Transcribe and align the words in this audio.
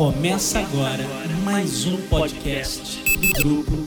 Começa 0.00 0.60
agora 0.60 1.04
mais 1.44 1.84
um 1.84 1.98
podcast 2.08 3.04
do 3.04 3.42
grupo. 3.42 3.86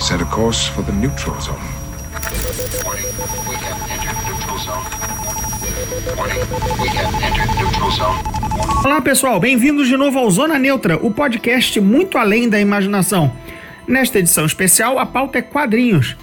Set 0.00 0.22
a 0.22 0.24
course 0.24 0.70
for 0.70 0.82
the 0.86 0.92
neutral 0.92 1.38
zone. 1.42 1.58
Warning, 2.86 3.04
we 3.50 3.56
have 3.56 3.92
entered 3.92 4.16
neutral 4.24 4.58
zone. 4.58 4.86
Warning, 6.16 6.40
we 6.80 6.88
have 6.88 7.14
entered 7.22 7.54
neutral 7.60 7.90
zone. 7.90 8.18
Olá 8.86 9.02
pessoal, 9.02 9.38
bem-vindos 9.38 9.88
de 9.88 9.96
novo 9.98 10.18
ao 10.18 10.30
Zona 10.30 10.58
Neutra, 10.58 10.96
o 10.96 11.10
podcast 11.10 11.78
muito 11.82 12.16
além 12.16 12.48
da 12.48 12.58
imaginação. 12.58 13.30
Nesta 13.86 14.20
edição 14.20 14.46
especial, 14.46 14.98
a 14.98 15.04
pauta 15.04 15.36
é 15.36 15.42
quadrinhos. 15.42 16.16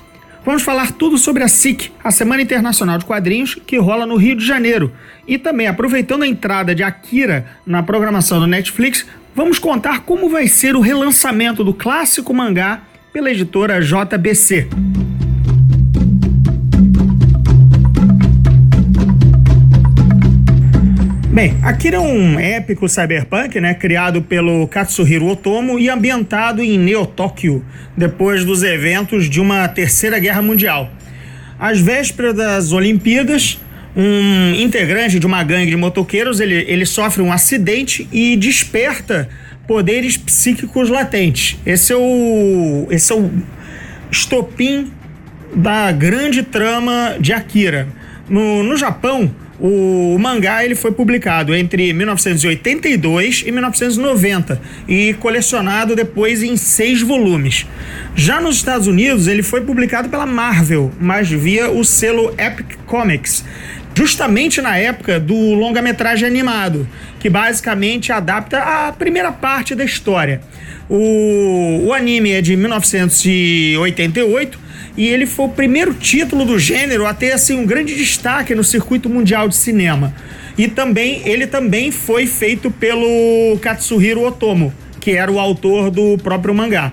Vamos 0.46 0.62
falar 0.62 0.92
tudo 0.92 1.18
sobre 1.18 1.42
a 1.42 1.48
SIC, 1.48 1.92
a 2.04 2.12
Semana 2.12 2.44
Internacional 2.44 3.00
de 3.00 3.06
Quadrinhos, 3.06 3.56
que 3.56 3.80
rola 3.80 4.06
no 4.06 4.16
Rio 4.16 4.36
de 4.36 4.46
Janeiro. 4.46 4.94
E 5.28 5.40
também, 5.40 5.66
aproveitando 5.66 6.22
a 6.22 6.28
entrada 6.28 6.76
de 6.76 6.84
Akira 6.84 7.48
na 7.66 7.82
programação 7.82 8.40
do 8.40 8.46
Netflix, 8.46 9.08
vamos 9.34 9.58
contar 9.58 10.02
como 10.02 10.30
vai 10.30 10.48
ser 10.48 10.76
o 10.76 10.82
relançamento 10.82 11.64
do 11.64 11.74
clássico 11.74 12.32
mangá 12.32 12.84
pela 13.12 13.32
editora 13.32 13.82
JBC. 13.82 14.70
Bem, 21.36 21.58
Akira 21.62 21.98
é 21.98 22.00
um 22.00 22.40
épico 22.40 22.88
cyberpunk, 22.88 23.60
né, 23.60 23.74
criado 23.74 24.22
pelo 24.22 24.66
Katsuhiro 24.70 25.28
Otomo 25.28 25.78
e 25.78 25.90
ambientado 25.90 26.64
em 26.64 26.80
Neo-Tóquio, 26.80 27.62
depois 27.98 28.46
dos 28.46 28.64
eventos 28.64 29.30
de 29.30 29.42
uma 29.42 29.68
terceira 29.68 30.18
guerra 30.18 30.42
mundial. 30.42 30.90
Às 31.60 31.78
vésperas 31.78 32.36
das 32.36 32.72
Olimpíadas, 32.72 33.60
um 33.98 34.56
integrante 34.56 35.20
de 35.20 35.26
uma 35.26 35.44
gangue 35.44 35.72
de 35.72 35.76
motoqueiros, 35.76 36.40
ele, 36.40 36.56
ele 36.70 36.86
sofre 36.86 37.22
um 37.22 37.34
acidente 37.34 38.08
e 38.14 38.38
desperta 38.38 39.28
poderes 39.68 40.16
psíquicos 40.16 40.88
latentes. 40.88 41.60
Esse 41.66 41.92
é 41.92 41.98
o, 41.98 42.88
esse 42.90 43.12
é 43.12 43.16
o 43.16 43.30
estopim 44.10 44.90
da 45.54 45.92
grande 45.92 46.44
trama 46.44 47.18
de 47.20 47.34
Akira. 47.34 47.90
No, 48.30 48.64
no 48.64 48.78
Japão, 48.78 49.30
o 49.60 50.18
mangá 50.20 50.64
ele 50.66 50.76
foi 50.76 50.92
publicado 50.92 51.56
entre 51.56 51.94
1982 51.94 53.44
e 53.46 53.52
1990 53.52 54.62
e 54.88 55.14
colecionado 55.16 55.96
depois 55.96 56.44
em 56.44 56.58
seis 56.58 57.02
volumes. 57.02 57.66
Já 58.16 58.42
nos 58.42 58.58
Estados 58.58 58.88
Unidos, 58.88 59.28
ele 59.28 59.44
foi 59.44 59.62
publicado 59.62 60.10
pela 60.10 60.26
Marvel, 60.26 60.92
mas 61.00 61.30
via 61.30 61.70
o 61.70 61.84
selo 61.84 62.34
Epic 62.38 62.78
Comics, 62.86 63.44
justamente 63.96 64.62
na 64.62 64.78
época 64.78 65.20
do 65.20 65.54
longa-metragem 65.54 66.28
animado, 66.28 66.88
que 67.20 67.30
basicamente 67.30 68.12
adapta 68.12 68.60
a 68.60 68.92
primeira 68.92 69.32
parte 69.32 69.74
da 69.74 69.86
história. 69.86 70.42
O, 70.90 71.86
o 71.86 71.94
anime 71.94 72.32
é 72.32 72.42
de 72.42 72.58
1988 72.58 74.60
e 74.98 75.08
ele 75.08 75.26
foi 75.26 75.46
o 75.46 75.50
primeiro 75.50 75.94
título 75.94 76.46
do 76.46 76.60
gênero 76.60 77.08
a 77.08 77.14
ter 77.14 77.32
assim 77.32 77.56
um 77.56 77.66
grande 77.66 77.96
destaque 77.96 78.54
no 78.54 78.64
circuito 78.64 79.10
mundial 79.10 79.48
de 79.48 79.56
cinema. 79.56 80.14
E 80.58 80.68
também 80.68 81.22
ele 81.26 81.48
também 81.48 81.92
foi 81.92 82.28
feito 82.28 82.70
pelo 82.70 83.58
Katsuhiro 83.62 84.26
Otomo, 84.26 84.74
que 85.00 85.12
era 85.12 85.32
o 85.32 85.40
autor 85.40 85.90
do 85.90 86.18
próprio 86.18 86.54
mangá. 86.54 86.92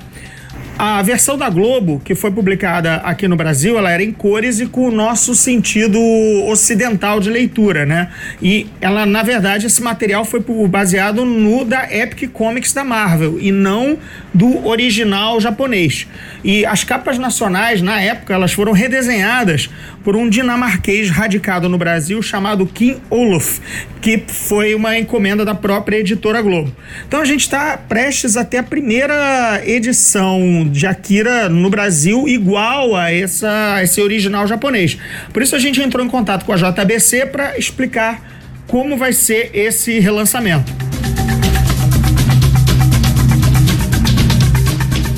A 0.79 1.03
versão 1.03 1.37
da 1.39 1.49
Globo, 1.49 2.01
que 2.05 2.15
foi 2.15 2.31
publicada 2.31 2.97
aqui 2.97 3.29
no 3.29 3.37
Brasil, 3.37 3.79
ela 3.79 3.91
era 3.91 4.03
em 4.03 4.11
cores 4.11 4.59
e 4.59 4.67
com 4.67 4.89
o 4.89 4.91
nosso 4.91 5.35
sentido 5.35 6.01
ocidental 6.47 7.21
de 7.21 7.31
leitura, 7.31 7.87
né? 7.87 8.11
E 8.41 8.67
ela, 8.81 9.07
na 9.07 9.23
verdade, 9.23 9.67
esse 9.67 9.83
material 9.83 10.25
foi 10.25 10.43
baseado 10.69 11.25
no 11.25 11.65
da 11.65 11.85
Epic 11.95 12.33
Comics 12.33 12.73
da 12.73 12.83
Marvel 12.83 13.39
e 13.39 13.53
não 13.53 13.99
do 14.35 14.67
original 14.67 15.41
japonês. 15.41 16.09
E 16.43 16.67
as 16.67 16.83
capas 16.83 17.19
nacionais, 17.19 17.81
na 17.83 18.01
época, 18.01 18.35
elas 18.35 18.53
foram 18.53 18.73
redesenhadas 18.73 19.69
por 20.03 20.17
um 20.17 20.29
dinamarquês 20.29 21.11
radicado 21.11 21.69
no 21.69 21.79
Brasil 21.79 22.21
chamado 22.23 22.67
Kim 22.67 22.97
Olof, 23.09 23.61
que 24.01 24.23
foi 24.27 24.75
uma 24.75 24.99
encomenda 24.99 25.45
da 25.45 25.55
própria 25.55 25.99
editora 25.99 26.43
Globo. 26.43 26.75
Então 27.07 27.21
a 27.21 27.25
gente 27.25 27.43
está 27.43 27.77
prestes 27.77 28.37
até 28.37 28.59
a 28.59 28.63
primeira 28.63 29.63
edição 29.65 30.62
de 30.69 30.87
Akira 30.87 31.49
no 31.49 31.71
Brasil 31.71 32.29
igual 32.29 32.97
a 32.97 33.13
essa, 33.13 33.81
esse 33.83 34.01
original 34.01 34.47
japonês. 34.47 34.97
Por 35.33 35.43
isso 35.43 35.55
a 35.57 35.59
gente 35.59 35.81
entrou 35.81 36.05
em 36.05 36.09
contato 36.09 36.45
com 36.45 36.53
a 36.53 36.57
JBC 36.57 37.27
para 37.27 37.59
explicar 37.59 38.23
como 38.67 38.97
vai 38.97 39.13
ser 39.13 39.51
esse 39.55 39.99
relançamento. 39.99 40.73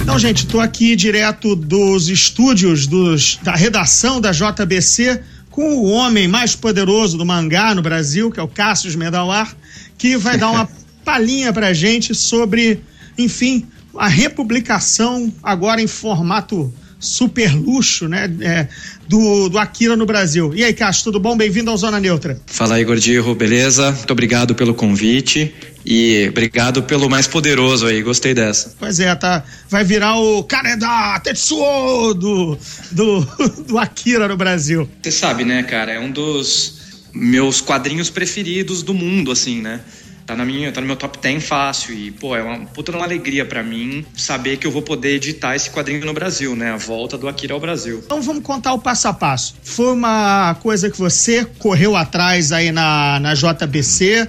Então, 0.03 0.19
gente, 0.19 0.44
estou 0.44 0.60
aqui 0.60 0.94
direto 0.94 1.56
dos 1.56 2.09
estúdios 2.09 2.87
dos, 2.87 3.38
da 3.43 3.55
redação 3.55 4.21
da 4.21 4.32
JBC 4.32 5.21
com 5.50 5.76
o 5.76 5.91
homem 5.91 6.28
mais 6.28 6.55
poderoso 6.55 7.16
do 7.16 7.25
mangá 7.25 7.75
no 7.75 7.82
Brasil, 7.82 8.31
que 8.31 8.38
é 8.38 8.43
o 8.43 8.49
Cassius 8.49 8.94
Medawar, 8.94 9.56
que 9.97 10.16
vai 10.16 10.37
dar 10.37 10.50
uma 10.50 10.69
palhinha 11.05 11.53
pra 11.53 11.72
gente 11.72 12.15
sobre, 12.15 12.81
enfim, 13.16 13.66
a 13.97 14.09
republicação 14.09 15.32
agora 15.43 15.81
em 15.81 15.87
formato 15.87 16.72
super 16.99 17.55
luxo, 17.55 18.09
né, 18.09 18.31
é, 18.41 18.69
do, 19.06 19.49
do 19.49 19.59
Akira 19.59 19.97
no 19.97 20.06
Brasil. 20.06 20.53
E 20.55 20.65
aí, 20.65 20.72
Cássio, 20.72 21.05
tudo 21.05 21.21
bom? 21.21 21.37
Bem-vindo 21.37 21.71
ao 21.71 21.77
Zona 21.77 22.00
Neutra. 22.00 22.41
Fala 22.47 22.77
aí, 22.77 22.84
Gordirro, 22.84 23.34
beleza? 23.34 23.93
Muito 23.93 24.10
obrigado 24.10 24.55
pelo 24.55 24.75
convite 24.75 25.55
e 25.84 26.27
obrigado 26.31 26.82
pelo 26.82 27.10
mais 27.10 27.27
poderoso 27.27 27.87
aí, 27.87 28.03
gostei 28.03 28.32
dessa. 28.32 28.75
Pois 28.78 28.99
é, 29.00 29.15
tá, 29.15 29.44
vai 29.69 29.84
virar 29.84 30.16
o 30.19 30.43
Kaneda 30.44 31.21
Tetsuo 31.22 32.15
do, 32.15 32.59
do, 32.91 33.21
do 33.69 33.78
Akira 33.78 34.26
no 34.26 34.37
Brasil. 34.37 34.88
Você 35.03 35.11
sabe, 35.11 35.44
né, 35.44 35.62
cara, 35.62 35.93
é 35.93 36.00
um 36.00 36.11
dos 36.11 36.84
meus 37.12 37.61
quadrinhos 37.61 38.11
preferidos 38.11 38.82
do 38.82 38.94
mundo, 38.94 39.31
assim, 39.31 39.61
né? 39.61 39.81
Tá 40.26 40.34
na 40.34 40.44
minha, 40.44 40.72
tá 40.72 40.80
no 40.80 40.86
meu 40.86 40.96
top 40.96 41.18
10 41.18 41.44
fácil 41.44 41.94
e, 41.94 42.10
pô, 42.10 42.36
é 42.36 42.42
uma 42.42 42.66
puta 42.66 42.92
uma 42.92 43.04
alegria 43.04 43.44
para 43.44 43.62
mim 43.62 44.04
saber 44.16 44.56
que 44.56 44.66
eu 44.66 44.70
vou 44.70 44.82
poder 44.82 45.16
editar 45.16 45.54
esse 45.54 45.70
quadrinho 45.70 46.04
no 46.04 46.12
Brasil, 46.12 46.54
né? 46.56 46.72
A 46.72 46.76
volta 46.76 47.18
do 47.18 47.28
Akira 47.28 47.54
ao 47.54 47.60
Brasil. 47.60 48.02
Então 48.04 48.22
vamos 48.22 48.42
contar 48.42 48.72
o 48.72 48.78
passo 48.78 49.08
a 49.08 49.12
passo. 49.12 49.56
Foi 49.62 49.92
uma 49.92 50.56
coisa 50.62 50.90
que 50.90 50.98
você 50.98 51.44
correu 51.58 51.96
atrás 51.96 52.52
aí 52.52 52.72
na, 52.72 53.18
na 53.20 53.34
JBC. 53.34 54.28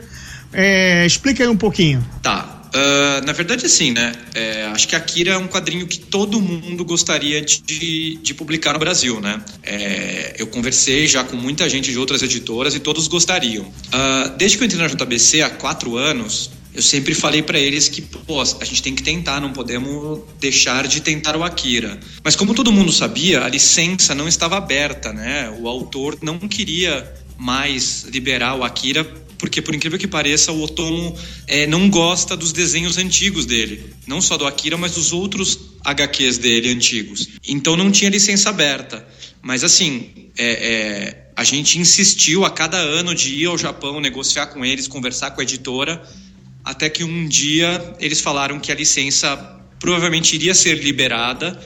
É, 0.53 1.05
explica 1.05 1.43
aí 1.43 1.49
um 1.49 1.57
pouquinho. 1.57 2.05
Tá. 2.21 2.54
Uh, 2.75 3.25
na 3.25 3.31
verdade, 3.31 3.65
assim, 3.65 3.91
né? 3.93 4.11
É, 4.33 4.65
acho 4.65 4.85
que 4.85 4.97
Akira 4.97 5.31
é 5.31 5.37
um 5.37 5.47
quadrinho 5.47 5.87
que 5.87 5.97
todo 5.97 6.41
mundo 6.41 6.83
gostaria 6.83 7.41
de, 7.41 8.17
de 8.17 8.33
publicar 8.33 8.73
no 8.73 8.79
Brasil, 8.79 9.21
né? 9.21 9.41
É, 9.63 10.35
eu 10.37 10.47
conversei 10.47 11.07
já 11.07 11.23
com 11.23 11.37
muita 11.37 11.69
gente 11.69 11.89
de 11.89 11.97
outras 11.97 12.21
editoras 12.21 12.75
e 12.75 12.79
todos 12.81 13.07
gostariam. 13.07 13.63
Uh, 13.63 14.35
desde 14.37 14.57
que 14.57 14.63
eu 14.63 14.65
entrei 14.65 14.81
na 14.81 14.89
JBC 14.89 15.41
há 15.41 15.49
quatro 15.49 15.95
anos, 15.95 16.51
eu 16.73 16.81
sempre 16.81 17.15
falei 17.15 17.41
para 17.41 17.57
eles 17.57 17.87
que, 17.87 18.01
pô, 18.01 18.41
a 18.41 18.65
gente 18.65 18.83
tem 18.83 18.93
que 18.93 19.01
tentar, 19.01 19.39
não 19.39 19.53
podemos 19.53 20.19
deixar 20.41 20.85
de 20.85 20.99
tentar 20.99 21.37
o 21.37 21.43
Akira. 21.45 21.97
Mas 22.21 22.35
como 22.35 22.53
todo 22.53 22.73
mundo 22.73 22.91
sabia, 22.91 23.45
a 23.45 23.47
licença 23.47 24.13
não 24.13 24.27
estava 24.27 24.57
aberta, 24.57 25.13
né? 25.13 25.49
O 25.61 25.69
autor 25.69 26.17
não 26.21 26.37
queria 26.39 27.09
mais 27.37 28.03
liberar 28.03 28.55
o 28.55 28.63
Akira 28.63 29.03
porque 29.37 29.61
por 29.61 29.75
incrível 29.75 29.99
que 29.99 30.07
pareça, 30.07 30.51
o 30.51 30.61
Otomo 30.63 31.15
é, 31.47 31.67
não 31.67 31.89
gosta 31.89 32.35
dos 32.35 32.51
desenhos 32.51 32.97
antigos 32.97 33.45
dele. 33.45 33.93
Não 34.07 34.21
só 34.21 34.37
do 34.37 34.45
Akira, 34.45 34.77
mas 34.77 34.93
dos 34.93 35.11
outros 35.11 35.59
HQs 35.83 36.37
dele 36.37 36.69
antigos. 36.69 37.29
Então 37.47 37.75
não 37.75 37.91
tinha 37.91 38.09
licença 38.09 38.49
aberta. 38.49 39.05
Mas 39.41 39.63
assim, 39.63 40.09
é, 40.37 40.45
é, 40.45 41.31
a 41.35 41.43
gente 41.43 41.77
insistiu 41.77 42.45
a 42.45 42.49
cada 42.49 42.77
ano 42.77 43.13
de 43.13 43.35
ir 43.35 43.45
ao 43.45 43.57
Japão, 43.57 43.99
negociar 43.99 44.47
com 44.47 44.65
eles, 44.65 44.87
conversar 44.87 45.31
com 45.31 45.41
a 45.41 45.43
editora, 45.43 46.01
até 46.63 46.89
que 46.89 47.03
um 47.03 47.27
dia 47.27 47.95
eles 47.99 48.21
falaram 48.21 48.59
que 48.59 48.71
a 48.71 48.75
licença 48.75 49.35
provavelmente 49.79 50.33
iria 50.35 50.55
ser 50.55 50.81
liberada 50.81 51.61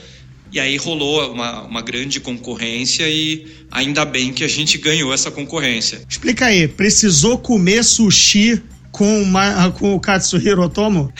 e 0.52 0.58
aí 0.58 0.76
rolou 0.76 1.32
uma, 1.32 1.62
uma 1.62 1.82
grande 1.82 2.20
concorrência 2.20 3.08
e 3.08 3.46
ainda 3.70 4.04
bem 4.04 4.32
que 4.32 4.44
a 4.44 4.48
gente 4.48 4.78
ganhou 4.78 5.12
essa 5.12 5.30
concorrência. 5.30 6.02
Explica 6.08 6.46
aí, 6.46 6.66
precisou 6.66 7.38
comer 7.38 7.84
sushi 7.84 8.62
com, 8.90 9.22
uma, 9.22 9.70
com 9.72 9.94
o 9.94 10.00
Katsuhiro 10.00 10.62
Otomo? 10.62 11.12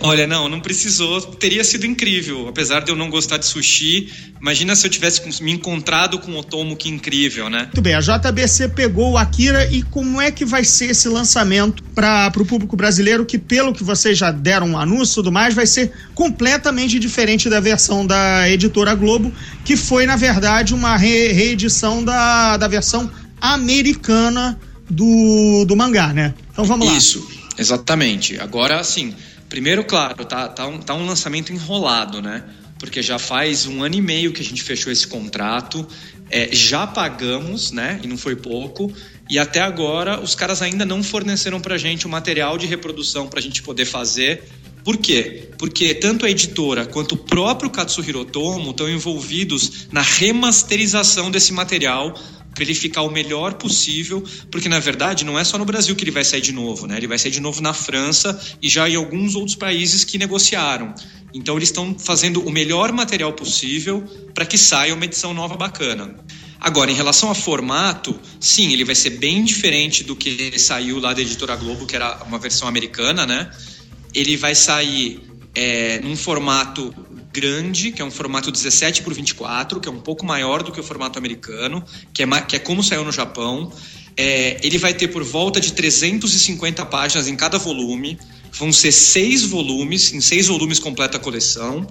Olha, 0.00 0.26
não, 0.26 0.48
não 0.48 0.60
precisou. 0.60 1.20
Teria 1.20 1.62
sido 1.62 1.86
incrível. 1.86 2.48
Apesar 2.48 2.80
de 2.80 2.90
eu 2.90 2.96
não 2.96 3.10
gostar 3.10 3.36
de 3.36 3.46
sushi, 3.46 4.12
imagina 4.40 4.74
se 4.74 4.86
eu 4.86 4.90
tivesse 4.90 5.42
me 5.42 5.52
encontrado 5.52 6.18
com 6.18 6.32
o 6.32 6.38
Otomo, 6.38 6.76
que 6.76 6.88
incrível, 6.88 7.50
né? 7.50 7.64
Muito 7.64 7.82
bem, 7.82 7.94
a 7.94 8.00
JBC 8.00 8.70
pegou 8.70 9.12
o 9.12 9.18
Akira 9.18 9.68
e 9.70 9.82
como 9.82 10.20
é 10.20 10.30
que 10.30 10.44
vai 10.44 10.64
ser 10.64 10.90
esse 10.90 11.08
lançamento 11.08 11.82
para 11.94 12.32
o 12.36 12.46
público 12.46 12.76
brasileiro, 12.76 13.26
que 13.26 13.38
pelo 13.38 13.72
que 13.72 13.84
vocês 13.84 14.16
já 14.16 14.30
deram 14.30 14.70
um 14.70 14.78
anúncio 14.78 15.12
e 15.12 15.16
tudo 15.16 15.32
mais, 15.32 15.54
vai 15.54 15.66
ser 15.66 15.92
completamente 16.14 16.98
diferente 16.98 17.48
da 17.48 17.60
versão 17.60 18.06
da 18.06 18.48
editora 18.48 18.94
Globo, 18.94 19.32
que 19.64 19.76
foi, 19.76 20.06
na 20.06 20.16
verdade, 20.16 20.74
uma 20.74 20.96
re 20.96 21.28
reedição 21.32 22.04
da, 22.04 22.56
da 22.56 22.68
versão 22.68 23.10
americana 23.40 24.58
do, 24.88 25.64
do 25.66 25.76
mangá, 25.76 26.12
né? 26.12 26.34
Então 26.50 26.64
vamos 26.64 26.86
lá. 26.86 26.96
Isso, 26.96 27.26
exatamente. 27.56 28.38
Agora, 28.38 28.80
assim, 28.80 29.14
primeiro, 29.48 29.84
claro, 29.84 30.24
tá, 30.24 30.48
tá, 30.48 30.66
um, 30.66 30.78
tá 30.78 30.94
um 30.94 31.06
lançamento 31.06 31.52
enrolado, 31.52 32.22
né? 32.22 32.44
Porque 32.78 33.02
já 33.02 33.18
faz 33.18 33.66
um 33.66 33.82
ano 33.82 33.96
e 33.96 34.00
meio 34.00 34.32
que 34.32 34.40
a 34.40 34.44
gente 34.44 34.62
fechou 34.62 34.92
esse 34.92 35.06
contrato, 35.06 35.86
é, 36.30 36.48
já 36.52 36.86
pagamos, 36.86 37.72
né? 37.72 38.00
E 38.02 38.06
não 38.06 38.16
foi 38.16 38.36
pouco. 38.36 38.92
E 39.28 39.38
até 39.38 39.60
agora 39.60 40.20
os 40.20 40.34
caras 40.34 40.62
ainda 40.62 40.84
não 40.84 41.02
forneceram 41.02 41.60
pra 41.60 41.76
gente 41.76 42.06
o 42.06 42.08
material 42.08 42.56
de 42.56 42.66
reprodução 42.66 43.26
pra 43.26 43.40
gente 43.40 43.62
poder 43.62 43.84
fazer. 43.84 44.44
Por 44.84 44.96
quê? 44.96 45.50
Porque 45.58 45.94
tanto 45.94 46.24
a 46.24 46.30
editora 46.30 46.86
quanto 46.86 47.12
o 47.12 47.18
próprio 47.18 47.68
Katsuhiro 47.68 48.20
Otomo 48.20 48.70
estão 48.70 48.88
envolvidos 48.88 49.88
na 49.92 50.00
remasterização 50.00 51.30
desse 51.30 51.52
material 51.52 52.14
ele 52.64 52.74
ficar 52.74 53.02
o 53.02 53.10
melhor 53.10 53.54
possível, 53.54 54.22
porque 54.50 54.68
na 54.68 54.78
verdade 54.78 55.24
não 55.24 55.38
é 55.38 55.44
só 55.44 55.58
no 55.58 55.64
Brasil 55.64 55.94
que 55.96 56.04
ele 56.04 56.10
vai 56.10 56.24
sair 56.24 56.40
de 56.40 56.52
novo, 56.52 56.86
né? 56.86 56.96
Ele 56.96 57.06
vai 57.06 57.18
sair 57.18 57.30
de 57.30 57.40
novo 57.40 57.60
na 57.60 57.72
França 57.72 58.38
e 58.62 58.68
já 58.68 58.88
em 58.88 58.94
alguns 58.94 59.34
outros 59.34 59.56
países 59.56 60.04
que 60.04 60.18
negociaram. 60.18 60.94
Então 61.32 61.56
eles 61.56 61.68
estão 61.68 61.96
fazendo 61.98 62.40
o 62.40 62.50
melhor 62.50 62.92
material 62.92 63.32
possível 63.32 64.02
para 64.34 64.46
que 64.46 64.56
saia 64.56 64.94
uma 64.94 65.04
edição 65.04 65.34
nova 65.34 65.56
bacana. 65.56 66.14
Agora, 66.60 66.90
em 66.90 66.94
relação 66.94 67.30
a 67.30 67.34
formato, 67.34 68.18
sim, 68.40 68.72
ele 68.72 68.84
vai 68.84 68.94
ser 68.94 69.10
bem 69.10 69.44
diferente 69.44 70.02
do 70.02 70.16
que 70.16 70.58
saiu 70.58 70.98
lá 70.98 71.14
da 71.14 71.20
editora 71.20 71.54
Globo, 71.54 71.86
que 71.86 71.94
era 71.94 72.22
uma 72.24 72.38
versão 72.38 72.66
americana, 72.66 73.24
né? 73.24 73.48
Ele 74.12 74.36
vai 74.36 74.54
sair 74.56 75.20
é, 75.54 76.00
num 76.00 76.16
formato 76.16 76.92
grande, 77.32 77.92
que 77.92 78.00
é 78.00 78.04
um 78.04 78.10
formato 78.10 78.50
17 78.50 79.02
por 79.02 79.14
24, 79.14 79.80
que 79.80 79.88
é 79.88 79.92
um 79.92 80.00
pouco 80.00 80.24
maior 80.24 80.62
do 80.62 80.72
que 80.72 80.80
o 80.80 80.82
formato 80.82 81.18
americano, 81.18 81.84
que 82.12 82.22
é, 82.22 82.40
que 82.42 82.56
é 82.56 82.58
como 82.58 82.82
saiu 82.82 83.04
no 83.04 83.12
Japão. 83.12 83.72
É, 84.16 84.58
ele 84.62 84.78
vai 84.78 84.94
ter 84.94 85.08
por 85.08 85.22
volta 85.22 85.60
de 85.60 85.72
350 85.72 86.84
páginas 86.86 87.28
em 87.28 87.36
cada 87.36 87.58
volume. 87.58 88.18
Vão 88.52 88.72
ser 88.72 88.92
seis 88.92 89.44
volumes, 89.44 90.12
em 90.12 90.20
seis 90.20 90.48
volumes 90.48 90.78
completa 90.78 91.18
a 91.18 91.20
coleção, 91.20 91.86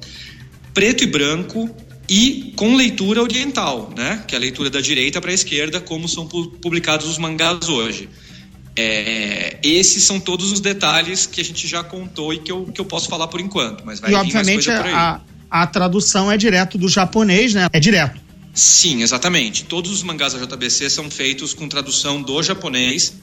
preto 0.74 1.04
e 1.04 1.08
branco 1.08 1.70
e 2.10 2.54
com 2.56 2.76
leitura 2.76 3.22
oriental, 3.22 3.94
né? 3.96 4.24
Que 4.28 4.36
é 4.36 4.38
a 4.38 4.42
leitura 4.42 4.70
da 4.70 4.82
direita 4.82 5.22
para 5.22 5.32
a 5.32 5.34
esquerda, 5.34 5.80
como 5.80 6.08
são 6.08 6.28
publicados 6.28 7.08
os 7.08 7.18
mangás 7.18 7.70
hoje. 7.70 8.10
É, 8.78 9.58
esses 9.64 10.04
são 10.04 10.20
todos 10.20 10.52
os 10.52 10.60
detalhes 10.60 11.26
que 11.26 11.42
a 11.42 11.44
gente 11.44 11.68
já 11.68 11.84
contou 11.84 12.32
e 12.32 12.38
que 12.38 12.52
eu, 12.52 12.66
que 12.66 12.80
eu 12.80 12.86
posso 12.86 13.10
falar 13.10 13.28
por 13.28 13.42
enquanto, 13.42 13.84
mas 13.84 14.00
vai 14.00 14.12
e 14.12 14.16
obviamente 14.16 14.70
a, 14.70 15.20
a 15.50 15.66
tradução 15.66 16.32
é 16.32 16.38
direto 16.38 16.78
do 16.78 16.88
japonês, 16.88 17.56
né? 17.56 17.68
É 17.74 17.80
direto. 17.80 18.22
Sim, 18.54 19.02
exatamente. 19.02 19.66
Todos 19.66 19.92
os 19.92 20.04
mangás 20.04 20.34
da 20.34 20.46
JBC 20.46 20.90
são 20.90 21.10
feitos 21.10 21.54
com 21.54 21.68
tradução 21.68 22.22
do 22.22 22.42
japonês 22.44 23.14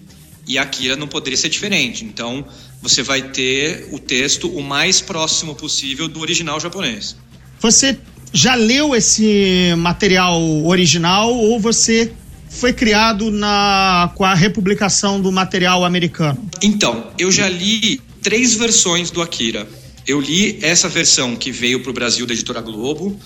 e 0.46 0.58
a 0.58 0.62
Akira 0.62 0.96
não 0.96 1.06
poderia 1.06 1.36
ser 1.36 1.48
diferente. 1.48 2.04
Então, 2.04 2.44
você 2.82 3.02
vai 3.02 3.22
ter 3.22 3.88
o 3.92 3.98
texto 3.98 4.48
o 4.48 4.62
mais 4.62 5.00
próximo 5.00 5.54
possível 5.54 6.08
do 6.08 6.20
original 6.20 6.60
japonês. 6.60 7.16
Você 7.60 7.98
já 8.32 8.54
leu 8.54 8.94
esse 8.94 9.74
material 9.78 10.40
original 10.64 11.32
ou 11.32 11.58
você 11.58 12.12
foi 12.54 12.72
criado 12.72 13.30
na, 13.30 14.12
com 14.14 14.24
a 14.24 14.34
republicação 14.34 15.20
do 15.20 15.30
material 15.30 15.84
americano? 15.84 16.48
Então, 16.62 17.10
eu 17.18 17.30
já 17.30 17.48
li 17.48 18.00
três 18.22 18.54
versões 18.54 19.10
do 19.10 19.20
Akira. 19.20 19.68
Eu 20.06 20.20
li 20.20 20.58
essa 20.62 20.88
versão 20.88 21.34
que 21.34 21.50
veio 21.50 21.80
para 21.80 21.90
o 21.90 21.92
Brasil 21.92 22.26
da 22.26 22.32
editora 22.32 22.60
Globo. 22.60 23.18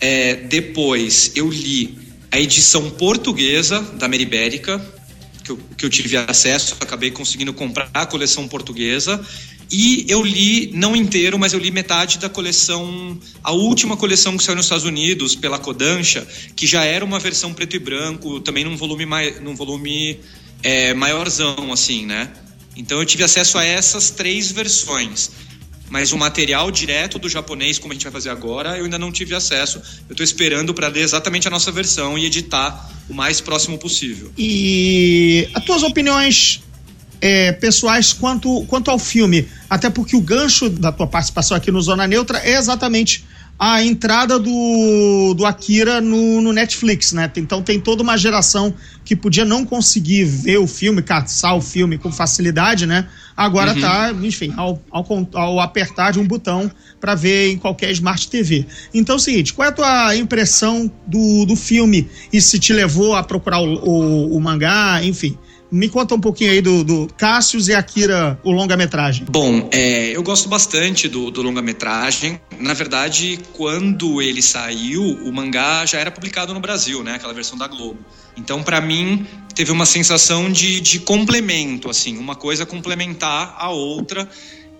É, 0.00 0.34
depois 0.34 1.32
eu 1.34 1.48
li 1.48 1.98
a 2.30 2.38
edição 2.38 2.90
portuguesa 2.90 3.80
da 3.98 4.06
Meribérica, 4.06 4.80
que 5.42 5.50
eu, 5.50 5.58
que 5.76 5.84
eu 5.84 5.90
tive 5.90 6.16
acesso, 6.16 6.76
acabei 6.80 7.10
conseguindo 7.10 7.52
comprar 7.52 7.90
a 7.92 8.06
coleção 8.06 8.46
portuguesa. 8.46 9.20
E 9.70 10.06
eu 10.08 10.22
li, 10.22 10.70
não 10.72 10.96
inteiro, 10.96 11.38
mas 11.38 11.52
eu 11.52 11.58
li 11.58 11.70
metade 11.70 12.18
da 12.18 12.28
coleção, 12.28 13.18
a 13.42 13.52
última 13.52 13.96
coleção 13.96 14.36
que 14.36 14.42
saiu 14.42 14.56
nos 14.56 14.64
Estados 14.64 14.84
Unidos, 14.84 15.34
pela 15.34 15.58
Kodansha, 15.58 16.26
que 16.56 16.66
já 16.66 16.84
era 16.84 17.04
uma 17.04 17.18
versão 17.18 17.52
preto 17.52 17.76
e 17.76 17.78
branco, 17.78 18.40
também 18.40 18.64
num 18.64 18.76
volume, 18.76 19.04
num 19.42 19.54
volume 19.54 20.20
é, 20.62 20.94
maiorzão, 20.94 21.72
assim, 21.72 22.06
né? 22.06 22.32
Então 22.76 22.98
eu 22.98 23.04
tive 23.04 23.24
acesso 23.24 23.58
a 23.58 23.64
essas 23.64 24.10
três 24.10 24.50
versões 24.50 25.30
mas 25.90 26.12
o 26.12 26.18
material 26.18 26.70
direto 26.70 27.18
do 27.18 27.28
japonês, 27.28 27.78
como 27.78 27.92
a 27.92 27.94
gente 27.94 28.04
vai 28.04 28.12
fazer 28.12 28.30
agora, 28.30 28.76
eu 28.76 28.84
ainda 28.84 28.98
não 28.98 29.10
tive 29.10 29.34
acesso. 29.34 29.78
Eu 30.08 30.12
estou 30.12 30.24
esperando 30.24 30.74
para 30.74 30.88
ler 30.88 31.00
exatamente 31.00 31.48
a 31.48 31.50
nossa 31.50 31.72
versão 31.72 32.18
e 32.18 32.26
editar 32.26 32.90
o 33.08 33.14
mais 33.14 33.40
próximo 33.40 33.78
possível. 33.78 34.30
E 34.36 35.48
as 35.54 35.64
tuas 35.64 35.82
opiniões 35.82 36.62
é, 37.20 37.52
pessoais 37.52 38.12
quanto, 38.12 38.64
quanto 38.66 38.90
ao 38.90 38.98
filme? 38.98 39.48
Até 39.68 39.90
porque 39.90 40.16
o 40.16 40.20
gancho 40.20 40.68
da 40.68 40.92
tua 40.92 41.06
participação 41.06 41.56
aqui 41.56 41.70
no 41.70 41.80
Zona 41.80 42.06
Neutra 42.06 42.38
é 42.38 42.56
exatamente 42.56 43.24
a 43.58 43.82
entrada 43.82 44.38
do, 44.38 45.34
do 45.36 45.44
Akira 45.44 46.00
no, 46.00 46.40
no, 46.40 46.52
Netflix, 46.52 47.12
né? 47.12 47.30
Então 47.36 47.60
tem 47.60 47.80
toda 47.80 48.04
uma 48.04 48.16
geração 48.16 48.72
que 49.04 49.16
podia 49.16 49.44
não 49.44 49.64
conseguir 49.64 50.24
ver 50.24 50.58
o 50.58 50.66
filme, 50.66 51.02
caçar 51.02 51.56
o 51.56 51.60
filme 51.60 51.98
com 51.98 52.12
facilidade, 52.12 52.86
né? 52.86 53.08
Agora 53.36 53.74
uhum. 53.74 53.80
tá, 53.80 54.14
enfim, 54.22 54.54
ao, 54.56 54.80
ao, 54.92 55.04
ao 55.34 55.60
apertar 55.60 56.12
de 56.12 56.20
um 56.20 56.26
botão 56.26 56.70
para 57.00 57.16
ver 57.16 57.50
em 57.50 57.58
qualquer 57.58 57.90
Smart 57.90 58.28
TV. 58.28 58.64
Então 58.94 59.14
é 59.14 59.16
o 59.16 59.20
seguinte, 59.20 59.52
qual 59.52 59.66
é 59.66 59.70
a 59.70 59.72
tua 59.72 60.16
impressão 60.16 60.90
do, 61.04 61.44
do 61.44 61.56
filme 61.56 62.08
e 62.32 62.40
se 62.40 62.60
te 62.60 62.72
levou 62.72 63.16
a 63.16 63.24
procurar 63.24 63.58
o, 63.58 63.74
o, 63.74 64.36
o 64.36 64.40
mangá, 64.40 65.00
enfim. 65.02 65.36
Me 65.70 65.88
conta 65.88 66.14
um 66.14 66.20
pouquinho 66.20 66.50
aí 66.50 66.62
do, 66.62 66.82
do 66.82 67.08
Cassius 67.16 67.68
e 67.68 67.74
Akira, 67.74 68.40
o 68.42 68.50
longa-metragem. 68.50 69.26
Bom, 69.28 69.68
é, 69.70 70.16
eu 70.16 70.22
gosto 70.22 70.48
bastante 70.48 71.08
do, 71.08 71.30
do 71.30 71.42
longa-metragem. 71.42 72.40
Na 72.58 72.72
verdade, 72.72 73.38
quando 73.52 74.22
ele 74.22 74.40
saiu, 74.40 75.02
o 75.02 75.32
mangá 75.32 75.84
já 75.84 75.98
era 75.98 76.10
publicado 76.10 76.54
no 76.54 76.60
Brasil, 76.60 77.02
né? 77.04 77.14
Aquela 77.16 77.34
versão 77.34 77.58
da 77.58 77.66
Globo. 77.66 77.98
Então, 78.36 78.62
para 78.62 78.80
mim, 78.80 79.26
teve 79.54 79.70
uma 79.70 79.84
sensação 79.84 80.50
de, 80.50 80.80
de 80.80 81.00
complemento, 81.00 81.90
assim, 81.90 82.16
uma 82.16 82.34
coisa 82.34 82.64
complementar 82.64 83.54
a 83.58 83.70
outra. 83.70 84.28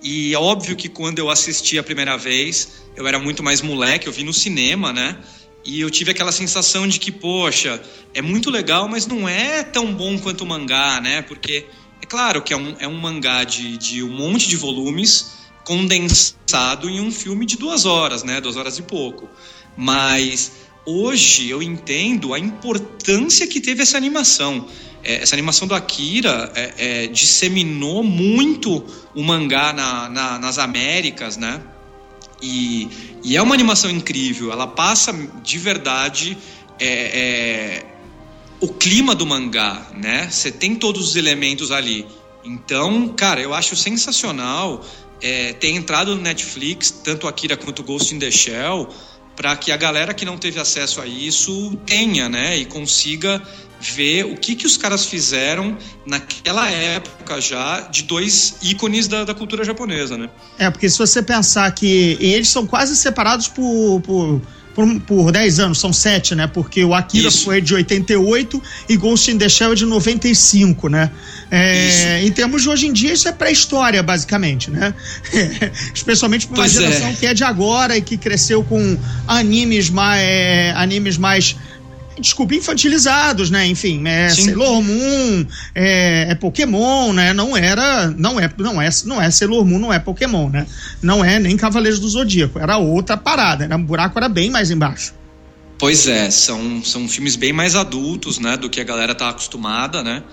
E 0.03 0.33
é 0.33 0.39
óbvio 0.39 0.77
que 0.77 0.89
quando 0.89 1.19
eu 1.19 1.29
assisti 1.29 1.79
a 1.79 1.83
primeira 1.83 2.17
vez, 2.17 2.69
eu 2.97 3.07
era 3.07 3.19
muito 3.19 3.43
mais 3.43 3.61
moleque, 3.61 4.07
eu 4.07 4.13
vi 4.13 4.25
no 4.25 4.33
cinema, 4.33 4.93
né? 4.93 5.19
E 5.65 5.81
eu 5.81 5.91
tive 5.91 6.11
aquela 6.11 6.33
sensação 6.33 6.87
de 6.87 6.99
que, 6.99 7.13
poxa, 7.13 7.81
é 8.15 8.23
muito 8.23 8.51
legal, 8.51 8.89
mas 8.89 9.07
não 9.07 9.29
é 9.29 9.63
tão 9.63 9.93
bom 9.93 10.19
quanto 10.19 10.43
o 10.43 10.47
mangá, 10.47 11.01
né? 11.01 11.23
Porque 11.23 11.67
é 12.01 12.07
claro 12.07 12.43
que 12.43 12.53
é 12.53 12.57
um, 12.57 12.77
é 12.79 12.89
um 12.89 12.99
mangá 12.99 13.45
de, 13.45 13.77
de 13.77 14.03
um 14.03 14.11
monte 14.11 14.49
de 14.49 14.57
volumes 14.57 15.39
condensado 15.65 16.89
em 16.89 17.01
um 17.01 17.13
filme 17.13 17.45
de 17.45 17.57
duas 17.59 17.85
horas, 17.85 18.23
né? 18.23 18.41
Duas 18.41 18.57
horas 18.57 18.79
e 18.79 18.83
pouco. 18.83 19.29
Mas 19.77 20.53
hoje 20.87 21.51
eu 21.51 21.63
entendo 21.63 22.33
a 22.33 22.39
importância 22.39 23.47
que 23.47 23.61
teve 23.61 23.83
essa 23.83 23.97
animação. 23.97 24.67
É, 25.03 25.23
essa 25.23 25.35
animação 25.35 25.69
do 25.69 25.75
Akira 25.75 26.51
é, 26.55 26.73
é, 26.79 27.07
disseminou 27.09 28.03
muito 28.03 28.85
o 29.15 29.23
mangá 29.23 29.73
na, 29.73 30.09
na, 30.09 30.39
nas 30.39 30.59
Américas, 30.59 31.37
né? 31.37 31.63
E, 32.41 33.19
e 33.25 33.37
é 33.37 33.43
uma 33.43 33.55
animação 33.55 33.91
incrível. 33.91 34.53
Ela 34.53 34.67
passa 34.67 35.13
de 35.43 35.59
verdade 35.59 36.39
é, 36.79 36.87
é, 36.87 37.87
o 38.61 38.69
clima 38.69 39.15
do 39.15 39.27
mangá, 39.27 39.91
né? 39.95 40.29
Você 40.31 40.51
tem 40.51 40.75
todos 40.75 41.09
os 41.09 41.17
elementos 41.17 41.71
ali. 41.71 42.07
Então, 42.45 43.09
cara, 43.09 43.41
eu 43.41 43.53
acho 43.53 43.77
sensacional 43.77 44.85
é, 45.21 45.53
ter 45.53 45.71
entrado 45.71 46.15
no 46.15 46.23
Netflix, 46.23 46.91
tanto 46.91 47.27
Akira 47.27 47.57
quanto 47.57 47.83
Ghost 47.83 48.15
in 48.15 48.19
the 48.19 48.31
Shell, 48.31 48.89
para 49.39 49.57
que 49.57 49.71
a 49.71 49.77
galera 49.77 50.13
que 50.13 50.25
não 50.25 50.37
teve 50.37 50.59
acesso 50.59 51.01
a 51.01 51.07
isso 51.07 51.79
tenha, 51.87 52.29
né? 52.29 52.59
E 52.59 52.65
consiga 52.65 53.41
ver 53.81 54.25
o 54.25 54.37
que, 54.37 54.57
que 54.57 54.67
os 54.67 54.77
caras 54.77 55.07
fizeram 55.07 55.79
naquela 56.05 56.69
época 56.69 57.41
já 57.41 57.83
de 57.83 58.03
dois 58.03 58.57
ícones 58.61 59.07
da, 59.07 59.23
da 59.23 59.33
cultura 59.33 59.63
japonesa, 59.63 60.19
né? 60.19 60.29
É, 60.59 60.69
porque 60.69 60.91
se 60.91 60.99
você 60.99 61.23
pensar 61.23 61.71
que 61.71 62.19
eles 62.21 62.49
são 62.49 62.67
quase 62.67 62.97
separados 62.97 63.47
por, 63.47 64.01
por 64.01 64.43
por, 64.79 65.01
por 65.01 65.33
10 65.33 65.59
anos, 65.59 65.81
são 65.81 65.93
7, 65.93 66.37
né? 66.37 66.47
Porque 66.47 66.85
o 66.85 66.95
Akira 66.95 67.27
Isso. 67.27 67.47
foi 67.47 67.61
de 67.61 67.75
88 67.75 68.63
e 68.89 68.97
Ghost 68.97 69.29
in 69.29 69.37
the 69.37 69.49
Shell 69.49 69.73
é 69.73 69.75
de 69.75 69.85
95, 69.85 70.89
né? 70.89 71.11
É, 71.51 72.25
em 72.25 72.31
termos 72.31 72.63
de 72.63 72.69
hoje 72.69 72.87
em 72.87 72.93
dia, 72.93 73.13
isso 73.13 73.27
é 73.27 73.33
pré-história, 73.33 74.01
basicamente, 74.05 74.71
né? 74.71 74.95
Especialmente 75.93 76.47
para 76.47 76.55
uma 76.55 76.63
pois 76.63 76.77
é. 76.77 76.81
geração 76.81 77.09
é. 77.09 77.13
que 77.15 77.27
é 77.27 77.35
de 77.35 77.43
agora 77.43 77.99
e 77.99 78.03
que 78.03 78.17
cresceu 78.17 78.63
com 78.63 78.97
animes 79.27 79.91
mais, 79.91 80.23
é, 80.23 80.73
animes 80.77 81.19
mais 81.19 81.57
desculpa, 82.19 82.55
infantilizados, 82.55 83.51
né? 83.51 83.67
Enfim, 83.67 84.07
é 84.07 84.29
Sim. 84.29 84.47
Sailor 84.47 84.83
Moon, 84.83 85.47
é, 85.75 86.31
é, 86.31 86.35
Pokémon, 86.35 87.13
né? 87.13 87.33
Não 87.33 87.57
era, 87.57 88.09
não 88.11 88.39
é, 88.39 88.51
não 88.59 88.81
é, 88.81 88.89
não 89.05 89.23
é 89.23 89.31
Sailor 89.31 89.65
Moon, 89.65 89.79
não 89.79 89.93
é 89.93 89.99
Pokémon, 89.99 90.49
né? 90.49 90.67
Não 91.03 91.25
é 91.25 91.39
nem 91.39 91.57
Cavaleiros 91.57 92.01
do 92.01 92.09
Zodíaco, 92.09 92.59
era 92.59 92.79
outra 92.79 93.17
parada, 93.17 93.67
né? 93.67 93.77
O 93.77 93.79
buraco 93.79 94.19
era 94.19 94.29
bem 94.29 94.51
mais 94.51 94.71
embaixo. 94.71 95.15
Pois 95.79 96.09
é, 96.09 96.29
são, 96.31 96.83
são 96.85 97.09
filmes 97.09 97.37
bem 97.37 97.53
mais 97.53 97.77
adultos, 97.77 98.39
né, 98.39 98.57
do 98.57 98.69
que 98.69 98.81
a 98.81 98.85
galera 98.85 99.15
tá 99.15 99.29
acostumada, 99.29 100.03
né? 100.03 100.25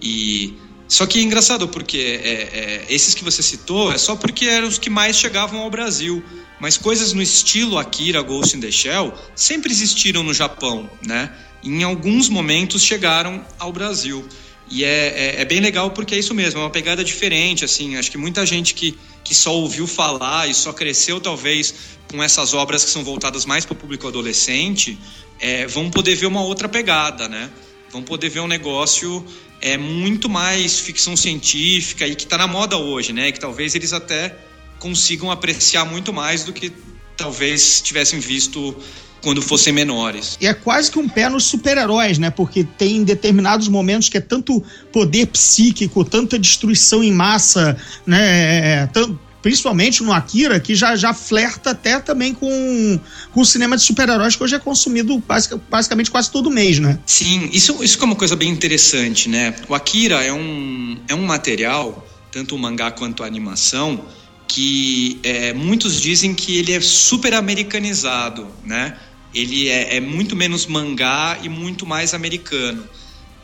E 0.00 0.54
só 0.88 1.06
que 1.06 1.18
é 1.18 1.22
engraçado 1.22 1.68
porque 1.68 1.98
é, 1.98 2.30
é, 2.30 2.84
esses 2.88 3.14
que 3.14 3.24
você 3.24 3.42
citou 3.42 3.92
é 3.92 3.98
só 3.98 4.14
porque 4.16 4.46
eram 4.46 4.68
os 4.68 4.78
que 4.78 4.90
mais 4.90 5.16
chegavam 5.16 5.60
ao 5.60 5.70
Brasil. 5.70 6.22
Mas 6.60 6.76
coisas 6.76 7.12
no 7.12 7.20
estilo 7.20 7.78
Akira, 7.78 8.22
Ghost 8.22 8.56
in 8.56 8.60
the 8.60 8.70
Shell 8.70 9.12
sempre 9.34 9.72
existiram 9.72 10.22
no 10.22 10.32
Japão, 10.32 10.88
né? 11.04 11.30
Em 11.62 11.82
alguns 11.82 12.28
momentos 12.28 12.82
chegaram 12.82 13.44
ao 13.58 13.72
Brasil. 13.72 14.26
E 14.70 14.82
é, 14.84 14.88
é, 14.88 15.40
é, 15.42 15.44
bem 15.44 15.60
legal 15.60 15.90
porque 15.90 16.14
é 16.14 16.18
isso 16.18 16.32
mesmo, 16.34 16.60
é 16.60 16.62
uma 16.62 16.70
pegada 16.70 17.04
diferente, 17.04 17.64
assim. 17.64 17.96
Acho 17.96 18.10
que 18.10 18.16
muita 18.16 18.46
gente 18.46 18.74
que, 18.74 18.96
que 19.22 19.34
só 19.34 19.54
ouviu 19.54 19.86
falar 19.86 20.48
e 20.48 20.54
só 20.54 20.72
cresceu, 20.72 21.20
talvez, 21.20 21.74
com 22.10 22.22
essas 22.22 22.54
obras 22.54 22.84
que 22.84 22.90
são 22.90 23.04
voltadas 23.04 23.44
mais 23.44 23.64
para 23.64 23.74
o 23.74 23.76
público 23.76 24.08
adolescente, 24.08 24.98
é, 25.38 25.66
vão 25.66 25.90
poder 25.90 26.14
ver 26.14 26.26
uma 26.26 26.42
outra 26.42 26.68
pegada, 26.68 27.28
né? 27.28 27.50
Vão 27.94 28.02
poder 28.02 28.28
ver 28.28 28.40
um 28.40 28.48
negócio 28.48 29.24
é 29.60 29.78
muito 29.78 30.28
mais 30.28 30.80
ficção 30.80 31.16
científica 31.16 32.04
e 32.04 32.16
que 32.16 32.24
está 32.24 32.36
na 32.36 32.48
moda 32.48 32.76
hoje, 32.76 33.12
né? 33.12 33.30
Que 33.30 33.38
talvez 33.38 33.72
eles 33.76 33.92
até 33.92 34.34
consigam 34.80 35.30
apreciar 35.30 35.84
muito 35.84 36.12
mais 36.12 36.42
do 36.42 36.52
que 36.52 36.72
talvez 37.16 37.80
tivessem 37.80 38.18
visto 38.18 38.74
quando 39.22 39.40
fossem 39.40 39.72
menores. 39.72 40.36
E 40.40 40.46
é 40.48 40.52
quase 40.52 40.90
que 40.90 40.98
um 40.98 41.08
pé 41.08 41.28
nos 41.28 41.44
super-heróis, 41.44 42.18
né? 42.18 42.30
Porque 42.30 42.64
tem 42.64 43.04
determinados 43.04 43.68
momentos 43.68 44.08
que 44.08 44.18
é 44.18 44.20
tanto 44.20 44.60
poder 44.92 45.26
psíquico, 45.26 46.04
tanta 46.04 46.36
destruição 46.36 47.00
em 47.00 47.12
massa, 47.12 47.76
né? 48.04 48.88
Principalmente 49.44 50.02
no 50.02 50.10
Akira, 50.10 50.58
que 50.58 50.74
já, 50.74 50.96
já 50.96 51.12
flerta 51.12 51.72
até 51.72 52.00
também 52.00 52.32
com, 52.32 52.98
com 53.30 53.42
o 53.42 53.44
cinema 53.44 53.76
de 53.76 53.82
super-heróis 53.82 54.34
que 54.34 54.42
hoje 54.42 54.54
é 54.54 54.58
consumido 54.58 55.18
basic, 55.18 55.60
basicamente 55.70 56.10
quase 56.10 56.30
todo 56.30 56.50
mês, 56.50 56.78
né? 56.78 56.98
Sim, 57.04 57.50
isso, 57.52 57.84
isso 57.84 57.98
é 58.00 58.04
uma 58.04 58.16
coisa 58.16 58.34
bem 58.34 58.48
interessante, 58.48 59.28
né? 59.28 59.54
O 59.68 59.74
Akira 59.74 60.24
é 60.24 60.32
um, 60.32 60.96
é 61.06 61.14
um 61.14 61.26
material, 61.26 62.08
tanto 62.32 62.56
o 62.56 62.58
mangá 62.58 62.90
quanto 62.90 63.22
a 63.22 63.26
animação, 63.26 64.06
que 64.48 65.20
é, 65.22 65.52
muitos 65.52 66.00
dizem 66.00 66.34
que 66.34 66.56
ele 66.56 66.72
é 66.72 66.80
super 66.80 67.34
americanizado, 67.34 68.48
né? 68.64 68.96
ele 69.34 69.68
é, 69.68 69.96
é 69.96 70.00
muito 70.00 70.34
menos 70.34 70.64
mangá 70.64 71.38
e 71.42 71.50
muito 71.50 71.84
mais 71.84 72.14
americano. 72.14 72.88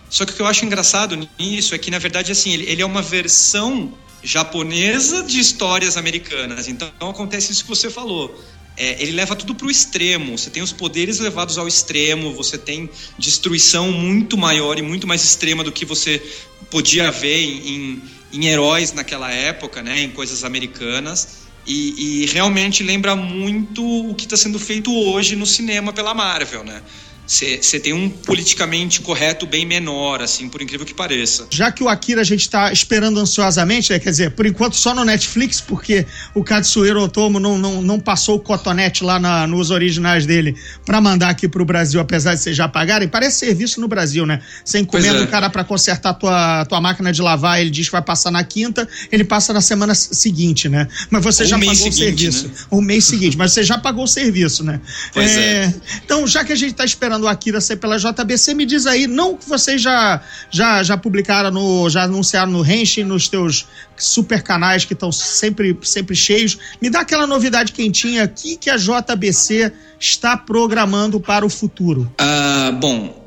Só 0.08 0.24
que 0.24 0.32
o 0.32 0.34
que 0.36 0.40
eu 0.40 0.46
acho 0.46 0.64
engraçado 0.64 1.28
nisso 1.38 1.74
é 1.74 1.78
que, 1.78 1.90
na 1.90 1.98
verdade, 1.98 2.32
assim, 2.32 2.54
ele, 2.54 2.64
ele 2.70 2.80
é 2.80 2.86
uma 2.86 3.02
versão 3.02 3.92
japonesa 4.22 5.22
de 5.22 5.40
histórias 5.40 5.96
americanas. 5.96 6.68
Então 6.68 6.90
acontece 7.00 7.52
isso 7.52 7.62
que 7.62 7.68
você 7.68 7.90
falou. 7.90 8.38
É, 8.76 9.02
ele 9.02 9.12
leva 9.12 9.36
tudo 9.36 9.54
para 9.54 9.66
o 9.66 9.70
extremo. 9.70 10.38
Você 10.38 10.50
tem 10.50 10.62
os 10.62 10.72
poderes 10.72 11.18
levados 11.18 11.58
ao 11.58 11.68
extremo, 11.68 12.32
você 12.32 12.56
tem 12.56 12.88
destruição 13.18 13.92
muito 13.92 14.36
maior 14.38 14.78
e 14.78 14.82
muito 14.82 15.06
mais 15.06 15.22
extrema 15.22 15.62
do 15.62 15.72
que 15.72 15.84
você 15.84 16.22
podia 16.70 17.10
ver 17.10 17.42
em, 17.42 18.02
em, 18.32 18.46
heróis 18.46 18.92
naquela 18.92 19.30
época, 19.30 19.82
né, 19.82 20.02
em 20.02 20.10
coisas 20.10 20.44
americanas. 20.44 21.40
E, 21.66 22.22
e 22.22 22.26
realmente 22.26 22.82
lembra 22.82 23.14
muito 23.14 23.84
o 23.84 24.14
que 24.14 24.24
está 24.24 24.36
sendo 24.36 24.58
feito 24.58 24.90
hoje 24.94 25.36
no 25.36 25.44
cinema 25.44 25.92
pela 25.92 26.14
Marvel, 26.14 26.64
né? 26.64 26.82
Você 27.30 27.78
tem 27.78 27.92
um 27.92 28.10
politicamente 28.10 29.00
correto 29.00 29.46
bem 29.46 29.64
menor, 29.64 30.20
assim, 30.20 30.48
por 30.48 30.60
incrível 30.60 30.84
que 30.84 30.92
pareça. 30.92 31.46
Já 31.48 31.70
que 31.70 31.80
o 31.80 31.88
Akira 31.88 32.22
a 32.22 32.24
gente 32.24 32.40
está 32.40 32.72
esperando 32.72 33.20
ansiosamente, 33.20 33.92
né, 33.92 34.00
quer 34.00 34.10
dizer, 34.10 34.32
por 34.32 34.46
enquanto 34.46 34.74
só 34.74 34.92
no 34.92 35.04
Netflix, 35.04 35.60
porque 35.60 36.04
o 36.34 36.42
Katsuhiro 36.42 37.00
Otomo 37.00 37.38
não, 37.38 37.56
não, 37.56 37.80
não 37.82 38.00
passou 38.00 38.34
o 38.36 38.40
cotonete 38.40 39.04
lá 39.04 39.20
na, 39.20 39.46
nos 39.46 39.70
originais 39.70 40.26
dele 40.26 40.56
para 40.84 41.00
mandar 41.00 41.28
aqui 41.28 41.46
para 41.46 41.62
o 41.62 41.64
Brasil, 41.64 42.00
apesar 42.00 42.34
de 42.34 42.40
vocês 42.40 42.56
já 42.56 42.66
pagarem. 42.66 43.06
Parece 43.06 43.38
serviço 43.38 43.80
no 43.80 43.86
Brasil, 43.86 44.26
né? 44.26 44.42
Você 44.64 44.80
encomenda 44.80 45.18
é. 45.18 45.22
o 45.22 45.28
cara 45.28 45.48
para 45.48 45.62
consertar 45.62 46.14
tua, 46.14 46.64
tua 46.64 46.80
máquina 46.80 47.12
de 47.12 47.22
lavar, 47.22 47.60
ele 47.60 47.70
diz 47.70 47.86
que 47.86 47.92
vai 47.92 48.02
passar 48.02 48.32
na 48.32 48.42
quinta, 48.42 48.88
ele 49.12 49.22
passa 49.22 49.52
na 49.52 49.60
semana 49.60 49.94
seguinte, 49.94 50.68
né? 50.68 50.88
Mas 51.08 51.22
você 51.22 51.44
Ou 51.44 51.48
já 51.48 51.58
pagou 51.58 51.74
seguinte, 51.76 51.92
o 51.92 51.96
serviço. 51.96 52.48
Né? 52.48 52.54
O 52.70 52.82
mês 52.82 53.04
seguinte, 53.04 53.36
mas 53.36 53.52
você 53.52 53.62
já 53.62 53.78
pagou 53.78 54.02
o 54.02 54.08
serviço, 54.08 54.64
né? 54.64 54.80
Pois 55.12 55.30
é. 55.30 55.40
é. 55.40 55.74
Então, 56.04 56.26
já 56.26 56.44
que 56.44 56.52
a 56.52 56.56
gente 56.56 56.72
está 56.72 56.84
esperando 56.84 57.19
o 57.20 57.28
Akira 57.28 57.60
ser 57.60 57.76
pela 57.76 57.98
JBC, 57.98 58.54
me 58.54 58.66
diz 58.66 58.86
aí, 58.86 59.06
não 59.06 59.36
que 59.36 59.48
vocês 59.48 59.80
já, 59.80 60.20
já, 60.50 60.82
já 60.82 60.96
publicaram, 60.96 61.50
no, 61.50 61.88
já 61.88 62.04
anunciaram 62.04 62.50
no 62.50 62.64
Henshin, 62.64 63.04
nos 63.04 63.28
teus 63.28 63.66
super 63.96 64.42
canais 64.42 64.84
que 64.84 64.94
estão 64.94 65.12
sempre, 65.12 65.78
sempre 65.82 66.16
cheios, 66.16 66.58
me 66.80 66.90
dá 66.90 67.00
aquela 67.00 67.26
novidade 67.26 67.72
quentinha 67.72 68.24
aqui 68.24 68.56
que 68.56 68.70
a 68.70 68.76
JBC 68.76 69.72
está 69.98 70.36
programando 70.36 71.20
para 71.20 71.44
o 71.44 71.50
futuro. 71.50 72.10
Uh, 72.20 72.72
bom, 72.72 73.20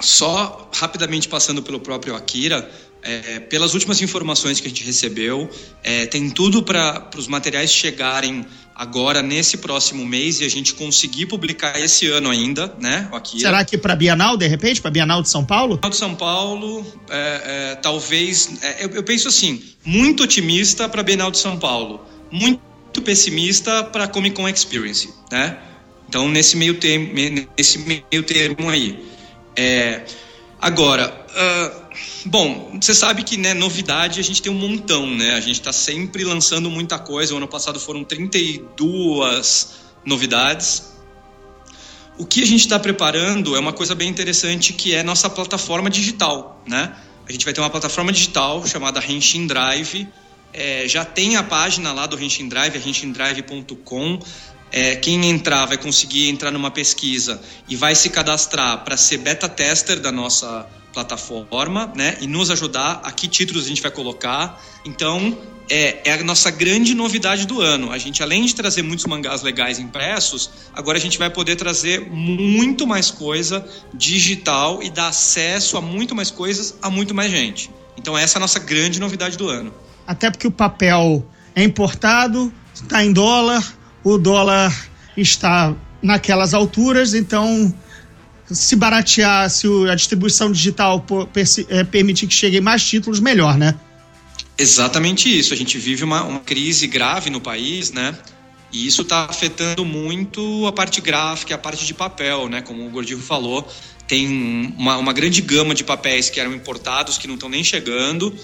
só 0.00 0.70
rapidamente 0.74 1.28
passando 1.28 1.62
pelo 1.62 1.80
próprio 1.80 2.14
Akira, 2.14 2.68
é, 3.08 3.40
pelas 3.40 3.72
últimas 3.72 4.02
informações 4.02 4.60
que 4.60 4.66
a 4.66 4.68
gente 4.68 4.84
recebeu, 4.84 5.48
é, 5.82 6.04
tem 6.04 6.28
tudo 6.28 6.62
para 6.62 7.08
os 7.16 7.26
materiais 7.26 7.72
chegarem 7.72 8.44
agora 8.74 9.22
nesse 9.22 9.56
próximo 9.56 10.04
mês 10.04 10.40
e 10.40 10.44
a 10.44 10.48
gente 10.48 10.74
conseguir 10.74 11.24
publicar 11.24 11.80
esse 11.80 12.06
ano 12.06 12.30
ainda, 12.30 12.72
né? 12.78 13.08
Aqui. 13.10 13.40
Será 13.40 13.64
que 13.64 13.78
para 13.78 13.96
Bienal, 13.96 14.36
de 14.36 14.46
repente, 14.46 14.82
para 14.82 14.90
Bienal 14.90 15.22
de 15.22 15.30
São 15.30 15.42
Paulo? 15.42 15.76
Bienal 15.76 15.90
de 15.90 15.96
São 15.96 16.14
Paulo, 16.14 16.86
é, 17.08 17.42
é, 17.72 17.74
talvez. 17.76 18.62
É, 18.62 18.84
eu, 18.84 18.90
eu, 18.90 19.02
penso 19.02 19.26
assim, 19.26 19.62
muito 19.82 20.22
otimista 20.22 20.86
para 20.86 21.02
Bienal 21.02 21.30
de 21.30 21.38
São 21.38 21.58
Paulo, 21.58 22.04
muito 22.30 22.60
pessimista 23.02 23.84
para 23.84 24.06
Comic 24.06 24.36
Con 24.36 24.46
Experience, 24.48 25.08
né? 25.32 25.56
Então 26.08 26.28
nesse 26.28 26.58
meio 26.58 26.74
termo, 26.74 27.12
nesse 27.56 27.78
meio 27.78 28.22
termo 28.22 28.68
aí. 28.68 29.02
É, 29.56 30.02
agora. 30.60 31.26
Uh, 31.28 31.87
Bom, 32.24 32.78
você 32.80 32.94
sabe 32.94 33.22
que 33.22 33.36
né, 33.36 33.54
novidade 33.54 34.20
a 34.20 34.22
gente 34.22 34.42
tem 34.42 34.50
um 34.52 34.56
montão, 34.56 35.06
né? 35.06 35.34
A 35.34 35.40
gente 35.40 35.60
está 35.60 35.72
sempre 35.72 36.24
lançando 36.24 36.70
muita 36.70 36.98
coisa. 36.98 37.34
O 37.34 37.36
ano 37.36 37.48
passado 37.48 37.78
foram 37.78 38.04
32 38.04 39.68
novidades. 40.04 40.92
O 42.18 42.26
que 42.26 42.42
a 42.42 42.46
gente 42.46 42.60
está 42.60 42.78
preparando 42.78 43.54
é 43.54 43.60
uma 43.60 43.72
coisa 43.72 43.94
bem 43.94 44.08
interessante 44.08 44.72
que 44.72 44.94
é 44.94 45.02
nossa 45.02 45.30
plataforma 45.30 45.88
digital, 45.88 46.62
né? 46.66 46.92
A 47.28 47.32
gente 47.32 47.44
vai 47.44 47.54
ter 47.54 47.60
uma 47.60 47.70
plataforma 47.70 48.10
digital 48.10 48.66
chamada 48.66 49.04
Henshin 49.04 49.46
Drive. 49.46 50.08
É, 50.52 50.88
já 50.88 51.04
tem 51.04 51.36
a 51.36 51.42
página 51.42 51.92
lá 51.92 52.06
do 52.06 52.20
Henshin 52.20 52.48
Drive, 52.48 52.74
é 52.74 52.88
henshin.drive.com. 52.88 54.18
É, 54.72 54.96
quem 54.96 55.24
entrar 55.30 55.66
vai 55.66 55.78
conseguir 55.78 56.28
entrar 56.28 56.50
numa 56.50 56.70
pesquisa 56.70 57.40
e 57.68 57.76
vai 57.76 57.94
se 57.94 58.10
cadastrar 58.10 58.84
para 58.84 58.96
ser 58.96 59.18
beta 59.18 59.48
tester 59.48 60.00
da 60.00 60.12
nossa 60.12 60.66
plataforma, 60.92 61.92
né? 61.94 62.16
E 62.20 62.26
nos 62.26 62.50
ajudar 62.50 63.00
a 63.04 63.10
que 63.10 63.28
títulos 63.28 63.64
a 63.64 63.68
gente 63.68 63.82
vai 63.82 63.90
colocar. 63.90 64.60
Então, 64.84 65.36
é, 65.70 66.08
é, 66.08 66.12
a 66.14 66.24
nossa 66.24 66.50
grande 66.50 66.94
novidade 66.94 67.46
do 67.46 67.60
ano. 67.60 67.92
A 67.92 67.98
gente, 67.98 68.22
além 68.22 68.44
de 68.44 68.54
trazer 68.54 68.82
muitos 68.82 69.04
mangás 69.06 69.42
legais 69.42 69.78
impressos, 69.78 70.50
agora 70.74 70.98
a 70.98 71.00
gente 71.00 71.18
vai 71.18 71.30
poder 71.30 71.56
trazer 71.56 72.08
muito 72.10 72.86
mais 72.86 73.10
coisa 73.10 73.64
digital 73.92 74.82
e 74.82 74.90
dar 74.90 75.08
acesso 75.08 75.76
a 75.76 75.80
muito 75.80 76.14
mais 76.14 76.30
coisas 76.30 76.76
a 76.80 76.90
muito 76.90 77.14
mais 77.14 77.30
gente. 77.30 77.70
Então, 77.96 78.16
essa 78.16 78.36
é 78.36 78.38
a 78.38 78.40
nossa 78.40 78.58
grande 78.58 78.98
novidade 78.98 79.36
do 79.36 79.48
ano. 79.48 79.72
Até 80.06 80.30
porque 80.30 80.46
o 80.46 80.52
papel 80.52 81.26
é 81.54 81.62
importado, 81.62 82.52
está 82.72 83.04
em 83.04 83.12
dólar, 83.12 83.76
o 84.02 84.16
dólar 84.16 84.74
está 85.16 85.74
naquelas 86.00 86.54
alturas, 86.54 87.12
então 87.12 87.74
se 88.50 88.76
baratear, 88.76 89.48
se 89.50 89.66
a 89.90 89.94
distribuição 89.94 90.50
digital 90.50 91.04
é, 91.68 91.84
permitir 91.84 92.26
que 92.26 92.34
cheguem 92.34 92.60
mais 92.60 92.86
títulos, 92.86 93.20
melhor, 93.20 93.56
né? 93.56 93.74
Exatamente 94.56 95.28
isso. 95.38 95.54
A 95.54 95.56
gente 95.56 95.78
vive 95.78 96.04
uma, 96.04 96.24
uma 96.24 96.40
crise 96.40 96.86
grave 96.86 97.30
no 97.30 97.40
país, 97.40 97.92
né? 97.92 98.16
E 98.72 98.86
isso 98.86 99.02
está 99.02 99.24
afetando 99.24 99.84
muito 99.84 100.66
a 100.66 100.72
parte 100.72 101.00
gráfica, 101.00 101.54
a 101.54 101.58
parte 101.58 101.86
de 101.86 101.94
papel, 101.94 102.48
né? 102.48 102.60
Como 102.60 102.86
o 102.86 102.90
Gordillo 102.90 103.22
falou, 103.22 103.66
tem 104.06 104.26
uma, 104.76 104.96
uma 104.96 105.12
grande 105.12 105.40
gama 105.40 105.74
de 105.74 105.84
papéis 105.84 106.28
que 106.28 106.40
eram 106.40 106.52
importados, 106.54 107.16
que 107.16 107.26
não 107.26 107.34
estão 107.34 107.48
nem 107.48 107.62
chegando. 107.62 108.34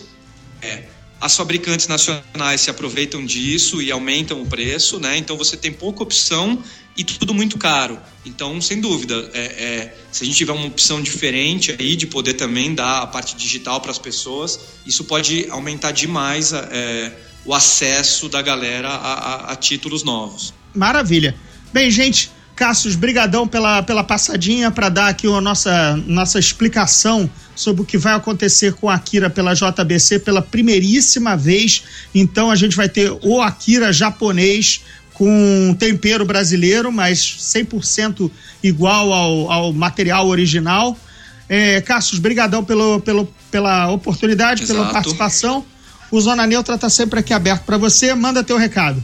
É, 0.62 0.84
as 1.20 1.36
fabricantes 1.36 1.86
nacionais 1.86 2.60
se 2.60 2.70
aproveitam 2.70 3.24
disso 3.24 3.80
e 3.80 3.90
aumentam 3.90 4.42
o 4.42 4.46
preço, 4.46 4.98
né? 4.98 5.16
Então 5.16 5.36
você 5.36 5.56
tem 5.56 5.72
pouca 5.72 6.02
opção 6.02 6.62
e 6.96 7.02
tudo 7.02 7.34
muito 7.34 7.58
caro. 7.58 7.98
Então, 8.24 8.60
sem 8.60 8.80
dúvida, 8.80 9.30
é, 9.34 9.40
é, 9.40 9.96
se 10.12 10.22
a 10.22 10.26
gente 10.26 10.36
tiver 10.36 10.52
uma 10.52 10.66
opção 10.66 11.02
diferente 11.02 11.74
aí 11.78 11.96
de 11.96 12.06
poder 12.06 12.34
também 12.34 12.74
dar 12.74 13.02
a 13.02 13.06
parte 13.06 13.36
digital 13.36 13.80
para 13.80 13.90
as 13.90 13.98
pessoas, 13.98 14.60
isso 14.86 15.04
pode 15.04 15.46
aumentar 15.50 15.92
demais 15.92 16.52
é, 16.52 17.12
o 17.44 17.52
acesso 17.52 18.28
da 18.28 18.40
galera 18.40 18.88
a, 18.88 19.12
a, 19.12 19.52
a 19.52 19.56
títulos 19.56 20.02
novos. 20.02 20.54
Maravilha. 20.74 21.34
Bem, 21.72 21.90
gente, 21.90 22.30
Cassius, 22.54 22.94
brigadão 22.94 23.48
pela, 23.48 23.82
pela 23.82 24.04
passadinha 24.04 24.70
para 24.70 24.88
dar 24.88 25.08
aqui 25.08 25.26
a 25.26 25.40
nossa, 25.40 25.96
nossa 26.06 26.38
explicação 26.38 27.28
sobre 27.54 27.82
o 27.82 27.84
que 27.84 27.98
vai 27.98 28.14
acontecer 28.14 28.74
com 28.74 28.88
a 28.88 28.94
Akira 28.94 29.28
pela 29.28 29.54
JBC 29.54 30.20
pela 30.20 30.40
primeiríssima 30.40 31.36
vez. 31.36 31.82
Então 32.14 32.50
a 32.50 32.56
gente 32.56 32.76
vai 32.76 32.88
ter 32.88 33.10
o 33.22 33.40
Akira 33.40 33.92
japonês 33.92 34.82
com 35.14 35.74
tempero 35.78 36.24
brasileiro, 36.24 36.92
mas 36.92 37.18
100% 37.18 38.30
igual 38.62 39.12
ao, 39.12 39.50
ao 39.50 39.72
material 39.72 40.26
original. 40.28 40.96
É, 41.48 41.80
Cassius, 41.80 42.18
brigadão 42.18 42.64
pelo, 42.64 43.00
pelo, 43.00 43.28
pela 43.50 43.90
oportunidade, 43.90 44.62
Exato. 44.62 44.80
pela 44.80 44.92
participação. 44.92 45.64
O 46.10 46.20
Zona 46.20 46.46
Neutra 46.46 46.76
está 46.76 46.88
sempre 46.88 47.20
aqui 47.20 47.32
aberto 47.32 47.62
para 47.64 47.76
você. 47.76 48.14
Manda 48.14 48.42
teu 48.42 48.56
recado. 48.56 49.02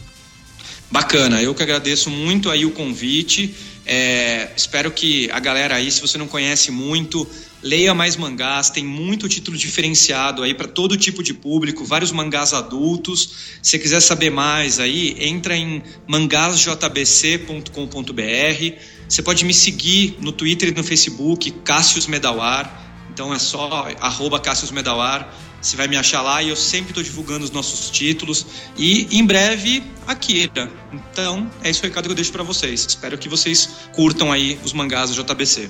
Bacana, 0.91 1.41
eu 1.41 1.55
que 1.55 1.63
agradeço 1.63 2.11
muito 2.11 2.51
aí 2.51 2.67
o 2.67 2.73
convite. 2.73 3.55
É, 3.87 4.51
espero 4.57 4.91
que 4.91 5.31
a 5.31 5.39
galera 5.39 5.77
aí, 5.77 5.89
se 5.91 6.01
você 6.01 6.19
não 6.19 6.27
conhece 6.27 6.73
muito, 6.73 7.29
leia 7.63 7.95
mais 7.95 8.17
mangás. 8.17 8.71
Tem 8.71 8.85
muito 8.85 9.29
título 9.29 9.57
diferenciado 9.57 10.43
aí 10.43 10.53
para 10.53 10.67
todo 10.67 10.97
tipo 10.97 11.23
de 11.23 11.33
público, 11.33 11.85
vários 11.85 12.11
mangás 12.11 12.53
adultos. 12.53 13.31
Se 13.63 13.71
você 13.71 13.79
quiser 13.79 14.01
saber 14.01 14.31
mais 14.31 14.81
aí, 14.81 15.17
entra 15.21 15.57
em 15.57 15.81
mangásjbc.com.br. 16.09 18.75
Você 19.09 19.23
pode 19.23 19.45
me 19.45 19.55
seguir 19.55 20.17
no 20.21 20.33
Twitter 20.33 20.71
e 20.71 20.73
no 20.73 20.83
Facebook, 20.83 21.53
Cássius 21.65 22.09
Medawar. 22.09 22.90
Então 23.21 23.35
é 23.35 23.39
só 23.39 23.87
arroba 24.01 24.41
Cássius 24.41 24.71
Medawar. 24.71 25.29
Você 25.61 25.77
vai 25.77 25.87
me 25.87 25.95
achar 25.95 26.23
lá 26.23 26.43
e 26.43 26.49
eu 26.49 26.57
sempre 26.57 26.93
estou 26.93 27.03
divulgando 27.03 27.45
os 27.45 27.51
nossos 27.51 27.91
títulos. 27.91 28.47
E 28.79 29.15
em 29.15 29.27
breve, 29.27 29.85
Akira. 30.07 30.71
Então, 30.91 31.51
é 31.63 31.69
esse 31.69 31.81
o 31.81 31.83
recado 31.83 32.05
que 32.05 32.13
eu 32.13 32.15
deixo 32.15 32.33
para 32.33 32.43
vocês. 32.43 32.87
Espero 32.89 33.19
que 33.19 33.29
vocês 33.29 33.69
curtam 33.93 34.33
aí 34.33 34.59
os 34.65 34.73
mangás 34.73 35.15
do 35.15 35.23
JBC. 35.23 35.69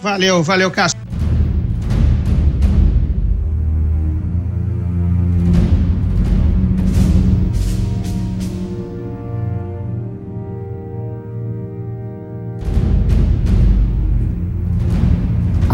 Valeu, 0.00 0.40
valeu, 0.44 0.70
Cássio. 0.70 0.96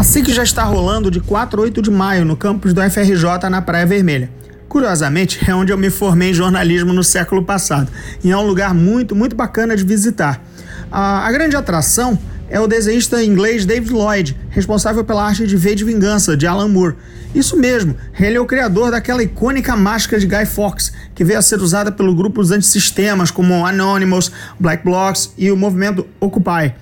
A 0.01 0.03
SIC 0.03 0.31
já 0.31 0.41
está 0.41 0.63
rolando 0.63 1.11
de 1.11 1.19
4 1.19 1.61
a 1.61 1.63
8 1.63 1.79
de 1.79 1.91
maio 1.91 2.25
no 2.25 2.35
campus 2.35 2.73
do 2.73 2.81
FRJ 2.81 3.47
na 3.51 3.61
Praia 3.61 3.85
Vermelha. 3.85 4.31
Curiosamente, 4.67 5.39
é 5.47 5.53
onde 5.53 5.71
eu 5.71 5.77
me 5.77 5.91
formei 5.91 6.31
em 6.31 6.33
jornalismo 6.33 6.91
no 6.91 7.03
século 7.03 7.45
passado 7.45 7.87
e 8.23 8.31
é 8.31 8.35
um 8.35 8.47
lugar 8.47 8.73
muito, 8.73 9.15
muito 9.15 9.35
bacana 9.35 9.77
de 9.77 9.83
visitar. 9.83 10.43
A, 10.91 11.27
a 11.27 11.31
grande 11.31 11.55
atração 11.55 12.17
é 12.49 12.59
o 12.59 12.65
desenhista 12.65 13.23
inglês 13.23 13.63
David 13.63 13.93
Lloyd, 13.93 14.35
responsável 14.49 15.03
pela 15.03 15.23
arte 15.23 15.45
de 15.45 15.55
V 15.55 15.75
de 15.75 15.83
Vingança, 15.83 16.35
de 16.35 16.47
Alan 16.47 16.67
Moore. 16.67 16.95
Isso 17.35 17.55
mesmo, 17.55 17.95
ele 18.19 18.37
é 18.37 18.41
o 18.41 18.47
criador 18.47 18.89
daquela 18.89 19.21
icônica 19.21 19.75
máscara 19.75 20.19
de 20.19 20.25
Guy 20.25 20.47
Fawkes, 20.47 20.91
que 21.13 21.23
veio 21.23 21.37
a 21.37 21.43
ser 21.43 21.61
usada 21.61 21.91
pelo 21.91 22.15
grupo 22.15 22.41
dos 22.41 22.49
antisistemas 22.49 23.29
como 23.29 23.67
Anonymous, 23.67 24.31
Black 24.59 24.83
Blocs 24.83 25.31
e 25.37 25.51
o 25.51 25.55
movimento 25.55 26.07
Occupy. 26.19 26.73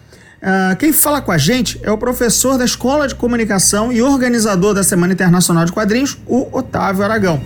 Uh, 0.41 0.75
quem 0.77 0.93
fala 0.93 1.21
com 1.21 1.31
a 1.31 1.37
gente 1.37 1.77
é 1.83 1.91
o 1.91 1.97
professor 1.97 2.57
da 2.57 2.63
Escola 2.63 3.07
de 3.07 3.15
Comunicação 3.15 3.91
e 3.91 4.01
organizador 4.01 4.73
da 4.73 4.83
Semana 4.83 5.11
Internacional 5.11 5.65
de 5.65 5.71
Quadrinhos, 5.71 6.17
o 6.25 6.47
Otávio 6.57 7.03
Aragão. 7.03 7.41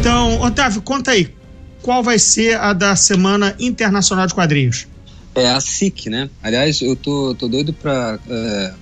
Então, 0.00 0.40
Otávio, 0.40 0.80
conta 0.80 1.10
aí, 1.10 1.28
qual 1.82 2.02
vai 2.02 2.18
ser 2.18 2.58
a 2.58 2.72
da 2.72 2.96
Semana 2.96 3.54
Internacional 3.58 4.26
de 4.26 4.34
Quadrinhos? 4.34 4.86
É 5.34 5.50
a 5.50 5.60
SIC, 5.60 6.06
né? 6.08 6.30
Aliás, 6.42 6.80
eu 6.80 6.96
tô, 6.96 7.34
tô 7.34 7.46
doido 7.46 7.72
pra. 7.72 8.18
É, 8.28 8.72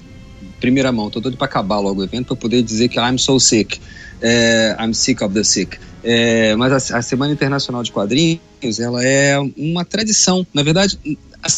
primeira 0.61 0.91
mão, 0.93 1.11
tô 1.11 1.21
doido 1.21 1.37
pra 1.37 1.47
acabar 1.47 1.79
logo 1.79 2.01
o 2.01 2.05
evento 2.05 2.29
pra 2.29 2.37
poder 2.37 2.63
dizer 2.63 2.89
que 2.89 2.99
I'm 2.99 3.19
so 3.19 3.39
sick. 3.39 3.81
É, 4.23 4.77
I'm 4.81 4.95
sick 4.95 5.23
of 5.23 5.35
the 5.35 5.43
sick. 5.43 5.79
É, 6.03 6.55
mas 6.57 6.91
a, 6.91 6.99
a, 6.99 7.03
Semana 7.03 7.33
Internacional 7.33 7.83
de 7.83 7.91
Quadrinhos, 7.91 8.79
ela 8.79 9.05
é 9.05 9.39
uma 9.57 9.85
tradição. 9.85 10.47
Na 10.55 10.63
verdade, 10.63 10.99
a 11.43 11.49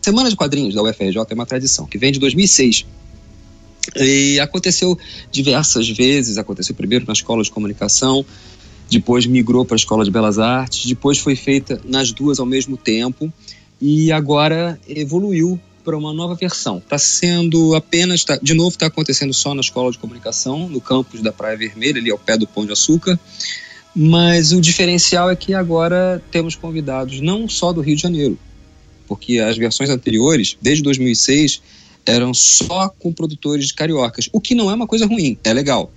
Semana 0.00 0.30
de 0.30 0.36
Quadrinhos 0.36 0.74
da 0.74 0.82
UFRJ 0.82 1.26
é 1.28 1.34
uma 1.34 1.46
tradição 1.46 1.86
que 1.86 1.98
vem 1.98 2.12
de 2.12 2.18
2006. 2.18 2.86
E 3.96 4.38
aconteceu 4.40 4.98
diversas 5.30 5.88
vezes. 5.88 6.38
Aconteceu 6.38 6.74
primeiro 6.74 7.04
na 7.06 7.12
Escola 7.12 7.42
de 7.42 7.50
Comunicação, 7.50 8.24
depois 8.90 9.26
migrou 9.26 9.64
para 9.64 9.74
a 9.74 9.78
Escola 9.78 10.04
de 10.04 10.10
Belas 10.10 10.38
Artes, 10.38 10.86
depois 10.86 11.18
foi 11.18 11.36
feita 11.36 11.80
nas 11.84 12.12
duas 12.12 12.38
ao 12.38 12.46
mesmo 12.46 12.76
tempo 12.76 13.32
e 13.80 14.12
agora 14.12 14.78
evoluiu 14.88 15.58
para 15.84 15.96
uma 15.96 16.12
nova 16.12 16.34
versão. 16.34 16.78
Está 16.78 16.98
sendo 16.98 17.74
apenas, 17.74 18.24
tá, 18.24 18.36
de 18.36 18.54
novo, 18.54 18.70
está 18.70 18.86
acontecendo 18.86 19.32
só 19.32 19.54
na 19.54 19.60
Escola 19.60 19.90
de 19.90 19.98
Comunicação, 19.98 20.68
no 20.68 20.80
campus 20.80 21.22
da 21.22 21.32
Praia 21.32 21.56
Vermelha, 21.56 21.98
ali 21.98 22.10
ao 22.10 22.18
pé 22.18 22.36
do 22.36 22.46
Pão 22.46 22.66
de 22.66 22.72
Açúcar. 22.72 23.18
Mas 23.94 24.52
o 24.52 24.60
diferencial 24.60 25.30
é 25.30 25.36
que 25.36 25.52
agora 25.52 26.22
temos 26.30 26.54
convidados 26.54 27.20
não 27.20 27.48
só 27.48 27.72
do 27.72 27.80
Rio 27.80 27.96
de 27.96 28.02
Janeiro, 28.02 28.38
porque 29.08 29.38
as 29.38 29.56
versões 29.56 29.90
anteriores, 29.90 30.56
desde 30.62 30.82
2006, 30.84 31.60
eram 32.06 32.32
só 32.32 32.88
com 32.88 33.12
produtores 33.12 33.66
de 33.66 33.74
cariocas, 33.74 34.28
o 34.32 34.40
que 34.40 34.54
não 34.54 34.70
é 34.70 34.74
uma 34.74 34.86
coisa 34.86 35.06
ruim, 35.06 35.36
é 35.42 35.52
legal. 35.52 35.92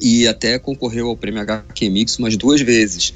E 0.00 0.26
até 0.26 0.58
concorreu 0.58 1.08
ao 1.08 1.16
prêmio 1.16 1.40
HQ 1.40 1.88
Mix 1.90 2.18
umas 2.18 2.36
duas 2.36 2.60
vezes 2.60 3.14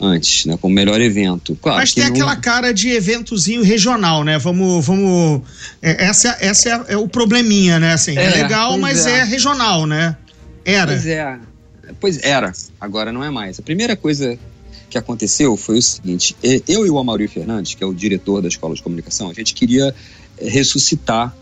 antes, 0.00 0.46
né, 0.46 0.56
como 0.60 0.74
melhor 0.74 1.00
evento. 1.00 1.56
Claro, 1.60 1.78
Mas 1.78 1.92
tem 1.92 2.04
não... 2.04 2.10
aquela 2.10 2.36
cara 2.36 2.72
de 2.72 2.88
eventozinho 2.88 3.62
regional, 3.62 4.24
né? 4.24 4.38
Vamos, 4.38 4.84
vamos. 4.84 5.42
É, 5.82 6.06
essa, 6.06 6.36
essa 6.40 6.68
é, 6.68 6.94
é, 6.94 6.96
o 6.96 7.06
probleminha, 7.06 7.78
né? 7.78 7.92
Assim, 7.92 8.16
é, 8.16 8.24
é 8.24 8.42
legal, 8.42 8.78
mas 8.78 9.06
é. 9.06 9.18
é. 9.18 9.24
regional, 9.24 9.86
né? 9.86 10.16
Era. 10.64 10.92
Pois 10.92 11.06
é. 11.06 11.38
Pois 11.98 12.22
era. 12.22 12.52
Agora 12.80 13.12
não 13.12 13.24
é 13.24 13.30
mais. 13.30 13.58
A 13.58 13.62
primeira 13.62 13.96
coisa 13.96 14.38
que 14.88 14.98
aconteceu 14.98 15.56
foi 15.56 15.78
o 15.78 15.82
seguinte: 15.82 16.36
eu 16.68 16.86
e 16.86 16.90
o 16.90 16.98
Amaury 16.98 17.28
Fernandes, 17.28 17.74
que 17.74 17.82
é 17.82 17.86
o 17.86 17.94
diretor 17.94 18.42
da 18.42 18.48
Escola 18.48 18.74
de 18.74 18.82
Comunicação, 18.82 19.30
a 19.30 19.32
gente 19.34 19.54
queria 19.54 19.94
ressuscitar 20.38 21.34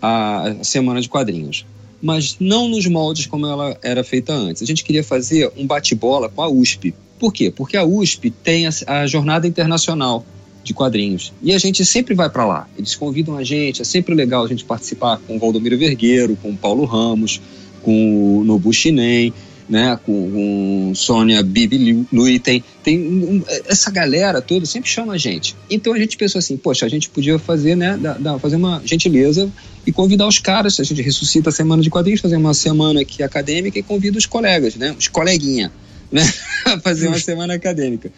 a, 0.00 0.56
semana 0.62 1.00
de 1.00 1.08
quadrinhos 1.08 1.64
mas 2.00 2.36
não 2.38 2.68
nos 2.68 2.86
moldes 2.86 3.26
como 3.26 3.46
ela 3.46 3.76
era 3.82 4.04
feita 4.04 4.32
antes. 4.32 4.62
A 4.62 4.66
gente 4.66 4.84
queria 4.84 5.02
fazer 5.02 5.50
um 5.56 5.66
bate-bola 5.66 6.28
com 6.28 6.42
a 6.42 6.48
USP. 6.48 6.94
Por 7.18 7.32
quê? 7.32 7.50
Porque 7.50 7.76
a 7.76 7.84
USP 7.84 8.30
tem 8.30 8.66
a, 8.86 9.06
Jornada 9.06 9.46
Internacional 9.46 10.24
de 10.62 10.74
Quadrinhos 10.74 11.32
e 11.42 11.54
a 11.54 11.58
gente 11.58 11.84
sempre 11.84 12.14
vai 12.14 12.28
para 12.28 12.44
lá. 12.44 12.68
Eles 12.76 12.94
convidam 12.94 13.36
a 13.36 13.42
gente, 13.42 13.80
é 13.80 13.84
sempre 13.84 14.14
legal 14.14 14.44
a 14.44 14.48
gente 14.48 14.64
participar 14.64 15.18
com 15.26 15.36
o 15.36 15.38
Valdomiro 15.38 15.78
Vergueiro, 15.78 16.36
com 16.36 16.50
o 16.50 16.56
Paulo 16.56 16.84
Ramos, 16.84 17.40
com 17.82 18.40
o 18.40 18.44
Nobu 18.44 18.72
Shinen, 18.72 19.32
né, 19.68 19.98
com, 20.04 20.30
com 20.30 20.92
Sônia 20.94 21.42
Bibi 21.42 22.06
Luiten, 22.12 22.62
tem 22.82 22.98
um, 22.98 23.42
essa 23.66 23.90
galera 23.90 24.40
toda 24.40 24.64
sempre 24.64 24.88
chama 24.88 25.14
a 25.14 25.18
gente. 25.18 25.56
Então 25.68 25.92
a 25.92 25.98
gente 25.98 26.16
pensou 26.16 26.38
assim, 26.38 26.56
poxa, 26.56 26.86
a 26.86 26.88
gente 26.88 27.08
podia 27.08 27.38
fazer, 27.38 27.74
né, 27.74 27.96
da, 27.96 28.14
da, 28.14 28.38
fazer 28.38 28.56
uma 28.56 28.80
gentileza 28.84 29.50
e 29.86 29.92
convidar 29.92 30.26
os 30.26 30.38
caras, 30.38 30.78
a 30.78 30.84
gente 30.84 31.02
ressuscita 31.02 31.50
a 31.50 31.52
semana 31.52 31.82
de 31.82 31.90
quadrinhos, 31.90 32.20
fazer 32.20 32.36
uma 32.36 32.54
semana 32.54 33.00
aqui 33.00 33.22
acadêmica 33.22 33.78
e 33.78 33.82
convida 33.82 34.18
os 34.18 34.26
colegas, 34.26 34.76
né, 34.76 34.94
os 34.98 35.08
coleguinha, 35.08 35.72
né, 36.10 36.22
a 36.64 36.78
fazer 36.78 37.08
uma 37.08 37.18
semana 37.18 37.54
acadêmica. 37.54 38.12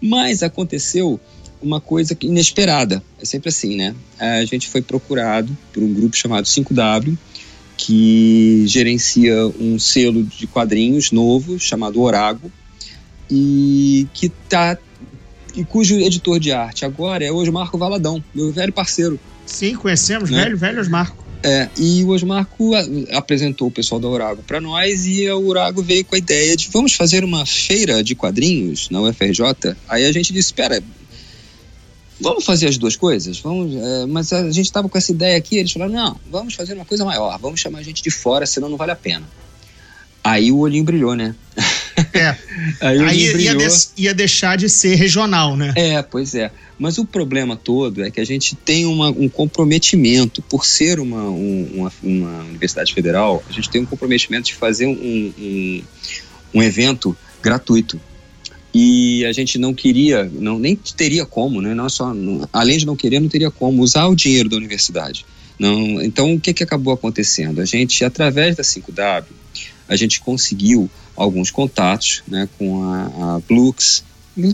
Mas 0.00 0.42
aconteceu 0.42 1.20
uma 1.62 1.80
coisa 1.80 2.16
inesperada, 2.20 3.02
é 3.20 3.24
sempre 3.24 3.48
assim, 3.48 3.76
né, 3.76 3.94
a 4.18 4.44
gente 4.44 4.68
foi 4.68 4.82
procurado 4.82 5.56
por 5.72 5.82
um 5.82 5.92
grupo 5.92 6.16
chamado 6.16 6.46
5W, 6.46 7.16
que 7.84 8.64
gerencia 8.66 9.46
um 9.60 9.78
selo 9.78 10.22
de 10.22 10.46
quadrinhos 10.46 11.12
novo 11.12 11.58
chamado 11.60 12.00
Orago 12.00 12.50
e 13.30 14.06
que 14.14 14.30
tá 14.30 14.78
e 15.54 15.64
cujo 15.64 15.94
editor 15.96 16.40
de 16.40 16.50
arte 16.50 16.86
agora 16.86 17.24
é 17.24 17.30
o 17.30 17.36
Osmarco 17.36 17.76
Valadão, 17.76 18.24
meu 18.34 18.50
velho 18.50 18.72
parceiro. 18.72 19.20
Sim, 19.44 19.74
conhecemos, 19.74 20.30
né? 20.30 20.44
velho, 20.44 20.56
velho 20.56 20.80
Osmarco. 20.80 21.22
É, 21.42 21.68
e 21.78 22.02
o 22.04 22.08
Osmarco 22.08 22.72
apresentou 23.12 23.68
o 23.68 23.70
pessoal 23.70 24.00
da 24.00 24.08
Orago 24.08 24.42
para 24.42 24.62
nós 24.62 25.04
e 25.04 25.28
a 25.28 25.36
Orago 25.36 25.82
veio 25.82 26.06
com 26.06 26.14
a 26.14 26.18
ideia 26.18 26.56
de 26.56 26.70
vamos 26.70 26.94
fazer 26.94 27.22
uma 27.22 27.44
feira 27.44 28.02
de 28.02 28.14
quadrinhos 28.14 28.88
na 28.88 29.02
UFRJ. 29.02 29.76
Aí 29.86 30.06
a 30.06 30.12
gente 30.12 30.32
disse, 30.32 30.48
espera, 30.48 30.82
vamos 32.24 32.44
fazer 32.44 32.66
as 32.66 32.76
duas 32.76 32.96
coisas? 32.96 33.38
Vamos, 33.38 33.74
é, 33.74 34.06
mas 34.06 34.32
a 34.32 34.50
gente 34.50 34.66
estava 34.66 34.88
com 34.88 34.98
essa 34.98 35.12
ideia 35.12 35.36
aqui, 35.36 35.58
eles 35.58 35.70
falaram, 35.70 35.92
não, 35.92 36.20
vamos 36.30 36.54
fazer 36.54 36.74
uma 36.74 36.84
coisa 36.84 37.04
maior, 37.04 37.38
vamos 37.38 37.60
chamar 37.60 37.78
a 37.78 37.82
gente 37.82 38.02
de 38.02 38.10
fora, 38.10 38.46
senão 38.46 38.68
não 38.68 38.76
vale 38.76 38.92
a 38.92 38.96
pena. 38.96 39.28
Aí 40.22 40.50
o 40.50 40.58
olhinho 40.58 40.84
brilhou, 40.84 41.14
né? 41.14 41.34
É. 42.14 42.34
Aí, 42.80 42.98
Aí 42.98 43.20
ia, 43.20 43.54
de, 43.54 43.68
ia, 43.98 44.14
deixar 44.14 44.56
de 44.56 44.68
ser 44.70 44.94
regional, 44.94 45.54
né? 45.54 45.72
É, 45.76 46.02
pois 46.02 46.34
é. 46.34 46.50
Mas 46.78 46.96
o 46.96 47.04
problema 47.04 47.56
todo 47.56 48.02
é 48.02 48.10
que 48.10 48.20
a 48.20 48.24
gente 48.24 48.56
tem 48.56 48.86
uma, 48.86 49.10
um 49.10 49.28
comprometimento, 49.28 50.40
por 50.42 50.64
ser 50.64 50.98
uma, 50.98 51.24
um, 51.24 51.70
uma, 51.74 51.92
uma, 52.02 52.44
universidade 52.44 52.94
federal, 52.94 53.44
a 53.48 53.52
gente 53.52 53.68
tem 53.68 53.82
um 53.82 53.86
comprometimento 53.86 54.46
de 54.46 54.54
fazer 54.54 54.86
um, 54.86 54.92
um, 54.92 55.82
um 56.54 56.62
evento 56.62 57.16
gratuito 57.42 58.00
e 58.74 59.24
a 59.24 59.32
gente 59.32 59.56
não 59.56 59.72
queria, 59.72 60.24
não, 60.24 60.58
nem 60.58 60.74
teria 60.74 61.24
como, 61.24 61.62
né? 61.62 61.74
Não 61.74 61.88
só, 61.88 62.12
não, 62.12 62.48
além 62.52 62.76
de 62.76 62.84
não 62.84 62.96
querer, 62.96 63.20
não 63.20 63.28
teria 63.28 63.50
como 63.50 63.82
usar 63.82 64.06
o 64.06 64.16
dinheiro 64.16 64.48
da 64.48 64.56
universidade. 64.56 65.24
Não, 65.58 66.02
então, 66.02 66.34
o 66.34 66.40
que, 66.40 66.52
que 66.52 66.64
acabou 66.64 66.92
acontecendo? 66.92 67.60
A 67.60 67.64
gente, 67.64 68.04
através 68.04 68.56
da 68.56 68.64
5W, 68.64 69.26
a 69.88 69.94
gente 69.94 70.20
conseguiu 70.20 70.90
alguns 71.16 71.52
contatos 71.52 72.24
né, 72.26 72.48
com 72.58 72.82
a, 72.82 73.36
a 73.36 73.40
Blux 73.46 74.02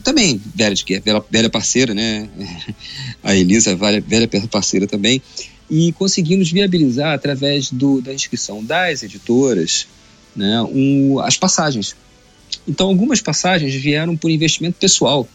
também, 0.04 0.38
velha, 0.54 0.74
de, 0.74 0.84
velha, 1.00 1.24
velha 1.30 1.48
parceira, 1.48 1.94
né? 1.94 2.28
A 3.24 3.34
Elisa, 3.34 3.74
velha, 3.74 4.02
velha 4.06 4.28
parceira 4.50 4.86
também. 4.86 5.22
E 5.70 5.92
conseguimos 5.92 6.50
viabilizar, 6.50 7.14
através 7.14 7.70
do, 7.70 8.02
da 8.02 8.12
inscrição 8.12 8.62
das 8.62 9.02
editoras, 9.02 9.86
né, 10.36 10.60
um, 10.70 11.18
as 11.20 11.38
passagens. 11.38 11.96
Então, 12.66 12.88
algumas 12.88 13.20
passagens 13.20 13.74
vieram 13.74 14.16
por 14.16 14.30
investimento 14.30 14.76
pessoal, 14.78 15.28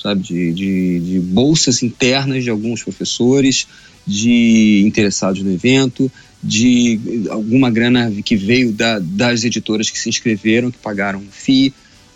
sabe, 0.00 0.22
de, 0.22 0.52
de, 0.52 1.00
de 1.00 1.20
bolsas 1.20 1.82
internas 1.82 2.44
de 2.44 2.50
alguns 2.50 2.82
professores, 2.82 3.66
de 4.06 4.82
interessados 4.86 5.42
no 5.42 5.50
evento, 5.50 6.10
de 6.42 7.00
alguma 7.30 7.70
grana 7.70 8.12
que 8.22 8.36
veio 8.36 8.72
da, 8.72 8.98
das 8.98 9.44
editoras 9.44 9.88
que 9.88 9.98
se 9.98 10.08
inscreveram, 10.08 10.70
que 10.70 10.78
pagaram 10.78 11.20
um 11.20 11.28
FII. 11.30 11.72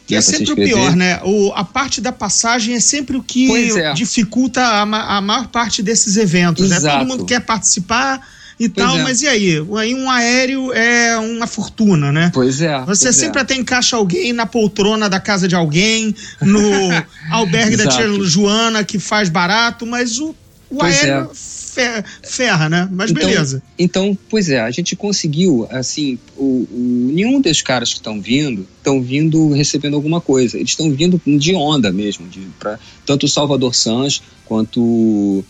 Que 0.06 0.14
é 0.14 0.20
sempre 0.22 0.52
o 0.52 0.56
pior, 0.56 0.96
né? 0.96 1.20
O, 1.22 1.52
a 1.52 1.64
parte 1.64 2.00
da 2.00 2.10
passagem 2.10 2.74
é 2.74 2.80
sempre 2.80 3.16
o 3.18 3.22
que 3.22 3.50
é. 3.78 3.92
dificulta 3.92 4.62
a, 4.62 4.82
a, 4.82 5.20
maior 5.20 5.48
parte 5.48 5.82
desses 5.82 6.16
eventos, 6.16 6.70
Exato. 6.70 6.86
né? 6.86 6.92
Todo 6.92 7.08
mundo 7.08 7.26
quer 7.26 7.40
participar 7.40 8.26
e 8.58 8.68
pois 8.68 8.86
tal, 8.86 8.98
é. 8.98 9.02
mas 9.02 9.22
e 9.22 9.28
aí? 9.28 9.64
Aí 9.76 9.94
um 9.94 10.10
aéreo 10.10 10.72
é 10.72 11.16
uma 11.18 11.46
fortuna, 11.46 12.10
né? 12.10 12.30
Pois 12.34 12.60
é. 12.60 12.76
Você 12.80 13.04
pois 13.06 13.16
sempre 13.16 13.38
é. 13.38 13.42
até 13.42 13.54
encaixa 13.54 13.96
alguém 13.96 14.32
na 14.32 14.46
poltrona 14.46 15.08
da 15.08 15.20
casa 15.20 15.46
de 15.46 15.54
alguém, 15.54 16.14
no 16.40 16.60
albergue 17.30 17.76
da 17.76 17.86
tia 17.86 18.08
Joana 18.24 18.82
que 18.82 18.98
faz 18.98 19.28
barato, 19.28 19.86
mas 19.86 20.18
o, 20.18 20.34
o 20.68 20.82
aéreo 20.82 21.30
é. 21.76 22.04
ferra, 22.24 22.68
né? 22.68 22.88
Mas 22.90 23.12
então, 23.12 23.28
beleza. 23.28 23.62
Então, 23.78 24.18
pois 24.28 24.48
é, 24.48 24.60
a 24.60 24.70
gente 24.72 24.96
conseguiu, 24.96 25.68
assim, 25.70 26.18
o, 26.36 26.66
o 26.68 27.10
nenhum 27.14 27.40
dos 27.40 27.62
caras 27.62 27.90
que 27.90 28.00
estão 28.00 28.20
vindo 28.20 28.66
estão 28.78 29.00
vindo 29.00 29.50
recebendo 29.52 29.94
alguma 29.94 30.20
coisa. 30.20 30.56
Eles 30.56 30.70
estão 30.70 30.90
vindo 30.90 31.20
de 31.24 31.54
onda 31.54 31.92
mesmo, 31.92 32.26
de, 32.26 32.40
pra, 32.58 32.76
tanto 33.06 33.26
o 33.26 33.28
Salvador 33.28 33.72
Sanz 33.72 34.20
quanto 34.44 35.44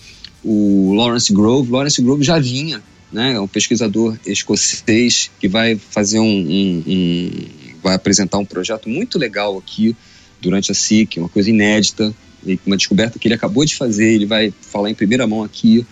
o 0.45 0.95
Lawrence 0.95 1.33
Grove. 1.33 1.71
Lawrence 1.71 2.03
Grove 2.03 2.23
já 2.23 2.39
vinha 2.39 2.83
né? 3.13 3.35
É 3.35 3.41
um 3.41 3.49
pesquisador 3.49 4.17
escocês 4.27 5.31
que 5.41 5.49
vai 5.49 5.77
fazer 5.77 6.19
um, 6.19 6.25
um, 6.25 6.83
um, 6.87 7.31
vai 7.83 7.95
apresentar 7.95 8.39
um 8.39 8.45
projeto 8.45 8.89
muito 8.89 9.19
legal 9.19 9.57
aqui 9.59 9.97
durante 10.41 10.71
a 10.71 10.75
SIC, 10.75 11.19
uma 11.19 11.29
coisa 11.29 11.51
inédita, 11.51 12.15
uma 12.67 12.77
descoberta 12.77 13.19
que 13.19 13.27
ele 13.27 13.35
acabou 13.35 13.65
de 13.65 13.75
fazer, 13.75 14.13
ele 14.13 14.27
vai 14.27 14.53
falar 14.61 14.91
em 14.91 14.95
primeira 14.95 15.27
mão 15.27 15.43
aqui. 15.43 15.85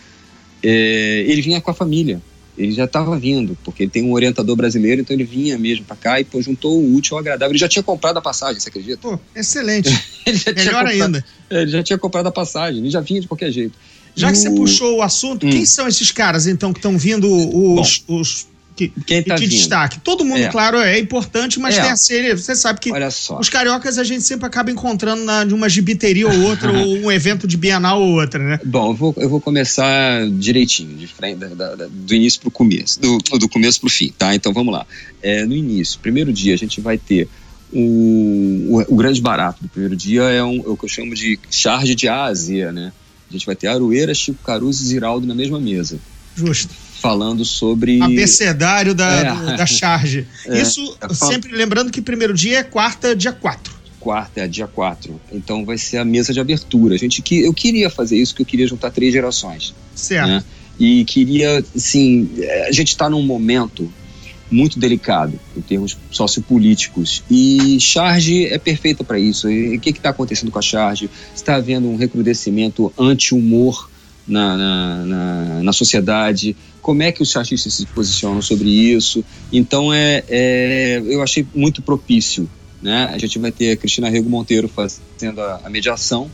É, 0.62 1.24
ele 1.26 1.42
vinha 1.42 1.61
com 1.61 1.70
a 1.70 1.74
família, 1.74 2.20
ele 2.57 2.72
já 2.72 2.85
estava 2.85 3.18
vindo, 3.18 3.57
porque 3.62 3.83
ele 3.83 3.90
tem 3.90 4.02
um 4.02 4.12
orientador 4.12 4.57
brasileiro, 4.57 5.02
então 5.02 5.14
ele 5.14 5.24
vinha 5.24 5.59
mesmo 5.59 5.85
para 5.85 5.96
cá 5.96 6.20
e 6.20 6.24
pô, 6.24 6.40
juntou 6.40 6.81
o 6.81 6.94
útil 6.94 7.16
ao 7.16 7.20
agradável. 7.20 7.52
Ele 7.52 7.59
já 7.59 7.68
tinha 7.68 7.83
comprado 7.83 8.16
a 8.16 8.22
passagem, 8.22 8.61
você 8.61 8.68
acredita? 8.68 8.98
Pô, 8.98 9.18
excelente. 9.35 9.90
Melhor 10.26 10.85
comprado, 10.85 10.88
ainda. 10.88 11.24
Ele 11.50 11.70
já 11.70 11.83
tinha 11.83 11.98
comprado 11.98 12.26
a 12.26 12.33
passagem, 12.33 12.81
ele 12.81 12.90
já 12.90 13.00
vinha 13.00 13.20
de 13.20 13.29
qualquer 13.29 13.50
jeito. 13.50 13.79
Já 14.16 14.33
que 14.33 14.38
você 14.38 14.50
puxou 14.50 14.96
o 14.96 15.02
assunto, 15.02 15.46
hum. 15.46 15.50
quem 15.50 15.66
são 15.66 15.87
esses 15.87 16.11
caras, 16.11 16.46
então, 16.46 16.72
que 16.72 16.79
estão 16.79 16.96
vindo 16.96 17.31
os, 17.31 18.02
Bom, 18.09 18.20
os 18.20 18.46
que, 18.76 18.92
quem 19.07 19.22
tá 19.22 19.37
de 19.37 19.46
destaque? 19.46 19.98
Todo 20.00 20.22
mundo, 20.22 20.40
é. 20.40 20.48
claro, 20.48 20.76
é 20.79 20.98
importante, 20.98 21.59
mas 21.59 21.79
é. 21.79 21.83
tem 21.83 21.90
a 21.90 21.96
série. 21.96 22.35
Você 22.35 22.55
sabe 22.55 22.79
que 22.79 22.92
os 23.38 23.48
cariocas 23.48 23.96
a 23.96 24.05
gente 24.05 24.22
sempre 24.22 24.46
acaba 24.46 24.70
encontrando 24.70 25.24
na, 25.24 25.44
de 25.44 25.55
uma 25.55 25.66
gibiteria 25.66 26.29
ou 26.29 26.42
outra, 26.42 26.70
ou 26.70 26.98
um 26.98 27.11
evento 27.11 27.46
de 27.46 27.57
Bienal 27.57 28.02
ou 28.02 28.20
outra, 28.20 28.38
né? 28.38 28.61
Bom, 28.64 28.90
eu 28.90 28.94
vou, 28.94 29.14
eu 29.16 29.29
vou 29.31 29.40
começar 29.40 30.29
direitinho, 30.31 30.94
de 30.94 31.07
frente, 31.07 31.38
da, 31.38 31.74
da, 31.74 31.87
do 31.90 32.14
início 32.14 32.38
para 32.40 32.48
o 32.48 32.50
começo, 32.50 33.00
do, 33.00 33.16
do 33.38 33.48
começo 33.48 33.81
para 33.81 33.87
o 33.87 33.90
fim, 33.90 34.12
tá? 34.16 34.35
Então 34.35 34.52
vamos 34.52 34.74
lá. 34.74 34.87
É, 35.22 35.46
no 35.46 35.55
início, 35.55 35.98
primeiro 36.00 36.31
dia, 36.31 36.52
a 36.52 36.59
gente 36.59 36.79
vai 36.81 36.98
ter 36.98 37.29
o, 37.72 37.79
o, 37.79 38.85
o 38.88 38.96
grande 38.96 39.22
barato 39.22 39.62
do 39.62 39.68
primeiro 39.68 39.96
dia 39.96 40.22
é, 40.22 40.42
um, 40.42 40.57
é 40.57 40.68
o 40.68 40.76
que 40.76 40.85
eu 40.85 40.88
chamo 40.88 41.14
de 41.14 41.38
charge 41.50 41.94
de 41.94 42.09
A 42.09 42.24
a 42.24 42.35
Z, 42.35 42.72
né? 42.72 42.92
A 43.28 43.32
gente 43.32 43.46
vai 43.46 43.56
ter 43.56 43.68
Aroeira, 43.68 44.14
Chico 44.14 44.42
Caruso 44.44 44.82
e 44.82 44.86
Ziraldo 44.86 45.26
na 45.26 45.34
mesma 45.34 45.60
mesa. 45.60 45.98
Justo. 46.36 46.72
Falando 47.00 47.44
sobre. 47.44 48.00
Abecedário 48.02 48.94
da, 48.94 49.10
é. 49.10 49.56
da 49.56 49.66
charge. 49.66 50.26
É. 50.46 50.60
Isso, 50.60 50.96
é, 51.00 51.12
sempre 51.12 51.52
lembrando 51.52 51.90
que 51.90 52.00
primeiro 52.00 52.32
dia 52.32 52.58
é 52.58 52.62
quarta, 52.62 53.16
dia 53.16 53.32
4 53.32 53.76
quarta, 54.06 54.42
é 54.42 54.46
dia 54.46 54.68
4. 54.68 55.20
Então 55.32 55.64
vai 55.64 55.76
ser 55.76 55.96
a 55.96 56.04
mesa 56.04 56.32
de 56.32 56.38
abertura. 56.38 56.94
A 56.94 56.98
gente 56.98 57.20
que 57.20 57.40
eu 57.40 57.52
queria 57.52 57.90
fazer 57.90 58.16
isso, 58.16 58.36
que 58.36 58.42
eu 58.42 58.46
queria 58.46 58.64
juntar 58.64 58.92
três 58.92 59.12
gerações. 59.12 59.74
Certo. 59.96 60.28
Né? 60.28 60.44
E 60.78 61.04
queria, 61.04 61.64
assim, 61.74 62.30
a 62.68 62.70
gente 62.70 62.90
está 62.90 63.10
num 63.10 63.22
momento 63.22 63.92
muito 64.50 64.78
delicado 64.78 65.38
em 65.56 65.61
termos 65.61 65.96
sociopolíticos. 66.11 67.22
E 67.30 67.78
Charge 67.80 68.46
é 68.46 68.59
perfeita 68.59 69.02
para 69.02 69.18
isso. 69.18 69.50
E 69.50 69.76
o 69.76 69.80
que 69.80 69.90
está 69.90 70.11
acontecendo 70.11 70.50
com 70.50 70.59
a 70.59 70.62
Charge? 70.62 71.11
Está 71.35 71.56
havendo 71.56 71.88
um 71.88 71.96
recrudescimento 71.96 72.92
anti-humor 72.98 73.88
na, 74.26 74.56
na, 74.56 75.04
na, 75.04 75.62
na, 75.62 75.72
sociedade. 75.72 76.56
Como 76.82 77.02
é 77.02 77.12
que 77.12 77.22
os 77.22 77.30
chargistas 77.30 77.74
se 77.74 77.87
posicionam 77.87 78.42
sobre 78.42 78.68
isso? 78.68 79.24
Então, 79.52 79.92
é, 79.92 80.24
é 80.28 81.02
eu 81.04 81.22
achei 81.22 81.46
muito 81.54 81.82
propício. 81.82 82.48
Né? 82.82 83.11
A 83.12 83.18
gente 83.18 83.38
vai 83.38 83.50
ter 83.50 83.72
a 83.72 83.76
Cristina 83.76 84.09
Rego 84.09 84.28
Monteiro 84.28 84.68
fazendo 84.68 85.40
a, 85.40 85.61
a 85.64 85.70
mediação. 85.70 86.30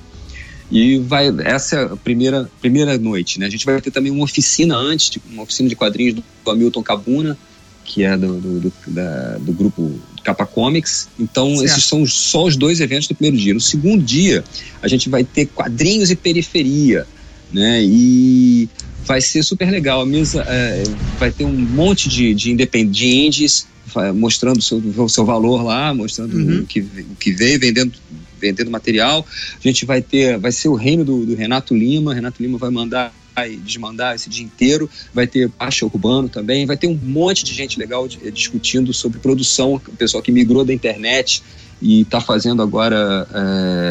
E 0.70 0.98
vai, 0.98 1.29
essa 1.44 1.77
é 1.77 1.85
a 1.85 1.96
primeira, 1.96 2.51
primeira 2.61 2.96
noite, 2.96 3.38
né? 3.38 3.44
A 3.44 3.51
gente 3.51 3.66
vai 3.66 3.79
ter 3.83 3.90
também 3.90 4.11
uma 4.11 4.25
oficina 4.25 4.75
antes, 4.75 5.20
uma 5.31 5.42
oficina 5.42 5.68
de 5.68 5.77
quadrinhos 5.77 6.14
do 6.14 6.51
Hamilton 6.51 6.83
Cabuna, 6.83 7.38
que 7.85 8.05
é 8.05 8.16
do, 8.16 8.40
do, 8.40 8.61
do, 8.61 8.73
da, 8.88 9.38
do 9.38 9.53
grupo 9.53 9.92
Capa 10.23 10.47
Comics. 10.47 11.09
Então, 11.18 11.49
certo. 11.51 11.64
esses 11.64 11.85
são 11.85 12.07
só 12.07 12.45
os 12.45 12.57
dois 12.57 12.81
eventos 12.81 13.09
do 13.09 13.14
primeiro 13.14 13.37
dia. 13.37 13.55
No 13.55 13.61
segundo 13.61 14.03
dia, 14.03 14.45
a 14.81 14.88
gente 14.88 15.09
vai 15.09 15.25
ter 15.25 15.47
quadrinhos 15.47 16.11
e 16.11 16.16
periferia, 16.16 17.07
né? 17.53 17.83
E 17.83 18.68
vai 19.05 19.21
ser 19.21 19.42
super 19.42 19.71
legal. 19.71 20.03
A 20.03 20.07
mesa 20.07 20.45
é, 20.49 20.85
vai 21.18 21.31
ter 21.31 21.45
um 21.45 21.53
monte 21.53 22.09
de, 22.09 22.35
de 22.35 22.51
independentes 22.51 23.66
mostrando 24.14 24.59
o 24.59 24.62
seu, 24.62 24.79
o 24.79 25.09
seu 25.09 25.25
valor 25.25 25.62
lá, 25.62 25.92
mostrando 25.92 26.35
uhum. 26.35 26.61
o, 26.61 26.66
que, 26.66 26.81
o 26.81 27.16
que 27.18 27.33
veio, 27.33 27.61
vendendo 27.61 27.92
vendendo 28.40 28.71
material. 28.73 29.25
A 29.57 29.68
gente 29.68 29.87
vai 29.87 30.03
ter, 30.03 30.37
vai 30.37 30.51
ser 30.51 30.68
o 30.68 30.75
reino 30.75 31.05
do, 31.05 31.25
do 31.25 31.35
Renato 31.37 31.75
Lima. 31.75 32.12
Renato 32.12 32.42
Lima 32.42 32.59
vai 32.59 32.71
mandar 32.71 33.14
vai 33.35 33.57
desmandar 33.57 34.14
esse 34.14 34.29
dia 34.29 34.45
inteiro, 34.45 34.88
vai 35.12 35.27
ter 35.27 35.49
baixa 35.49 35.85
urbano 35.85 36.29
também, 36.29 36.66
vai 36.66 36.77
ter 36.77 36.87
um 36.87 36.99
monte 37.03 37.45
de 37.45 37.55
gente 37.55 37.79
legal 37.79 38.07
discutindo 38.07 38.92
sobre 38.92 39.18
produção, 39.18 39.75
o 39.75 39.97
pessoal 39.97 40.23
que 40.23 40.33
migrou 40.33 40.64
da 40.64 40.73
internet 40.73 41.42
e 41.83 42.03
está 42.03 42.21
fazendo 42.21 42.62
agora, 42.62 43.27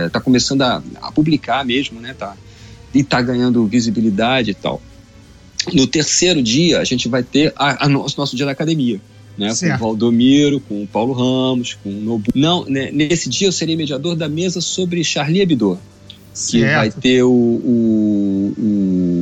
está 0.07 0.19
é, 0.19 0.21
começando 0.23 0.61
a, 0.61 0.81
a, 1.01 1.11
publicar 1.11 1.65
mesmo, 1.65 1.99
né? 1.99 2.15
Tá, 2.17 2.35
e 2.93 2.99
está 2.99 3.21
ganhando 3.21 3.65
visibilidade 3.65 4.51
e 4.51 4.53
tal. 4.53 4.81
No 5.73 5.85
terceiro 5.85 6.41
dia, 6.41 6.79
a 6.79 6.83
gente 6.83 7.07
vai 7.07 7.21
ter 7.21 7.53
a, 7.55 7.85
a 7.85 7.89
nosso, 7.89 8.17
nosso 8.17 8.35
dia 8.35 8.45
da 8.45 8.51
academia. 8.51 8.99
Né, 9.37 9.49
com 9.55 9.65
o 9.65 9.77
Valdomiro, 9.77 10.59
com 10.59 10.83
o 10.83 10.87
Paulo 10.87 11.13
Ramos, 11.13 11.77
com 11.81 11.89
o 11.89 12.01
Nobu. 12.01 12.31
Não, 12.35 12.65
né, 12.65 12.91
nesse 12.91 13.29
dia 13.29 13.47
eu 13.47 13.51
serei 13.51 13.77
mediador 13.77 14.13
da 14.13 14.27
mesa 14.27 14.59
sobre 14.59 15.03
Charlie 15.05 15.41
Hebdo, 15.41 15.79
que 16.33 16.39
certo. 16.39 16.75
vai 16.75 16.91
ter 16.91 17.23
o, 17.23 17.29
o, 17.29 18.53
o, 18.57 19.20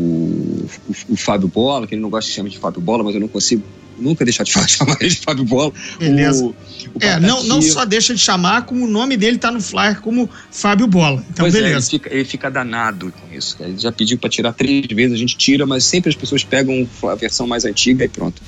o, 1.10 1.16
Fábio 1.16 1.48
Bola, 1.48 1.88
que 1.88 1.96
ele 1.96 2.02
não 2.02 2.10
gosta 2.10 2.30
de 2.30 2.36
chamar 2.36 2.50
de 2.50 2.58
Fábio 2.58 2.82
Bola, 2.82 3.04
mas 3.04 3.16
eu 3.16 3.22
não 3.22 3.28
consigo 3.28 3.64
nunca 3.98 4.24
deixar 4.24 4.44
de 4.44 4.52
chamar 4.68 4.98
ele 5.00 5.10
de 5.10 5.18
Fábio 5.18 5.44
Bola. 5.44 5.74
Beleza. 6.00 6.46
O, 6.46 6.56
é, 7.00 7.20
não, 7.20 7.44
não 7.44 7.62
só 7.62 7.86
deixa 7.86 8.14
de 8.14 8.20
chamar, 8.20 8.66
como 8.66 8.86
o 8.86 8.88
nome 8.88 9.18
dele 9.18 9.38
tá 9.38 9.52
no 9.52 9.62
flyer 9.62 10.02
como 10.02 10.30
Fábio 10.52 10.88
Bola. 10.88 11.24
Então, 11.30 11.44
pois 11.44 11.54
beleza. 11.54 11.74
É, 11.74 11.78
ele, 11.78 11.82
fica, 11.82 12.14
ele 12.14 12.26
fica 12.26 12.50
danado 12.50 13.12
com 13.12 13.36
isso. 13.36 13.58
Ele 13.60 13.78
já 13.78 13.92
pediu 13.92 14.18
para 14.18 14.30
tirar 14.30 14.54
três 14.54 14.88
vezes, 14.88 15.14
a 15.14 15.18
gente 15.18 15.38
tira, 15.38 15.66
mas 15.66 15.86
sempre 15.86 16.10
as 16.10 16.16
pessoas 16.16 16.44
pegam 16.44 16.88
a 17.04 17.16
versão 17.16 17.48
mais 17.48 17.66
antiga 17.66 18.06
e 18.06 18.10
pronto. 18.10 18.42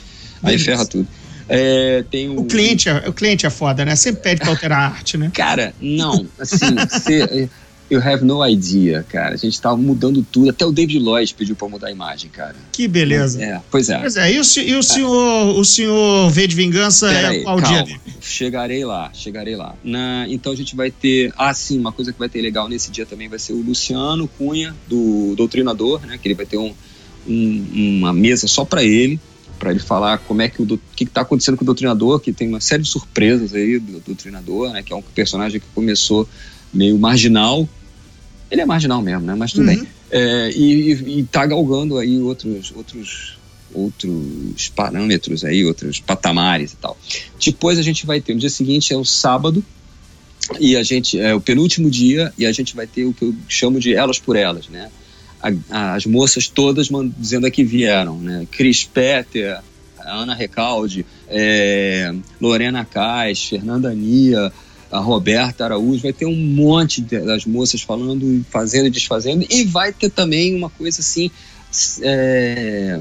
Aí 0.44 0.58
beleza. 0.58 0.66
ferra 0.66 0.86
tudo. 0.86 1.08
É, 1.54 2.06
tem 2.10 2.30
o... 2.30 2.40
O, 2.40 2.46
cliente 2.46 2.88
é, 2.88 3.10
o 3.10 3.14
cliente 3.14 3.46
é 3.46 3.50
foda, 3.50 3.84
né? 3.84 3.96
Sempre 3.96 4.22
pede 4.22 4.40
pra 4.40 4.52
alterar 4.52 4.80
a 4.80 4.86
arte, 4.86 5.18
né? 5.18 5.32
Cara, 5.34 5.74
não. 5.82 6.26
Assim, 6.40 6.76
você, 6.90 7.50
You 7.92 8.00
have 8.00 8.24
no 8.24 8.42
idea, 8.48 9.04
cara. 9.04 9.34
A 9.34 9.38
gente 9.38 9.60
tava 9.60 9.76
mudando 9.76 10.26
tudo. 10.32 10.50
Até 10.50 10.66
o 10.66 10.72
David 10.72 10.98
Lloyd 10.98 11.34
pediu 11.34 11.58
pra 11.58 11.68
mudar 11.68 11.88
a 11.88 11.92
imagem, 11.92 12.30
cara. 12.30 12.56
Que 12.72 12.88
beleza. 12.88 13.44
É, 13.44 13.60
pois 13.70 13.90
é. 13.90 14.00
Pois 14.00 14.16
é. 14.16 14.32
E 14.32 14.40
o, 14.40 14.44
e 14.60 14.76
o 14.76 14.82
senhor, 14.82 15.60
o 15.60 15.66
senhor 15.66 16.30
V 16.32 16.48
de 16.48 16.56
Vingança 16.56 17.10
Pera 17.10 17.28
é 17.28 17.30
aí, 17.32 17.44
qual 17.44 17.60
calma. 17.60 17.84
dia 17.84 18.00
Chegarei 18.22 18.86
lá, 18.86 19.12
chegarei 19.14 19.58
lá. 19.58 19.76
Na, 19.84 20.26
então 20.30 20.54
a 20.54 20.56
gente 20.56 20.74
vai 20.74 20.90
ter. 20.90 21.34
Ah, 21.38 21.54
sim, 21.54 21.78
uma 21.78 21.92
coisa 21.92 22.14
que 22.14 22.20
vai 22.20 22.30
ter 22.30 22.42
legal 22.42 22.70
nesse 22.70 22.90
dia 22.92 23.06
também 23.06 23.28
vai 23.28 23.38
ser 23.38 23.52
o 23.52 23.62
Luciano 23.62 24.26
Cunha, 24.26 24.74
do 24.88 25.36
Doutrinador, 25.36 26.06
né? 26.06 26.18
Que 26.18 26.30
ele 26.30 26.36
vai 26.36 26.46
ter 26.46 26.58
um, 26.58 26.74
um, 27.28 27.98
uma 28.00 28.14
mesa 28.14 28.48
só 28.48 28.64
para 28.64 28.86
ele 28.86 29.20
para 29.60 29.70
ele 29.70 29.80
falar 29.80 30.18
como 30.18 30.42
é 30.42 30.50
que 30.50 30.60
o 30.60 30.80
que 30.96 31.04
está 31.04 31.22
acontecendo 31.22 31.56
com 31.56 31.64
o 31.64 31.66
doutrinador, 31.68 32.20
que 32.20 32.34
tem 32.34 32.48
uma 32.48 32.60
série 32.60 32.82
de 32.82 32.90
surpresas 32.90 33.54
aí 33.54 33.78
do, 33.78 33.92
do 33.92 34.00
doutrinador, 34.00 34.72
né, 34.72 34.82
que 34.82 34.92
é 34.92 34.96
um 34.96 35.04
personagem 35.04 35.60
que 35.60 35.68
começou 35.76 36.28
meio 36.74 36.98
marginal 36.98 37.70
ele 38.52 38.62
é 38.62 38.66
marginal 38.66 39.02
mesmo, 39.02 39.22
né? 39.22 39.34
Mas 39.34 39.54
tudo 39.54 39.68
uhum. 39.68 39.76
bem. 39.76 39.88
É, 40.12 40.52
e, 40.52 41.22
está 41.22 41.46
galgando 41.46 41.98
aí 41.98 42.20
outros, 42.20 42.74
outros, 42.76 43.38
outros 43.74 44.70
parâmetros 44.76 45.46
aí, 45.46 45.66
outros 45.66 46.02
patamares 46.02 46.74
e 46.74 46.76
tal. 46.76 46.98
Depois 47.44 47.80
a 47.80 47.82
gente 47.82 48.06
vai 48.06 48.20
ter, 48.20 48.34
no 48.34 48.40
dia 48.40 48.50
seguinte 48.50 48.94
é 48.94 48.98
o 48.98 49.06
sábado, 49.06 49.64
e 50.60 50.76
a 50.76 50.84
gente 50.84 51.20
é 51.20 51.34
o 51.34 51.40
penúltimo 51.40 51.90
dia 51.90 52.34
e 52.38 52.46
a 52.46 52.52
gente 52.52 52.76
vai 52.76 52.88
ter 52.88 53.06
o 53.06 53.14
que 53.14 53.24
eu 53.24 53.36
chamo 53.48 53.80
de 53.80 53.94
elas 53.96 54.20
por 54.20 54.36
elas, 54.36 54.68
né? 54.68 54.90
A, 55.70 55.94
as 55.94 56.06
moças 56.06 56.48
todas 56.48 56.90
dizendo 57.18 57.50
que 57.50 57.64
vieram, 57.64 58.18
né? 58.18 58.46
Cris 58.52 58.84
Petter, 58.84 59.60
Ana 60.00 60.36
Recalde, 60.36 61.06
é, 61.28 62.14
Lorena 62.40 62.84
Cais, 62.84 63.44
Fernanda 63.44 63.94
Nia, 63.94 64.52
a 64.92 65.00
Roberta 65.00 65.64
Araújo, 65.64 66.04
vai 66.04 66.14
ter 66.14 66.26
um 66.26 66.36
monte 66.36 67.02
das 67.02 67.46
moças 67.46 67.82
falando, 67.82 68.46
fazendo 68.50 68.88
e 68.88 68.90
desfazendo, 68.90 69.46
e 69.50 69.64
vai 69.64 69.94
ter 69.94 70.10
também 70.10 70.56
uma 70.56 70.70
coisa 70.70 71.00
assim, 71.00 71.32
é, 72.02 73.00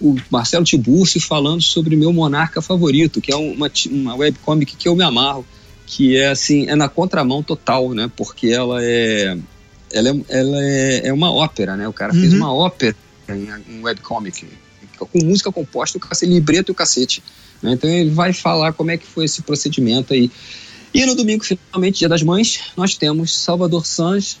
o 0.00 0.16
Marcelo 0.30 0.64
Tiburcio 0.64 1.20
falando 1.20 1.60
sobre 1.60 1.96
meu 1.96 2.12
monarca 2.12 2.62
favorito, 2.62 3.20
que 3.20 3.32
é 3.32 3.36
uma, 3.36 3.70
uma 3.90 4.14
webcomic 4.14 4.76
que 4.76 4.88
eu 4.88 4.94
me 4.94 5.02
amarro, 5.02 5.44
que 5.86 6.16
é 6.16 6.28
assim, 6.28 6.68
é 6.68 6.76
na 6.76 6.88
contramão 6.88 7.42
total, 7.42 7.92
né? 7.94 8.10
Porque 8.14 8.48
ela 8.48 8.78
é 8.82 9.36
ela 9.90 10.08
é, 10.10 10.14
ela 10.28 10.62
é, 10.62 11.08
é 11.08 11.12
uma 11.12 11.32
ópera, 11.32 11.76
né? 11.76 11.88
O 11.88 11.92
cara 11.92 12.12
uhum. 12.12 12.20
fez 12.20 12.32
uma 12.32 12.52
ópera 12.52 12.94
em, 13.28 13.48
em 13.74 13.82
webcomic, 13.82 14.46
com 14.98 15.24
música 15.24 15.50
composta, 15.50 15.96
o 15.98 16.00
cacete, 16.00 16.30
libreto 16.30 16.70
e 16.70 16.72
o 16.72 16.74
cacete. 16.74 17.22
Né? 17.62 17.72
Então 17.72 17.88
ele 17.88 18.10
vai 18.10 18.32
falar 18.32 18.72
como 18.72 18.90
é 18.90 18.96
que 18.96 19.06
foi 19.06 19.24
esse 19.24 19.42
procedimento 19.42 20.12
aí. 20.12 20.30
E 20.92 21.04
no 21.04 21.14
domingo, 21.14 21.44
finalmente, 21.44 21.98
Dia 21.98 22.08
das 22.08 22.22
Mães, 22.22 22.60
nós 22.76 22.96
temos 22.96 23.36
Salvador 23.36 23.86
Sanz, 23.86 24.38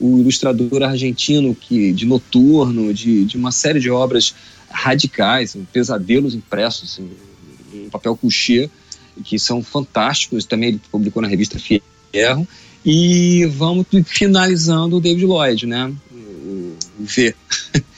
o 0.00 0.18
ilustrador 0.18 0.82
argentino 0.82 1.54
que 1.54 1.92
de 1.92 2.06
Noturno, 2.06 2.94
de, 2.94 3.24
de 3.24 3.36
uma 3.36 3.50
série 3.50 3.80
de 3.80 3.90
obras 3.90 4.34
radicais, 4.70 5.56
pesadelos 5.72 6.34
impressos 6.34 6.98
em, 6.98 7.10
em 7.72 7.90
papel 7.90 8.16
couché, 8.16 8.70
que 9.24 9.38
são 9.38 9.62
fantásticos. 9.62 10.44
Também 10.44 10.70
ele 10.70 10.80
publicou 10.90 11.20
na 11.20 11.28
revista 11.28 11.58
Fierro. 11.58 12.46
E 12.84 13.44
vamos 13.46 13.86
finalizando 14.06 14.96
o 14.96 15.00
David 15.00 15.26
Lloyd, 15.26 15.66
né? 15.66 15.92
O, 16.12 16.76
o 17.00 17.04
V. 17.04 17.34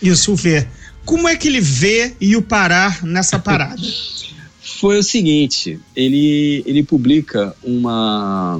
Isso, 0.03 0.33
o 0.33 0.37
V. 0.37 0.67
Como 1.05 1.29
é 1.29 1.37
que 1.37 1.49
ele 1.49 1.61
vê 1.61 2.15
e 2.21 2.37
o 2.37 2.43
parar 2.43 3.05
nessa 3.05 3.39
parada? 3.39 3.81
Foi 4.81 4.99
o 4.99 5.03
seguinte, 5.03 5.79
ele, 5.95 6.63
ele 6.65 6.83
publica 6.83 7.55
uma, 7.63 8.59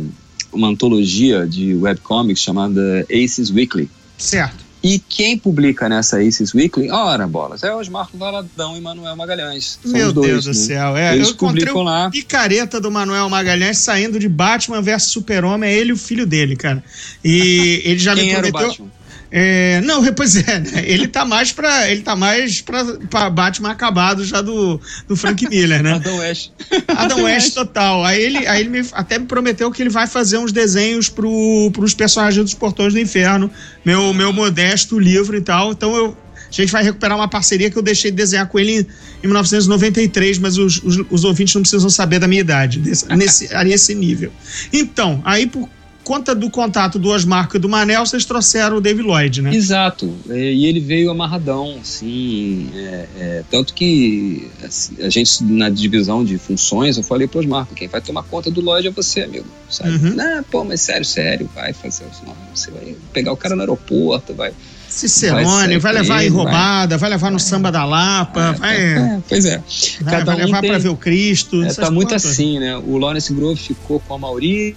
uma 0.53 0.69
antologia 0.69 1.47
de 1.47 1.75
webcomics 1.75 2.43
chamada 2.43 3.07
Aces 3.11 3.51
Weekly. 3.51 3.89
Certo. 4.19 4.63
E 4.83 4.99
quem 4.99 5.39
publica 5.39 5.89
nessa 5.89 6.21
Aces 6.21 6.55
Weekly, 6.55 6.91
ora 6.91 7.27
bolas, 7.27 7.63
é 7.63 7.75
Osmar 7.75 8.09
Valadão 8.13 8.77
e 8.77 8.83
Manuel 8.83 9.17
Magalhães. 9.17 9.79
São 9.83 9.93
Meu 9.93 10.13
dois, 10.13 10.29
Deus 10.29 10.47
né? 10.47 10.53
do 10.53 10.57
céu, 10.59 10.97
é. 10.97 11.15
Eles 11.15 11.29
eu 11.29 11.37
publicam 11.37 11.83
lá. 11.83 12.11
picareta 12.11 12.79
do 12.79 12.91
Manuel 12.91 13.31
Magalhães 13.31 13.79
saindo 13.79 14.19
de 14.19 14.29
Batman 14.29 14.83
vs 14.83 15.05
Super-Homem, 15.05 15.71
é 15.71 15.75
ele 15.75 15.89
e 15.89 15.93
o 15.95 15.97
filho 15.97 16.27
dele, 16.27 16.55
cara. 16.55 16.85
E 17.25 17.81
ele 17.85 17.99
já 17.99 18.15
quem 18.15 18.27
me 18.27 18.33
prometeu. 18.33 18.59
Era 18.59 18.67
o 18.67 18.69
Batman? 18.69 19.00
É, 19.33 19.81
não, 19.83 20.03
pois 20.13 20.37
é, 20.37 20.59
né? 20.59 20.83
ele 20.85 21.07
tá 21.07 21.25
mais 21.25 21.53
pra. 21.53 21.89
Ele 21.91 22.03
tá 22.03 22.17
mais 22.17 22.61
pra, 22.61 22.85
pra 23.09 23.31
Batman 23.31 23.71
acabado 23.71 24.25
já 24.25 24.41
do, 24.41 24.81
do 25.07 25.17
Frank 25.17 25.49
Miller, 25.49 25.83
né? 25.83 25.95
Adam 25.95 26.17
West. 26.17 26.51
Adam 26.89 27.23
West 27.23 27.55
total. 27.55 28.05
Aí 28.05 28.21
ele, 28.21 28.47
aí 28.47 28.61
ele 28.61 28.71
me, 28.71 28.89
até 28.93 29.19
me 29.19 29.27
prometeu 29.27 29.71
que 29.71 29.83
ele 29.83 29.91
vai 29.91 30.07
fazer 30.07 30.39
uns 30.39 30.51
desenhos 30.51 31.09
pro, 31.09 31.71
pros 31.73 31.95
personagens 31.95 32.45
dos 32.45 32.55
Portões 32.55 32.93
do 32.93 32.99
Inferno. 32.99 33.51
Meu, 33.85 34.13
meu 34.13 34.33
modesto 34.33 34.99
livro 34.99 35.37
e 35.37 35.41
tal. 35.41 35.71
Então 35.73 35.95
eu. 35.95 36.17
A 36.37 36.53
gente 36.53 36.73
vai 36.73 36.83
recuperar 36.83 37.17
uma 37.17 37.29
parceria 37.29 37.71
que 37.71 37.77
eu 37.77 37.83
deixei 37.83 38.11
de 38.11 38.17
desenhar 38.17 38.45
com 38.49 38.59
ele 38.59 38.73
em, 38.73 38.87
em 39.23 39.27
1993, 39.29 40.37
mas 40.39 40.59
os, 40.59 40.83
os, 40.83 41.01
os, 41.09 41.23
ouvintes 41.23 41.55
não 41.55 41.63
precisam 41.63 41.89
saber 41.89 42.19
da 42.19 42.27
minha 42.27 42.41
idade, 42.41 42.81
desse, 42.81 43.07
nesse, 43.15 43.65
nesse 43.65 43.95
nível. 43.95 44.33
Então, 44.73 45.23
aí 45.25 45.47
por 45.47 45.69
conta 46.11 46.35
do 46.35 46.51
contato 46.51 46.99
do 46.99 47.09
Osmar 47.09 47.49
e 47.55 47.59
do 47.61 47.69
Manel, 47.69 48.05
vocês 48.05 48.25
trouxeram 48.25 48.79
o 48.79 48.81
David 48.81 49.07
Lloyd, 49.07 49.43
né? 49.43 49.55
Exato. 49.55 50.13
E 50.29 50.67
ele 50.67 50.81
veio 50.81 51.09
amarradão, 51.09 51.79
assim. 51.81 52.69
É, 52.75 53.07
é, 53.17 53.45
tanto 53.49 53.73
que 53.73 54.51
assim, 54.65 54.97
a 55.01 55.09
gente, 55.09 55.45
na 55.45 55.71
divisão 55.71 56.25
de 56.25 56.37
funções, 56.37 56.97
eu 56.97 57.05
falei 57.05 57.29
pro 57.29 57.39
Osmar, 57.39 57.65
quem 57.77 57.87
vai 57.87 58.01
tomar 58.01 58.25
conta 58.25 58.51
do 58.51 58.61
Lloyd 58.61 58.89
é 58.89 58.91
você, 58.91 59.21
amigo. 59.21 59.47
Sabe? 59.69 59.91
Uhum. 59.91 60.17
Não, 60.17 60.43
pô, 60.43 60.65
mas 60.65 60.81
sério, 60.81 61.05
sério, 61.05 61.49
vai 61.55 61.73
fazer. 61.73 62.07
Não, 62.27 62.35
você 62.53 62.73
vai 62.73 62.97
pegar 63.13 63.33
o 63.33 63.37
cara 63.37 63.55
no 63.55 63.61
aeroporto, 63.61 64.35
vai. 64.35 64.53
Cicerone, 64.89 65.79
vai, 65.79 65.79
vai 65.79 65.93
levar 65.93 66.25
em 66.25 66.29
roubada, 66.29 66.99
vai, 66.99 67.09
vai 67.09 67.11
levar 67.11 67.31
no 67.31 67.39
vai, 67.39 67.47
samba 67.47 67.71
da 67.71 67.85
Lapa, 67.85 68.49
é, 68.49 68.53
vai. 68.55 68.77
É, 68.77 69.21
pois 69.29 69.45
é. 69.45 69.63
Vai, 70.01 70.25
vai 70.25 70.37
levar 70.39 70.59
um 70.59 70.67
para 70.67 70.79
ver 70.79 70.89
o 70.89 70.97
Cristo. 70.97 71.63
É, 71.63 71.73
tá 71.73 71.89
muito 71.89 72.13
assim, 72.17 72.59
né? 72.59 72.77
O 72.77 72.99
Lawrence 72.99 73.33
Grove 73.33 73.61
ficou 73.61 74.01
com 74.01 74.15
a 74.15 74.19
Mauri 74.19 74.77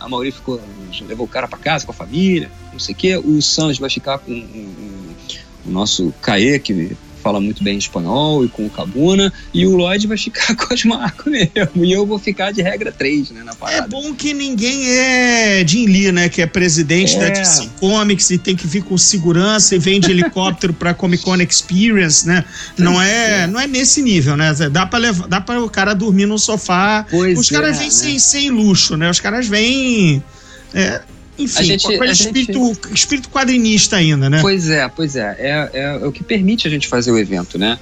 a 0.00 0.08
Mauri 0.08 0.30
ficou, 0.30 0.60
levou 1.06 1.26
o 1.26 1.28
cara 1.28 1.46
para 1.48 1.58
casa 1.58 1.84
com 1.84 1.92
a 1.92 1.94
família, 1.94 2.50
não 2.72 2.78
sei 2.78 2.94
o 2.94 2.98
quê. 2.98 3.16
O 3.16 3.40
Sanji 3.42 3.80
vai 3.80 3.90
ficar 3.90 4.18
com 4.18 4.32
o 4.32 5.70
nosso 5.70 6.12
Caê, 6.20 6.58
que 6.58 6.96
fala 7.28 7.40
muito 7.42 7.62
bem 7.62 7.76
espanhol, 7.76 8.42
e 8.42 8.48
com 8.48 8.64
o 8.64 8.70
Cabuna, 8.70 9.30
e 9.52 9.66
o 9.66 9.76
Lloyd 9.76 10.06
vai 10.06 10.16
ficar 10.16 10.56
com 10.56 10.72
as 10.72 10.82
marcas 10.84 11.26
mesmo. 11.26 11.84
E 11.84 11.92
eu 11.92 12.06
vou 12.06 12.18
ficar 12.18 12.52
de 12.52 12.62
regra 12.62 12.90
3, 12.90 13.32
né, 13.32 13.42
na 13.44 13.54
parada. 13.54 13.84
É 13.84 13.86
bom 13.86 14.14
que 14.14 14.32
ninguém 14.32 14.88
é 14.88 15.62
Jim 15.66 15.84
Lee, 15.84 16.10
né, 16.10 16.30
que 16.30 16.40
é 16.40 16.46
presidente 16.46 17.16
é. 17.16 17.18
da 17.18 17.28
DC 17.28 17.68
Comics 17.78 18.30
e 18.30 18.38
tem 18.38 18.56
que 18.56 18.66
vir 18.66 18.82
com 18.82 18.96
segurança 18.96 19.74
e 19.74 19.78
vem 19.78 20.00
de 20.00 20.08
helicóptero 20.10 20.72
pra 20.72 20.94
Comic 20.94 21.22
Con 21.22 21.36
Experience, 21.36 22.26
né? 22.26 22.42
Não 22.78 23.00
é, 23.00 23.42
é, 23.42 23.46
não 23.46 23.60
é 23.60 23.66
nesse 23.66 24.00
nível, 24.00 24.34
né? 24.34 24.54
Dá 24.70 24.86
pra, 24.86 24.98
levar, 24.98 25.28
dá 25.28 25.40
pra 25.40 25.62
o 25.62 25.68
cara 25.68 25.92
dormir 25.92 26.24
no 26.24 26.38
sofá. 26.38 27.04
Pois 27.10 27.38
Os 27.38 27.50
caras 27.50 27.76
é, 27.76 27.80
vêm 27.80 27.88
né? 27.88 27.94
sem, 27.94 28.18
sem 28.18 28.50
luxo, 28.50 28.96
né? 28.96 29.10
Os 29.10 29.20
caras 29.20 29.46
vêm... 29.46 30.22
É, 30.72 31.02
enfim, 31.38 31.64
gente, 31.64 31.84
com 31.84 32.04
espírito, 32.04 32.66
gente... 32.66 32.94
espírito 32.94 33.28
quadrinista 33.28 33.96
ainda, 33.96 34.28
né? 34.28 34.40
Pois 34.40 34.68
é, 34.68 34.88
pois 34.88 35.16
é. 35.16 35.36
É, 35.38 35.70
é. 35.72 35.98
é 36.02 36.06
o 36.06 36.12
que 36.12 36.24
permite 36.24 36.66
a 36.66 36.70
gente 36.70 36.88
fazer 36.88 37.10
o 37.12 37.18
evento, 37.18 37.58
né? 37.58 37.78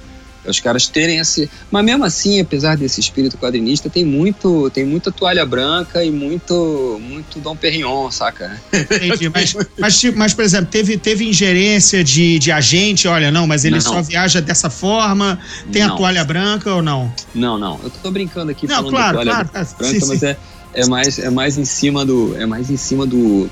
Os 0.47 0.59
caras 0.59 0.87
terem 0.87 1.19
esse. 1.19 1.49
Mas 1.69 1.83
mesmo 1.83 2.05
assim, 2.05 2.39
apesar 2.39 2.77
desse 2.77 2.99
espírito 2.99 3.37
quadrinista, 3.37 3.89
tem 3.89 4.05
muito, 4.05 4.69
tem 4.69 4.85
muita 4.85 5.11
toalha 5.11 5.45
branca 5.45 6.03
e 6.03 6.09
muito, 6.09 6.99
muito 7.03 7.39
Dom 7.39 7.55
Perignon, 7.55 8.09
saca? 8.09 8.59
Entendi. 8.71 9.27
Mas, 9.37 9.55
mas, 9.77 10.03
mas, 10.15 10.33
por 10.33 10.43
exemplo, 10.43 10.67
teve, 10.67 10.97
teve 10.97 11.27
ingerência 11.27 12.03
de, 12.03 12.39
de 12.39 12.51
agente, 12.51 13.07
olha, 13.07 13.29
não, 13.29 13.45
mas 13.45 13.65
ele 13.65 13.75
não. 13.75 13.81
só 13.81 14.01
viaja 14.01 14.41
dessa 14.41 14.69
forma, 14.69 15.39
tem 15.71 15.83
não. 15.83 15.93
a 15.93 15.97
toalha 15.97 16.23
branca 16.23 16.73
ou 16.73 16.81
não? 16.81 17.13
Não, 17.35 17.57
não. 17.57 17.79
Eu 17.83 17.89
tô 17.89 18.09
brincando 18.09 18.51
aqui 18.51 18.67
não, 18.67 18.75
falando 18.77 18.91
claro, 18.91 19.13
toalha 19.15 19.31
claro, 19.31 19.49
branca, 19.51 19.65
sim, 19.65 20.07
mas 20.07 20.19
sim. 20.19 20.25
é 20.25 20.37
é 20.77 20.85
mais, 20.85 21.19
é 21.19 21.29
mais 21.29 21.57
em 21.57 21.65
cima 21.65 22.05
do. 22.05 22.35
É 22.37 22.45
mais 22.45 22.69
em 22.69 22.77
cima 22.77 23.05
do. 23.05 23.49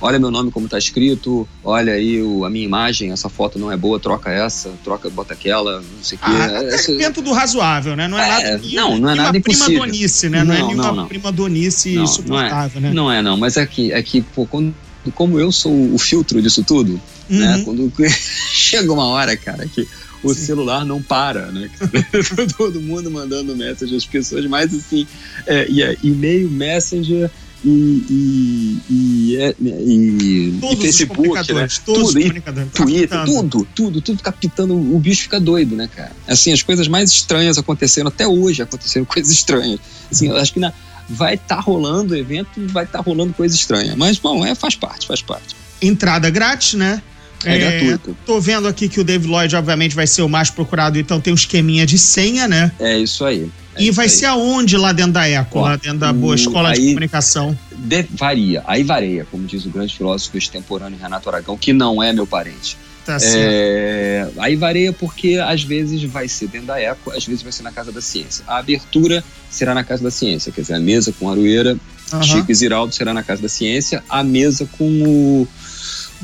Olha 0.00 0.16
meu 0.16 0.30
nome 0.30 0.52
como 0.52 0.66
está 0.66 0.78
escrito, 0.78 1.48
olha 1.64 1.94
aí 1.94 2.22
o, 2.22 2.44
a 2.44 2.50
minha 2.50 2.64
imagem, 2.64 3.10
essa 3.10 3.28
foto 3.28 3.58
não 3.58 3.72
é 3.72 3.76
boa, 3.76 3.98
troca 3.98 4.30
essa, 4.30 4.70
troca, 4.84 5.10
bota 5.10 5.32
aquela, 5.32 5.80
não 5.80 6.04
sei 6.04 6.16
o 6.16 6.20
ah, 6.22 6.60
quê. 6.86 6.92
É, 6.92 6.96
dentro 6.98 7.20
do 7.20 7.32
razoável, 7.32 7.96
né? 7.96 8.06
Não 8.06 8.16
é, 8.16 8.22
é 8.22 8.50
nada. 8.52 8.60
Não, 8.74 8.96
não 8.96 9.10
é 9.10 9.14
nada 9.16 9.36
impossível. 9.36 9.66
prima 9.66 9.86
donice, 9.86 10.28
né? 10.28 10.44
Não, 10.44 10.46
não 10.46 10.54
é 10.54 10.62
nenhuma 10.62 10.82
não, 10.84 10.94
não. 10.94 11.08
prima 11.08 11.32
donice 11.32 11.94
não, 11.94 12.04
insuportável, 12.04 12.80
não 12.80 12.88
é, 12.88 12.90
né? 12.90 12.94
Não 12.94 13.12
é, 13.12 13.22
não, 13.22 13.36
mas 13.36 13.56
é 13.56 13.66
que, 13.66 13.92
é 13.92 14.00
que 14.00 14.22
pô, 14.22 14.46
quando, 14.46 14.72
como 15.16 15.40
eu 15.40 15.50
sou 15.50 15.72
o 15.92 15.98
filtro 15.98 16.40
disso 16.40 16.62
tudo, 16.62 16.92
né? 17.28 17.56
uhum. 17.56 17.56
né? 17.56 17.62
Quando 17.64 17.92
chega 18.52 18.92
uma 18.92 19.06
hora, 19.06 19.36
cara, 19.36 19.66
que 19.66 19.88
o 20.22 20.34
Sim. 20.34 20.40
celular 20.40 20.84
não 20.84 21.02
para, 21.02 21.46
né? 21.52 21.70
Todo 22.56 22.80
mundo 22.80 23.10
mandando 23.10 23.56
mensagem 23.56 23.96
às 23.96 24.06
pessoas, 24.06 24.44
mas 24.46 24.74
assim, 24.74 25.06
é, 25.46 25.66
e 25.70 25.82
é, 25.82 25.96
e-mail, 26.02 26.50
messenger 26.50 27.30
e, 27.64 28.04
e, 28.08 28.82
e, 28.88 29.36
é, 29.36 29.54
e, 29.60 30.58
e 30.62 30.76
Facebook, 30.76 31.52
né? 31.52 31.66
Todos 31.84 32.14
tudo, 32.14 32.20
e 32.20 32.40
Twitter, 32.72 33.24
tudo, 33.24 33.68
tudo, 33.74 34.00
tudo 34.00 34.16
fica 34.18 34.30
pitando, 34.30 34.74
o 34.74 34.98
bicho 34.98 35.22
fica 35.22 35.40
doido, 35.40 35.74
né, 35.74 35.88
cara? 35.94 36.12
Assim, 36.26 36.52
as 36.52 36.62
coisas 36.62 36.86
mais 36.86 37.10
estranhas 37.10 37.58
aconteceram, 37.58 38.08
até 38.08 38.26
hoje 38.26 38.62
aconteceram 38.62 39.04
coisas 39.06 39.32
estranhas. 39.32 39.80
Assim, 40.10 40.28
eu 40.28 40.36
acho 40.36 40.52
que 40.52 40.60
na, 40.60 40.72
vai 41.08 41.34
estar 41.34 41.56
tá 41.56 41.60
rolando 41.60 42.14
o 42.14 42.16
evento, 42.16 42.48
vai 42.68 42.84
estar 42.84 42.98
tá 42.98 43.04
rolando 43.04 43.32
coisa 43.32 43.54
estranha. 43.54 43.94
Mas, 43.96 44.18
bom, 44.18 44.44
é, 44.46 44.54
faz 44.54 44.76
parte, 44.76 45.06
faz 45.06 45.20
parte. 45.20 45.56
Entrada 45.82 46.30
grátis, 46.30 46.74
né? 46.74 47.02
É, 47.44 47.54
é 47.54 47.58
gratuito. 47.58 48.16
Tô 48.26 48.40
vendo 48.40 48.66
aqui 48.66 48.88
que 48.88 49.00
o 49.00 49.04
David 49.04 49.30
Lloyd, 49.30 49.54
obviamente, 49.56 49.94
vai 49.94 50.06
ser 50.06 50.22
o 50.22 50.28
mais 50.28 50.50
procurado, 50.50 50.98
então 50.98 51.20
tem 51.20 51.32
um 51.32 51.36
esqueminha 51.36 51.86
de 51.86 51.98
senha, 51.98 52.48
né? 52.48 52.72
É 52.78 52.98
isso 52.98 53.24
aí. 53.24 53.50
É 53.76 53.82
e 53.82 53.90
vai 53.90 54.08
ser 54.08 54.26
aonde 54.26 54.76
lá 54.76 54.92
dentro 54.92 55.12
da 55.12 55.28
ECO, 55.28 55.60
Ó, 55.60 55.62
lá 55.62 55.76
dentro 55.76 55.98
da 55.98 56.12
boa 56.12 56.34
escola 56.34 56.72
de 56.72 56.80
comunicação? 56.80 57.56
De, 57.76 58.02
varia, 58.10 58.62
aí 58.66 58.82
varia, 58.82 59.24
como 59.30 59.46
diz 59.46 59.64
o 59.64 59.70
grande 59.70 59.96
filósofo 59.96 60.36
extemporâneo 60.36 60.98
Renato 61.00 61.28
Aragão, 61.28 61.56
que 61.56 61.72
não 61.72 62.02
é 62.02 62.12
meu 62.12 62.26
parente. 62.26 62.76
Tá 63.08 63.16
é, 63.22 64.28
aí 64.36 64.54
varia 64.54 64.92
porque 64.92 65.36
às 65.36 65.62
vezes 65.62 66.02
vai 66.02 66.28
ser 66.28 66.48
dentro 66.48 66.66
da 66.66 66.78
ECO, 66.78 67.10
às 67.10 67.24
vezes 67.24 67.42
vai 67.42 67.52
ser 67.52 67.62
na 67.62 67.72
Casa 67.72 67.90
da 67.90 68.02
Ciência. 68.02 68.44
A 68.46 68.58
abertura 68.58 69.24
será 69.48 69.72
na 69.72 69.82
Casa 69.82 70.02
da 70.02 70.10
Ciência, 70.10 70.52
quer 70.52 70.60
dizer, 70.60 70.74
a 70.74 70.80
mesa 70.80 71.10
com 71.18 71.30
Aroeira, 71.30 71.74
uhum. 72.12 72.22
Chico 72.22 72.52
e 72.52 72.54
Ziraldo 72.54 72.94
será 72.94 73.14
na 73.14 73.22
Casa 73.22 73.40
da 73.40 73.48
Ciência, 73.48 74.04
a 74.10 74.22
mesa 74.22 74.68
com 74.76 74.84
o 74.84 75.48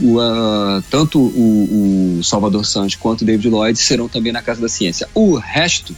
o, 0.01 0.19
uh, 0.19 0.83
tanto 0.91 1.21
o, 1.21 2.19
o, 2.19 2.25
Salvador 2.25 2.67
Santos 2.67 2.97
quanto 2.97 3.23
o 3.23 3.25
David 3.25 3.49
Lloyd 3.49 3.79
serão 3.79 4.09
também 4.09 4.33
na 4.33 4.43
Casa 4.43 4.61
da 4.61 4.69
Ciência. 4.69 5.09
O 5.15 5.37
resto 5.37 5.95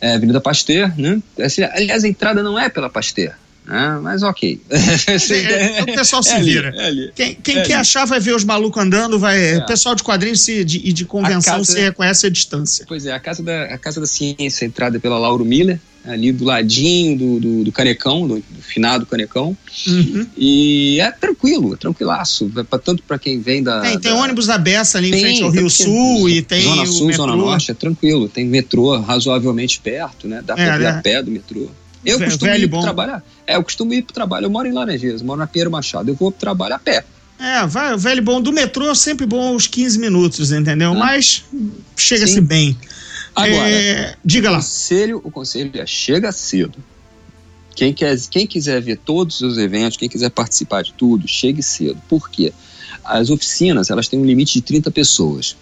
é, 0.00 0.14
Avenida 0.14 0.40
Pasteur, 0.40 0.92
né? 0.96 1.20
Assim, 1.40 1.62
aliás, 1.64 2.04
a 2.04 2.08
entrada 2.08 2.42
não 2.44 2.56
é 2.56 2.68
pela 2.68 2.88
Pasteur, 2.88 3.32
né? 3.68 3.98
Mas 4.02 4.22
ok. 4.22 4.60
É, 4.70 5.82
o 5.82 5.86
pessoal 5.86 6.22
se 6.22 6.32
É 6.34 6.40
vira. 6.40 6.72
é 6.76 6.86
ali. 6.86 7.12
Quem, 7.14 7.34
quem 7.34 7.58
É 7.58 7.62
quer 7.62 7.72
ali. 7.74 7.80
achar 7.82 8.04
vai 8.06 8.18
ver 8.20 8.34
os 8.34 8.44
malucos 8.44 8.82
andando, 8.82 9.18
vai. 9.18 9.54
É. 9.54 9.58
O 9.58 9.66
pessoal 9.66 9.94
de 9.94 10.02
quadrinhos 10.02 10.40
se- 10.40 10.64
de- 10.64 10.80
e 10.84 10.92
de 10.92 11.04
convenção 11.04 11.58
casa- 11.58 11.72
se 11.72 11.80
reconhece 11.80 12.26
a 12.26 12.30
distância. 12.30 12.84
Pois 12.88 13.06
é, 13.06 13.12
a 13.12 13.20
Casa 13.20 13.42
da, 13.42 13.64
a 13.64 13.78
casa 13.78 14.00
da 14.00 14.06
Ciência, 14.06 14.64
entrada 14.64 14.98
pela 14.98 15.18
Lauro 15.18 15.44
Miller, 15.44 15.78
ali 16.04 16.32
do 16.32 16.44
ladinho 16.44 17.18
do, 17.18 17.40
do, 17.40 17.64
do 17.64 17.72
Canecão, 17.72 18.26
do, 18.26 18.36
do 18.36 18.62
finado 18.62 19.04
Canecão. 19.04 19.56
Uhum. 19.86 20.26
E 20.36 20.98
é 21.00 21.10
tranquilo, 21.10 21.74
é 21.74 21.76
tranquilaço. 21.76 22.50
É 22.56 22.62
pra, 22.62 22.78
tanto 22.78 23.02
para 23.02 23.18
quem 23.18 23.40
vem 23.40 23.62
da. 23.62 23.80
Tem, 23.80 23.98
tem 23.98 24.12
da- 24.12 24.18
ônibus 24.18 24.46
da 24.46 24.56
Beça 24.56 24.96
ali 24.98 25.08
em 25.08 25.12
Tem, 25.12 25.20
frente 25.22 25.42
ao 25.42 25.50
tem 25.52 25.60
Rio 25.60 25.70
Sul 25.70 26.28
e 26.28 26.40
tem 26.42 26.62
Zona 26.62 26.82
o 26.82 26.86
Sul. 26.86 27.12
Zona 27.12 27.36
Norte, 27.36 27.70
é 27.70 27.74
tranquilo. 27.74 28.28
Tem 28.28 28.46
metrô 28.46 28.98
razoavelmente 28.98 29.78
perto, 29.80 30.26
né? 30.26 30.42
Dá 30.44 30.54
pra 30.54 30.64
É, 30.64 30.76
ir 30.76 30.80
né? 30.80 30.88
a 30.90 30.94
pé 31.02 31.22
do 31.22 31.30
metrô. 31.30 31.68
Eu 32.04 32.18
costumo 32.18 32.50
velho 32.50 32.64
ir 32.64 32.66
bom. 32.66 32.76
pro 32.78 32.84
trabalho. 32.84 33.22
É, 33.46 33.56
eu 33.56 33.62
costumo 33.62 33.92
ir 33.94 34.02
pro 34.02 34.14
trabalho. 34.14 34.46
Eu 34.46 34.50
moro 34.50 34.68
em 34.68 34.72
Laranjeiras, 34.72 35.22
moro 35.22 35.38
na 35.40 35.46
Pedro 35.46 35.70
Machado. 35.70 36.08
Eu 36.10 36.14
vou 36.14 36.30
pro 36.30 36.40
trabalho 36.40 36.74
a 36.74 36.78
pé. 36.78 37.04
É, 37.38 37.66
vai, 37.66 37.94
o 37.94 37.98
velho 37.98 38.22
bom 38.22 38.40
do 38.40 38.52
metrô 38.52 38.90
é 38.90 38.94
sempre 38.94 39.24
bom 39.24 39.54
uns 39.54 39.66
15 39.66 39.98
minutos, 39.98 40.50
entendeu? 40.52 40.92
Ah. 40.92 40.94
Mas 40.94 41.44
chega-se 41.96 42.40
bem. 42.40 42.76
Agora, 43.34 43.70
É, 43.70 44.16
diga 44.24 44.48
o 44.48 44.52
lá. 44.52 44.58
conselho, 44.58 45.20
o 45.22 45.30
conselho 45.30 45.70
é 45.74 45.86
chega 45.86 46.32
cedo. 46.32 46.78
Quem, 47.76 47.92
quer, 47.94 48.18
quem 48.28 48.44
quiser 48.44 48.82
ver 48.82 48.96
todos 48.98 49.40
os 49.40 49.56
eventos, 49.56 49.96
quem 49.96 50.08
quiser 50.08 50.30
participar 50.30 50.82
de 50.82 50.92
tudo, 50.94 51.28
chegue 51.28 51.62
cedo. 51.62 52.00
Por 52.08 52.28
quê? 52.28 52.52
As 53.04 53.30
oficinas, 53.30 53.88
elas 53.88 54.08
têm 54.08 54.18
um 54.18 54.24
limite 54.24 54.54
de 54.54 54.62
30 54.62 54.90
pessoas. 54.90 55.56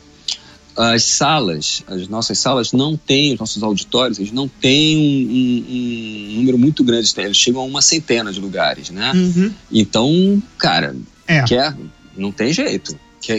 As 0.77 1.05
salas, 1.05 1.83
as 1.87 2.07
nossas 2.07 2.39
salas 2.39 2.73
não 2.73 2.97
têm, 2.97 3.33
os 3.33 3.39
nossos 3.41 3.63
auditórios, 3.63 4.19
eles 4.19 4.31
não 4.33 4.47
têm 4.47 4.97
um, 4.99 5.01
um- 5.01 6.31
um 6.33 6.37
número 6.39 6.59
muito 6.59 6.85
grande, 6.85 7.11
eles 7.17 7.37
chegam 7.37 7.63
a 7.63 7.65
uma 7.65 7.81
centena 7.81 8.31
de 8.33 8.39
lugares, 8.41 8.91
né? 8.91 9.11
Uhum. 9.15 9.51
Então, 9.73 10.43
cara, 10.59 10.95
É. 11.27 11.43
quer, 11.45 11.75
não 12.17 12.31
tem 12.31 12.53
jeito. 12.53 12.95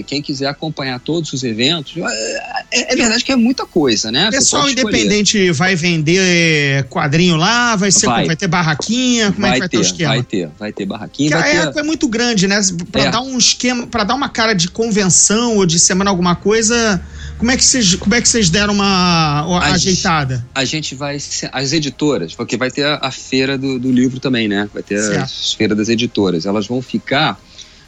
Quem 0.05 0.21
quiser 0.21 0.47
acompanhar 0.47 0.99
todos 0.99 1.31
os 1.31 1.43
eventos, 1.43 1.93
é, 1.95 2.91
é 2.91 2.95
verdade 2.97 3.23
que 3.23 3.31
é 3.31 3.37
muita 3.37 3.65
coisa, 3.65 4.11
né? 4.11 4.29
Pessoal 4.29 4.69
independente 4.69 5.49
vai 5.51 5.75
vender 5.77 6.83
quadrinho 6.89 7.37
lá, 7.37 7.73
vai, 7.77 7.89
ser, 7.89 8.07
vai. 8.07 8.25
Vai. 8.25 8.35
ter 8.35 8.47
barraquinha, 8.47 9.31
como 9.31 9.45
é 9.45 9.53
que 9.53 9.59
vai 9.59 9.69
ter 9.69 9.77
o 9.77 9.81
esquema? 9.81 10.09
Vai 10.15 10.23
ter, 10.23 10.49
vai 10.59 10.73
ter 10.73 10.85
barraquinha, 10.85 11.29
Porque 11.37 11.41
vai 11.53 11.57
a 11.59 11.71
ter. 11.71 11.79
É 11.79 11.83
muito 11.83 12.05
grande, 12.09 12.47
né? 12.47 12.59
Pra 12.91 13.03
É. 13.03 13.11
dar 13.11 13.21
um 13.21 13.37
esquema, 13.37 13.87
para 13.87 14.03
dar 14.03 14.15
uma 14.15 14.27
cara 14.27 14.53
de 14.53 14.67
convenção 14.67 15.55
ou 15.55 15.65
de 15.65 15.79
semana 15.79 16.09
alguma 16.09 16.35
coisa, 16.35 17.01
como 17.37 17.51
é 17.51 17.57
que 17.57 17.63
vocês, 17.63 17.95
como 17.95 18.15
é 18.15 18.21
que 18.21 18.27
vocês 18.27 18.49
deram 18.49 18.73
uma, 18.73 19.45
uma 19.45 19.59
A 19.59 19.73
ajeitada? 19.73 20.43
A 20.55 20.65
gente 20.65 20.95
vai. 20.95 21.17
As 21.51 21.71
editoras, 21.73 22.33
porque 22.35 22.57
vai 22.57 22.71
ter 22.71 22.83
a, 22.85 22.99
a 23.01 23.11
feira 23.11 23.57
do, 23.57 23.77
do 23.79 23.91
livro 23.91 24.19
também, 24.19 24.47
né? 24.47 24.67
Vai 24.73 24.81
ter 24.83 24.99
Certo. 25.01 25.23
as 25.23 25.53
feiras 25.53 25.77
das 25.77 25.89
editoras. 25.89 26.45
Elas 26.45 26.65
vão 26.67 26.81
ficar 26.81 27.39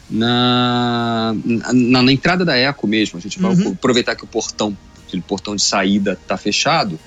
na, 0.08 1.34
na, 1.44 2.02
na 2.02 2.12
entrada 2.12 2.44
da 2.44 2.56
Eco 2.56 2.86
mesmo. 2.86 3.18
A 3.18 3.22
gente 3.22 3.38
vai 3.40 3.54
Uhum. 3.54 3.72
aproveitar 3.72 4.14
que 4.16 4.24
o 4.24 4.26
portão, 4.26 4.76
aquele 5.06 5.22
portão 5.22 5.54
de 5.56 5.62
saída 5.62 6.18
tá 6.26 6.36
fechado. 6.36 6.98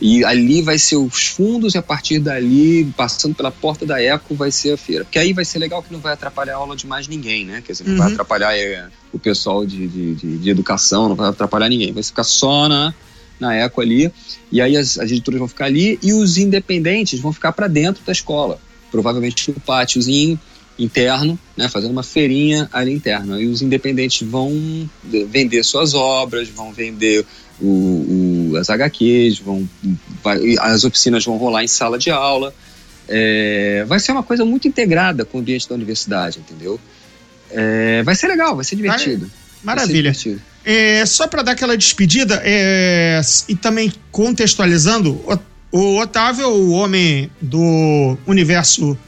E 0.00 0.22
ali 0.24 0.60
vai 0.60 0.78
ser 0.78 0.96
os 0.96 1.28
fundos, 1.28 1.74
e 1.74 1.78
a 1.78 1.82
partir 1.82 2.18
dali, 2.18 2.84
passando 2.96 3.34
pela 3.34 3.50
porta 3.50 3.86
da 3.86 4.00
Eco, 4.02 4.34
vai 4.34 4.50
ser 4.52 4.72
a 4.72 4.76
feira. 4.76 5.04
Porque 5.04 5.18
aí 5.18 5.32
vai 5.32 5.44
ser 5.44 5.58
legal 5.58 5.82
que 5.82 5.90
não 5.92 6.00
vai 6.00 6.12
atrapalhar 6.12 6.54
a 6.54 6.58
aula 6.58 6.76
de 6.76 6.86
mais 6.86 7.08
ninguém, 7.08 7.44
né? 7.46 7.62
Quer 7.64 7.72
dizer, 7.72 7.84
não 7.88 7.96
vai 7.96 8.08
Uhum. 8.08 8.12
atrapalhar 8.12 8.54
é, 8.56 8.88
o 9.12 9.18
pessoal 9.18 9.64
de, 9.64 9.86
de, 9.88 10.14
de, 10.14 10.36
de 10.38 10.50
educação, 10.50 11.08
não 11.08 11.16
vai 11.16 11.30
atrapalhar 11.30 11.68
ninguém. 11.70 11.92
Vai 11.92 12.02
ficar 12.02 12.24
só 12.24 12.68
na, 12.68 12.92
na 13.40 13.54
Eco 13.54 13.80
ali. 13.80 14.12
E 14.52 14.60
aí 14.60 14.76
as, 14.76 14.98
as 14.98 15.10
editoras 15.10 15.38
vão 15.38 15.48
ficar 15.48 15.64
ali 15.64 15.98
e 16.02 16.12
os 16.12 16.36
independentes 16.36 17.18
vão 17.18 17.32
ficar 17.32 17.52
para 17.52 17.66
dentro 17.66 18.04
da 18.04 18.12
escola. 18.12 18.58
Provavelmente 18.90 19.50
no 19.50 19.60
pátiozinho 19.60 20.38
interno, 20.78 21.38
né, 21.56 21.70
fazendo 21.70 21.92
uma 21.92 22.02
feirinha 22.02 22.68
ali 22.70 22.92
interna. 22.92 23.40
E 23.40 23.46
os 23.46 23.62
independentes 23.62 24.28
vão 24.28 24.52
de- 25.02 25.24
vender 25.24 25.64
suas 25.64 25.94
obras, 25.94 26.50
vão 26.50 26.70
vender 26.70 27.24
o, 27.60 28.50
o- 28.52 28.56
as 28.56 28.68
HQs, 28.70 29.38
vão, 29.38 29.68
vai- 30.22 30.56
as 30.60 30.84
oficinas 30.84 31.24
vão 31.24 31.36
rolar 31.36 31.64
em 31.64 31.68
sala 31.68 31.98
de 31.98 32.10
aula. 32.10 32.54
É, 33.08 33.84
vai 33.86 34.00
ser 34.00 34.12
uma 34.12 34.22
coisa 34.22 34.44
muito 34.44 34.66
integrada 34.66 35.24
com 35.24 35.38
o 35.38 35.40
ambiente 35.40 35.68
da 35.68 35.74
universidade, 35.74 36.38
entendeu? 36.40 36.78
É, 37.50 38.02
vai 38.02 38.14
ser 38.14 38.26
legal, 38.28 38.56
vai 38.56 38.64
ser 38.64 38.76
divertido. 38.76 39.20
Vai 39.20 39.28
ser 39.30 39.64
Maravilha. 39.64 40.10
divertido. 40.12 40.40
É, 40.64 41.06
só 41.06 41.28
para 41.28 41.42
dar 41.42 41.52
aquela 41.52 41.76
despedida 41.76 42.42
é, 42.44 43.20
e 43.48 43.54
também 43.54 43.92
contextualizando, 44.10 45.12
o, 45.24 45.38
o 45.78 46.00
Otávio 46.00 46.42
é 46.44 46.48
o 46.48 46.70
homem 46.70 47.30
do 47.40 48.18
universo 48.26 48.98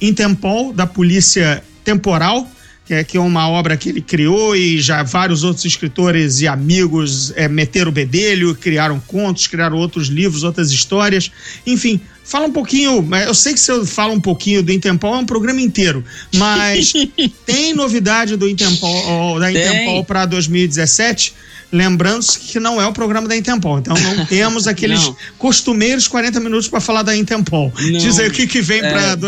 Intempol, 0.00 0.72
da 0.72 0.86
Polícia 0.86 1.62
Temporal, 1.84 2.48
que 2.88 2.94
é, 2.94 3.04
que 3.04 3.18
é 3.18 3.20
uma 3.20 3.46
obra 3.50 3.76
que 3.76 3.90
ele 3.90 4.00
criou 4.00 4.56
e 4.56 4.80
já 4.80 5.02
vários 5.02 5.44
outros 5.44 5.66
escritores 5.66 6.40
e 6.40 6.48
amigos 6.48 7.34
é, 7.36 7.46
meteram 7.46 7.90
o 7.90 7.92
bedelho, 7.92 8.54
criaram 8.54 8.98
contos, 8.98 9.46
criaram 9.46 9.76
outros 9.76 10.08
livros, 10.08 10.42
outras 10.42 10.70
histórias. 10.70 11.30
Enfim, 11.66 12.00
fala 12.24 12.46
um 12.46 12.50
pouquinho. 12.50 13.06
Eu 13.26 13.34
sei 13.34 13.52
que 13.52 13.60
você 13.60 13.84
fala 13.84 14.14
um 14.14 14.20
pouquinho 14.20 14.62
do 14.62 14.72
Intempol, 14.72 15.14
é 15.14 15.18
um 15.18 15.26
programa 15.26 15.60
inteiro, 15.60 16.02
mas 16.34 16.94
tem 17.44 17.74
novidade 17.74 18.36
do 18.36 18.48
Intempol, 18.48 19.38
da 19.38 19.52
Tem. 19.52 19.62
Intempol 19.62 20.02
para 20.02 20.24
2017. 20.24 21.34
Lembrando 21.70 22.24
que 22.40 22.58
não 22.58 22.80
é 22.80 22.86
o 22.86 22.92
programa 22.94 23.28
da 23.28 23.36
Intempol, 23.36 23.78
então 23.78 23.94
não 23.94 24.24
temos 24.24 24.66
aqueles 24.66 25.02
Não. 25.04 25.16
costumeiros 25.36 26.08
40 26.08 26.40
minutos 26.40 26.66
para 26.66 26.80
falar 26.80 27.02
da 27.02 27.14
Intempol. 27.14 27.70
Não. 27.78 27.98
Diz 27.98 28.18
aí 28.18 28.28
o 28.28 28.32
que, 28.32 28.46
que 28.46 28.62
vem 28.62 28.80
É, 28.80 28.90
para 28.90 29.16
bom. 29.16 29.26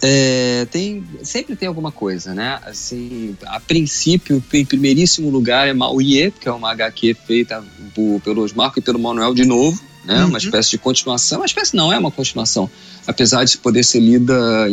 2016. 0.00 0.02
É, 0.02 0.66
tem, 0.70 1.04
sempre 1.22 1.54
tem 1.56 1.68
alguma 1.68 1.92
coisa, 1.92 2.34
né? 2.34 2.58
Assim, 2.64 3.36
a 3.46 3.60
princípio, 3.60 4.42
em 4.52 4.64
primeiríssimo 4.64 5.30
lugar 5.30 5.68
é 5.68 5.72
Mauiê, 5.72 6.30
que 6.30 6.48
é 6.48 6.52
uma 6.52 6.70
HQ 6.72 7.16
feita 7.26 7.62
por, 7.94 8.20
pelo 8.20 8.42
Osmarco 8.42 8.78
e 8.78 8.82
pelo 8.82 8.98
Manuel 8.98 9.34
de 9.34 9.44
novo, 9.44 9.80
né? 10.04 10.22
Uhum. 10.22 10.28
Uma 10.28 10.38
espécie 10.38 10.70
de 10.70 10.78
continuação. 10.78 11.40
Uma 11.40 11.46
espécie 11.46 11.76
não 11.76 11.92
é 11.92 11.98
uma 11.98 12.10
continuação, 12.10 12.70
apesar 13.06 13.44
de 13.44 13.58
poder 13.58 13.84
ser 13.84 14.00
lida 14.00 14.68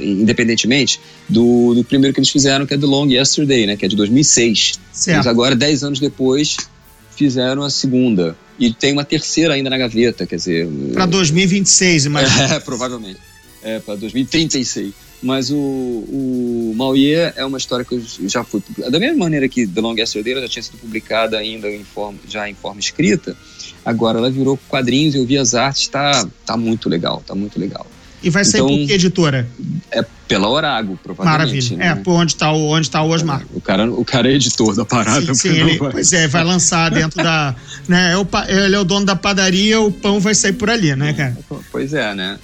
independentemente 0.00 1.00
do, 1.28 1.74
do 1.74 1.84
primeiro 1.84 2.12
que 2.12 2.20
eles 2.20 2.30
fizeram, 2.30 2.66
que 2.66 2.74
é 2.74 2.78
The 2.78 2.86
Long 2.86 3.08
Yesterday, 3.08 3.66
né? 3.66 3.76
Que 3.76 3.86
é 3.86 3.88
de 3.88 3.96
2006. 3.96 4.46
Eles 4.46 4.78
Certo. 4.92 5.28
agora, 5.28 5.54
10 5.54 5.84
anos 5.84 6.00
depois, 6.00 6.56
fizeram 7.14 7.62
a 7.62 7.70
segunda. 7.70 8.36
E 8.58 8.72
tem 8.72 8.92
uma 8.92 9.04
terceira 9.04 9.54
ainda 9.54 9.68
na 9.68 9.76
gaveta, 9.76 10.26
quer 10.26 10.36
dizer... 10.36 10.66
Para 10.94 11.04
2026, 11.04 12.06
imagina. 12.06 12.54
É, 12.54 12.60
provavelmente. 12.60 13.18
É, 13.66 13.80
para 13.80 13.96
2036. 13.96 14.92
Mas 15.20 15.50
o, 15.50 15.56
o 15.56 16.72
Mauiê 16.76 17.32
é 17.34 17.44
uma 17.44 17.58
história 17.58 17.84
que 17.84 17.94
eu 17.94 18.02
já 18.28 18.44
fui. 18.44 18.62
Da 18.90 19.00
mesma 19.00 19.16
maneira 19.18 19.48
que 19.48 19.66
The 19.66 19.80
Long 19.80 19.96
Yesterday 19.98 20.40
já 20.40 20.48
tinha 20.48 20.62
sido 20.62 20.78
publicada 20.78 21.36
ainda 21.36 21.68
em 21.68 21.82
forma, 21.82 22.18
já 22.28 22.48
em 22.48 22.54
forma 22.54 22.78
escrita, 22.78 23.36
agora 23.84 24.18
ela 24.18 24.30
virou 24.30 24.56
quadrinhos, 24.68 25.16
eu 25.16 25.26
vi 25.26 25.36
as 25.36 25.54
artes, 25.54 25.88
tá, 25.88 26.24
tá 26.44 26.56
muito 26.56 26.88
legal, 26.88 27.24
tá 27.26 27.34
muito 27.34 27.58
legal. 27.58 27.84
E 28.22 28.30
vai 28.30 28.44
sair 28.44 28.60
Então- 28.60 28.76
por 28.76 28.86
que 28.86 28.92
editora? 28.92 29.48
É 29.90 30.04
pela 30.28 30.48
Orago, 30.48 30.98
provavelmente. 31.02 31.38
Maravilha. 31.72 31.74
É, 31.74 31.94
né? 31.94 32.00
por 32.04 32.12
onde 32.12 32.32
está 32.32 32.52
o, 32.52 32.68
onde 32.68 32.90
tá 32.90 33.02
o 33.02 33.10
Osmar. 33.10 33.44
O 33.54 33.60
cara, 33.60 33.90
o 33.90 34.04
cara 34.04 34.30
é 34.30 34.34
editor 34.34 34.74
da 34.74 34.84
parada. 34.84 35.26
Sim, 35.26 35.34
sim, 35.34 35.48
ele, 35.60 35.78
vai- 35.78 35.92
pois 35.92 36.12
é, 36.12 36.26
vai 36.28 36.44
lançar 36.44 36.90
dentro 36.90 37.22
da. 37.22 37.54
Né, 37.88 38.12
é 38.14 38.64
ele 38.64 38.74
é 38.74 38.78
o 38.78 38.84
dono 38.84 39.06
da 39.06 39.16
padaria, 39.16 39.80
o 39.80 39.92
pão 39.92 40.18
vai 40.20 40.34
sair 40.34 40.52
por 40.54 40.68
ali, 40.70 40.94
né, 40.96 41.12
cara? 41.12 41.38
Pois 41.70 41.92
é, 41.94 42.14
né? 42.14 42.38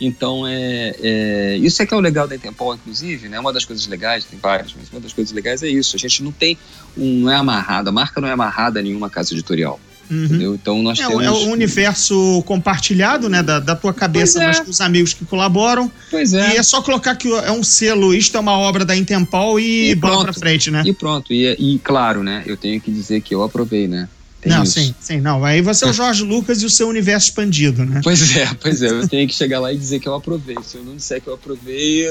Então, 0.00 0.46
é, 0.46 0.94
é- 1.00 1.56
isso 1.58 1.82
é 1.82 1.86
que 1.86 1.94
é 1.94 1.96
o 1.96 2.00
legal 2.00 2.26
da 2.26 2.34
Intempol, 2.34 2.74
inclusive, 2.74 3.28
né? 3.28 3.38
Uma 3.38 3.52
das 3.52 3.64
coisas 3.64 3.86
legais, 3.86 4.24
tem 4.24 4.38
várias, 4.38 4.74
mas 4.76 4.90
uma 4.90 5.00
das 5.00 5.12
coisas 5.12 5.32
legais 5.32 5.62
é 5.62 5.68
isso. 5.68 5.94
A 5.96 5.98
gente 5.98 6.22
não 6.22 6.32
tem 6.32 6.58
um, 6.96 7.20
não 7.20 7.30
é 7.30 7.36
amarrado, 7.36 7.88
a 7.88 7.92
marca 7.92 8.20
não 8.20 8.28
é 8.28 8.32
amarrada 8.32 8.80
a 8.80 8.82
nenhuma 8.82 9.08
casa 9.08 9.32
editorial. 9.32 9.78
Entendeu? 10.10 10.54
Então 10.54 10.82
nós 10.82 10.98
É, 11.00 11.06
o- 11.06 11.18
temos. 11.18 11.24
é 11.24 11.30
o 11.30 11.50
universo 11.50 12.42
compartilhado, 12.44 13.28
né? 13.30 13.42
Da, 13.42 13.58
da 13.58 13.74
tua 13.74 13.94
cabeça, 13.94 14.42
é. 14.42 14.46
mas 14.48 14.60
com 14.60 14.70
os 14.70 14.80
amigos 14.82 15.14
que 15.14 15.24
colaboram. 15.24 15.90
Pois 16.10 16.34
é. 16.34 16.52
E 16.52 16.56
é 16.58 16.62
só 16.62 16.82
colocar 16.82 17.16
que 17.16 17.26
é 17.26 17.50
um 17.50 17.62
selo, 17.62 18.14
isto 18.14 18.36
é 18.36 18.40
uma 18.40 18.52
obra 18.58 18.84
da 18.84 18.94
Intempol 18.94 19.58
e, 19.58 19.92
E 19.92 19.94
bola 19.94 20.16
pronto. 20.16 20.24
pra 20.24 20.34
frente, 20.34 20.70
né? 20.70 20.82
E 20.84 20.92
pronto. 20.92 21.32
E, 21.32 21.46
e 21.58 21.78
claro, 21.78 22.22
né? 22.22 22.42
Eu 22.46 22.54
tenho 22.56 22.78
que 22.82 22.90
dizer 22.90 23.22
que 23.22 23.34
eu 23.34 23.42
aprovei, 23.42 23.88
né? 23.88 24.06
Tem 24.44 24.52
não, 24.52 24.62
isso. 24.62 24.74
sim, 24.74 24.94
sim, 25.00 25.20
não. 25.22 25.42
Aí 25.42 25.62
você 25.62 25.86
é 25.86 25.88
o 25.88 25.92
Jorge 25.92 26.22
Lucas 26.22 26.60
e 26.60 26.66
o 26.66 26.70
seu 26.70 26.86
universo 26.86 27.28
expandido, 27.28 27.82
né? 27.84 28.02
Pois 28.04 28.36
é, 28.36 28.46
pois 28.60 28.82
é. 28.82 28.88
Eu 28.88 29.08
tenho 29.08 29.26
que 29.26 29.34
chegar 29.34 29.58
lá 29.58 29.72
e 29.72 29.76
dizer 29.78 30.00
que 30.00 30.06
eu 30.06 30.14
aprovei. 30.14 30.56
Se 30.62 30.76
eu 30.76 30.84
não 30.84 30.94
disser 30.96 31.20
que 31.22 31.28
eu 31.28 31.34
aprovei, 31.34 32.04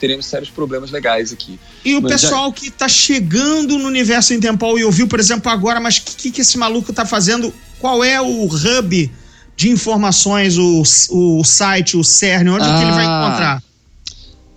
teremos 0.00 0.26
sérios 0.26 0.50
problemas 0.50 0.90
legais 0.90 1.32
aqui. 1.32 1.60
E 1.84 1.94
o 1.94 2.02
Mas 2.02 2.10
já- 2.10 2.28
pessoal 2.28 2.52
que 2.52 2.72
tá 2.72 2.88
chegando 2.88 3.78
no 3.78 3.86
universo 3.86 4.34
Intempol 4.34 4.78
e 4.80 4.84
ouviu, 4.84 5.06
por 5.06 5.20
exemplo, 5.20 5.48
agora, 5.50 5.78
mas 5.78 5.98
o 5.98 6.02
que, 6.16 6.32
que 6.32 6.40
esse 6.40 6.58
maluco 6.58 6.92
tá 6.92 7.06
fazendo? 7.06 7.54
Qual 7.78 8.02
é 8.02 8.20
o 8.20 8.46
hub 8.46 9.10
de 9.56 9.70
informações, 9.70 10.58
o, 10.58 10.82
o 11.10 11.44
site, 11.44 11.96
o 11.96 12.02
CERN, 12.02 12.48
onde 12.50 12.64
que 12.64 12.82
ele 12.82 12.92
vai 12.92 13.06
Ah, 13.06 13.26
encontrar? 13.26 13.62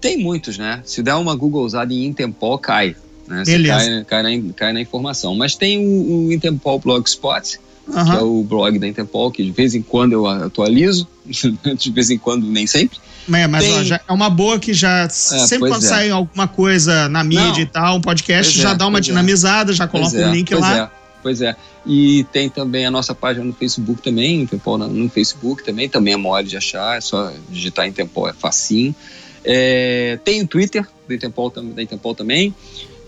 Tem 0.01 0.18
muitos, 0.18 0.57
né? 0.57 0.82
Se 0.84 1.03
der 1.03 1.14
uma 1.14 1.36
Google 1.36 1.64
usada 1.64 1.93
em 1.93 2.05
Intempol, 2.05 2.57
cai. 2.57 2.95
Né? 3.28 3.43
Você 3.45 3.51
Beleza. 3.51 4.05
Cai, 4.07 4.24
cai, 4.24 4.38
na, 4.38 4.53
cai 4.53 4.74
na 4.74 4.82
informação. 4.82 5.36
Mas 5.36 5.55
tem 5.55 5.78
o, 5.80 6.28
o 6.28 6.34
Intempol 6.34 6.80
Blogspot, 6.80 7.59
que 7.86 8.11
é 8.11 8.21
o 8.21 8.43
blog 8.43 8.80
da 8.80 8.88
Intempol, 8.88 9.32
que 9.32 9.43
de 9.43 9.51
vez 9.51 9.76
em 9.76 9.82
quando 9.82 10.13
eu 10.13 10.26
atualizo, 10.28 11.07
de 11.26 11.91
vez 11.91 12.09
em 12.09 12.17
quando 12.17 12.45
nem 12.45 12.65
sempre. 12.65 12.97
É, 13.32 13.47
mas 13.47 13.63
tem- 13.63 13.74
ó, 13.74 13.84
já 13.84 14.01
é 14.07 14.11
uma 14.11 14.30
boa 14.30 14.59
que 14.59 14.74
já 14.74 15.07
sempre 15.09 15.59
pois 15.59 15.71
quando 15.74 15.84
é. 15.84 15.88
sai 15.88 16.09
alguma 16.09 16.47
coisa 16.47 17.07
na 17.07 17.24
mídia 17.24 17.45
Não. 17.51 17.59
e 17.59 17.65
tal, 17.65 17.97
um 17.97 18.01
podcast, 18.01 18.57
já 18.59 18.71
é, 18.71 18.76
dá 18.76 18.86
uma 18.88 18.99
é. 18.99 19.01
dinamizada, 19.01 19.71
já 19.74 19.88
coloca 19.88 20.17
é, 20.17 20.28
um 20.28 20.34
link 20.34 20.53
lá. 20.53 20.78
É, 20.78 20.89
pois 21.21 21.41
é. 21.41 21.55
E 21.86 22.26
tem 22.32 22.49
também 22.49 22.86
a 22.86 22.91
nossa 22.91 23.13
página 23.15 23.45
no 23.45 23.53
Facebook 23.53 24.01
também, 24.01 24.41
Intempol 24.41 24.78
na- 24.78 24.88
no 24.88 25.09
Facebook 25.09 25.63
também, 25.63 25.88
também 25.88 26.13
é 26.13 26.17
mole 26.17 26.47
de 26.47 26.57
achar, 26.57 26.97
é 26.97 27.01
só 27.01 27.32
digitar 27.49 27.88
Intempol, 27.88 28.28
é 28.28 28.34
facinho. 28.34 28.93
É, 29.45 30.17
tem 30.24 30.41
o 30.41 30.47
Twitter 30.47 30.88
do 31.07 31.49
tam- 31.51 31.69
da 31.69 31.84
Intempol 31.84 32.15
também. 32.15 32.53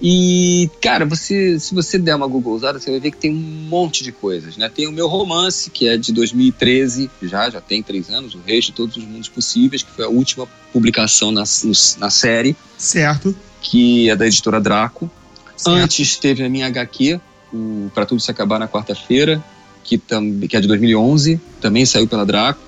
E, 0.02 0.70
cara, 0.82 1.06
você, 1.06 1.58
se 1.60 1.74
você 1.74 1.98
der 1.98 2.16
uma 2.16 2.28
Google 2.28 2.54
usada, 2.54 2.80
você 2.80 2.92
vai 2.92 3.00
ver 3.00 3.12
que 3.12 3.18
tem 3.18 3.32
um 3.32 3.36
monte 3.70 4.04
de 4.04 4.12
coisas, 4.12 4.58
né? 4.58 4.70
Tem 4.70 4.88
o 4.88 4.92
meu 4.92 5.08
romance, 5.08 5.70
que 5.70 5.88
é 5.88 5.98
de 5.98 6.12
2013, 6.12 7.10
já, 7.24 7.50
já 7.50 7.62
tem 7.62 7.82
três 7.82 8.10
anos, 8.10 8.36
O 8.36 8.40
Reis 8.46 8.66
de 8.66 8.72
Todos 8.74 8.98
os 8.98 9.04
Mundos 9.06 9.30
Possíveis, 9.30 9.84
que 9.84 9.92
foi 9.92 10.04
a 10.06 10.10
última 10.10 10.48
publicação 10.74 11.32
na, 11.32 11.44
no- 11.64 11.72
na 12.00 12.10
série, 12.10 12.56
Certo. 12.78 13.36
que 13.62 14.10
é 14.10 14.16
da 14.16 14.28
editora 14.28 14.60
Draco. 14.60 15.10
certo. 15.56 15.78
Antes 15.78 16.18
teve 16.18 16.44
a 16.44 16.50
minha 16.50 16.68
HQ, 16.68 17.20
o 17.54 17.90
Pra 17.94 18.06
Tudo 18.06 18.20
Se 18.22 18.30
Acabar 18.30 18.60
na 18.60 18.68
Quarta-feira, 18.68 19.42
que, 19.84 19.98
que 20.50 20.58
é 20.58 20.62
de 20.62 20.68
2011, 20.68 21.40
também 21.62 21.86
saiu 21.86 22.08
pela 22.08 22.26
Draco. 22.26 22.60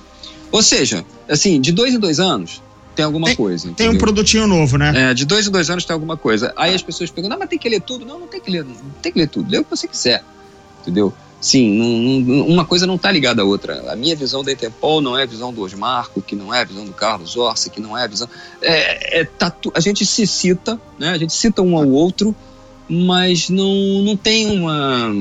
Ou 0.50 0.64
seja, 0.64 1.04
assim, 1.28 1.60
de 1.60 1.74
dois 1.74 1.94
em 1.94 2.00
dois 2.00 2.20
anos 2.22 2.62
tem 2.98 3.06
alguma 3.06 3.36
coisa. 3.36 3.66
Tem 3.76 3.86
um 3.86 3.92
entendeu? 3.92 4.00
produtinho 4.00 4.48
novo, 4.48 4.76
né? 4.76 5.12
É, 5.12 5.14
de 5.14 5.24
dois 5.24 5.48
em 5.48 5.52
dois 5.52 5.70
anos 5.70 5.86
tem 5.86 5.94
alguma 5.94 6.18
coisa. 6.18 6.52
Aí 6.56 6.74
as 6.74 6.82
pessoas 6.82 7.12
perguntam, 7.12 7.38
ah, 7.38 7.40
mas 7.40 7.48
tem 7.48 7.60
que 7.60 7.70
ler 7.70 7.80
tudo? 7.80 8.04
Não, 8.04 8.20
não 8.20 8.28
tem 8.28 8.42
que 8.42 8.50
ler, 8.50 8.66
não 8.66 8.74
tem 9.02 9.12
que 9.12 9.20
ler 9.20 9.30
tudo. 9.30 9.52
Lê 9.52 9.60
o 9.60 9.64
que 9.64 9.70
você 9.70 9.88
quiser. 9.88 10.24
Entendeu? 10.82 11.14
Sim, 11.40 11.78
não- 11.78 12.38
não- 12.38 12.48
uma 12.48 12.66
coisa 12.66 12.88
não 12.88 12.96
está 12.96 13.12
ligada 13.12 13.44
à 13.44 13.46
outra. 13.46 13.92
A 13.92 13.96
minha 13.96 14.16
visão 14.16 14.44
da 14.44 14.52
Interpol 14.52 15.00
não 15.00 15.16
é 15.16 15.22
a 15.22 15.26
visão 15.28 15.54
do 15.54 15.62
Osmarco, 15.62 16.24
que 16.24 16.36
não 16.36 16.52
é 16.52 16.62
a 16.62 16.64
visão 16.64 16.84
do 16.86 16.92
Carlos 16.92 17.38
Orsi, 17.38 17.70
que 17.70 17.80
não 17.80 17.96
é 17.96 18.06
a 18.06 18.08
visão. 18.08 18.28
É, 18.60 19.20
é, 19.20 19.24
tá 19.26 19.56
a 19.76 19.80
gente 19.80 20.04
se 20.04 20.26
cita, 20.26 20.82
né? 20.98 21.10
A 21.10 21.18
gente 21.20 21.34
cita 21.34 21.62
um 21.62 21.78
ao 21.78 21.88
outro, 21.88 22.36
mas 22.90 23.48
não, 23.50 24.02
não 24.04 24.18
tem 24.18 24.48
uma 24.60 25.12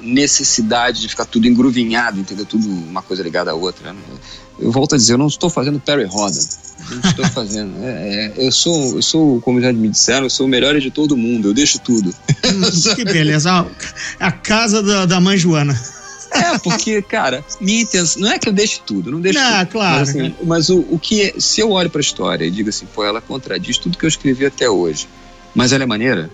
necessidade 0.00 1.00
de 1.00 1.08
ficar 1.08 1.24
tudo 1.24 1.48
engruvinhado, 1.48 2.20
entendeu? 2.20 2.46
Tudo 2.46 2.68
uma 2.68 3.02
coisa 3.02 3.22
ligada 3.24 3.50
à 3.50 3.54
outra. 3.54 3.96
Eu 4.58 4.70
volto 4.72 4.94
a 4.94 4.98
dizer, 4.98 5.14
eu 5.14 5.18
não 5.18 5.26
estou 5.26 5.50
fazendo 5.50 5.78
Perry 5.80 6.04
Rodan. 6.04 6.40
Não 6.90 7.10
estou 7.10 7.26
fazendo. 7.26 7.72
É, 7.82 7.88
é, 7.88 8.46
eu 8.46 8.52
sou, 8.52 8.96
eu 8.96 9.02
sou, 9.02 9.40
como 9.40 9.60
já 9.60 9.72
me 9.72 9.88
disseram, 9.88 10.24
eu 10.24 10.30
sou 10.30 10.46
o 10.46 10.48
melhor 10.48 10.76
editor 10.76 11.06
do 11.06 11.16
mundo. 11.16 11.48
Eu 11.48 11.54
deixo 11.54 11.78
tudo. 11.78 12.14
Que 12.94 13.04
beleza. 13.04 13.50
Ah, 13.50 13.66
A 14.20 14.32
casa 14.32 14.82
da, 14.82 15.04
da 15.06 15.20
mãe 15.20 15.36
Joana. 15.36 15.78
É, 16.32 16.58
porque, 16.58 17.00
cara, 17.02 17.44
minha 17.60 17.82
intenção. 17.82 18.20
Não 18.22 18.30
é 18.32 18.38
que 18.38 18.48
eu 18.48 18.52
deixe 18.52 18.80
tudo, 18.84 19.10
não 19.10 19.20
deixo 19.20 19.38
Não, 19.38 19.58
tudo. 19.60 19.72
claro, 19.72 19.98
Mas, 20.00 20.08
assim, 20.10 20.34
mas 20.44 20.68
o, 20.68 20.80
o 20.90 20.98
que. 20.98 21.22
é- 21.22 21.34
Se 21.38 21.60
eu 21.60 21.70
olho 21.70 21.88
pra 21.88 22.00
história 22.00 22.44
e 22.44 22.50
digo 22.50 22.68
assim, 22.68 22.84
pô, 22.94 23.04
ela 23.04 23.20
contradiz 23.20 23.78
tudo 23.78 23.96
que 23.96 24.04
eu 24.04 24.08
escrevi 24.08 24.44
até 24.44 24.68
hoje, 24.68 25.08
mas 25.54 25.72
ela 25.72 25.84
é 25.84 25.86
maneira, 25.86 26.30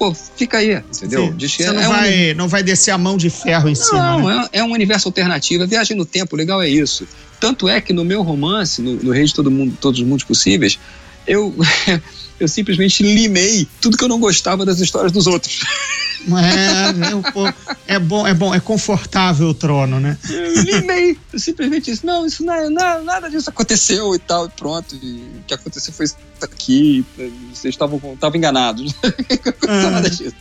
pô, 0.00 0.14
fica 0.14 0.56
aí, 0.56 0.76
entendeu? 0.76 1.26
Sim, 1.26 1.34
Diz 1.36 1.54
que 1.54 1.62
Você 1.62 1.72
não, 1.72 1.82
é 1.82 1.86
um 1.86 1.90
vai, 1.90 2.34
não 2.34 2.48
vai 2.48 2.62
descer 2.62 2.90
a 2.90 2.96
mão 2.96 3.18
de 3.18 3.28
ferro 3.28 3.68
em 3.68 3.74
cima. 3.74 4.16
Não, 4.16 4.28
né? 4.28 4.48
é, 4.50 4.60
é 4.60 4.64
um 4.64 4.72
universo 4.72 5.06
alternativo. 5.08 5.62
A 5.62 5.66
viagem 5.66 5.94
no 5.94 6.06
tempo, 6.06 6.34
legal 6.34 6.62
é 6.62 6.68
isso. 6.70 7.06
Tanto 7.38 7.68
é 7.68 7.82
que 7.82 7.92
no 7.92 8.02
meu 8.02 8.22
romance, 8.22 8.80
no, 8.80 8.94
no 8.94 9.12
Rei 9.12 9.26
de 9.26 9.34
Todo 9.34 9.50
Mundo, 9.50 9.76
Todos 9.78 10.00
os 10.00 10.06
Mundos 10.06 10.24
Possíveis, 10.24 10.78
eu, 11.26 11.54
eu 12.40 12.48
simplesmente 12.48 13.02
limei 13.02 13.68
tudo 13.78 13.98
que 13.98 14.02
eu 14.02 14.08
não 14.08 14.18
gostava 14.18 14.64
das 14.64 14.80
histórias 14.80 15.12
dos 15.12 15.26
outros. 15.26 15.60
É, 16.28 17.32
pô, 17.32 17.52
é 17.86 17.98
bom, 17.98 18.26
é 18.26 18.34
bom, 18.34 18.54
é 18.54 18.60
confortável 18.60 19.48
o 19.48 19.54
trono, 19.54 19.98
né? 19.98 20.18
Eu 20.28 20.62
limei. 20.62 21.18
Simplesmente 21.34 21.90
disse, 21.90 22.04
não, 22.04 22.26
isso 22.26 22.44
não 22.44 22.54
é, 22.54 22.68
não, 22.68 23.04
nada 23.04 23.30
disso 23.30 23.48
aconteceu 23.48 24.14
e 24.14 24.18
tal, 24.18 24.46
e 24.46 24.50
pronto. 24.50 24.94
E 24.94 25.22
o 25.40 25.44
que 25.46 25.54
aconteceu 25.54 25.92
foi 25.92 26.06
isso 26.06 26.16
aqui. 26.42 27.04
Vocês 27.52 27.74
estavam 27.74 28.00
estavam 28.12 28.36
enganados. 28.36 28.94
Não 29.02 29.10
aconteceu 29.50 29.90
nada 29.90 30.10
disso. 30.10 30.36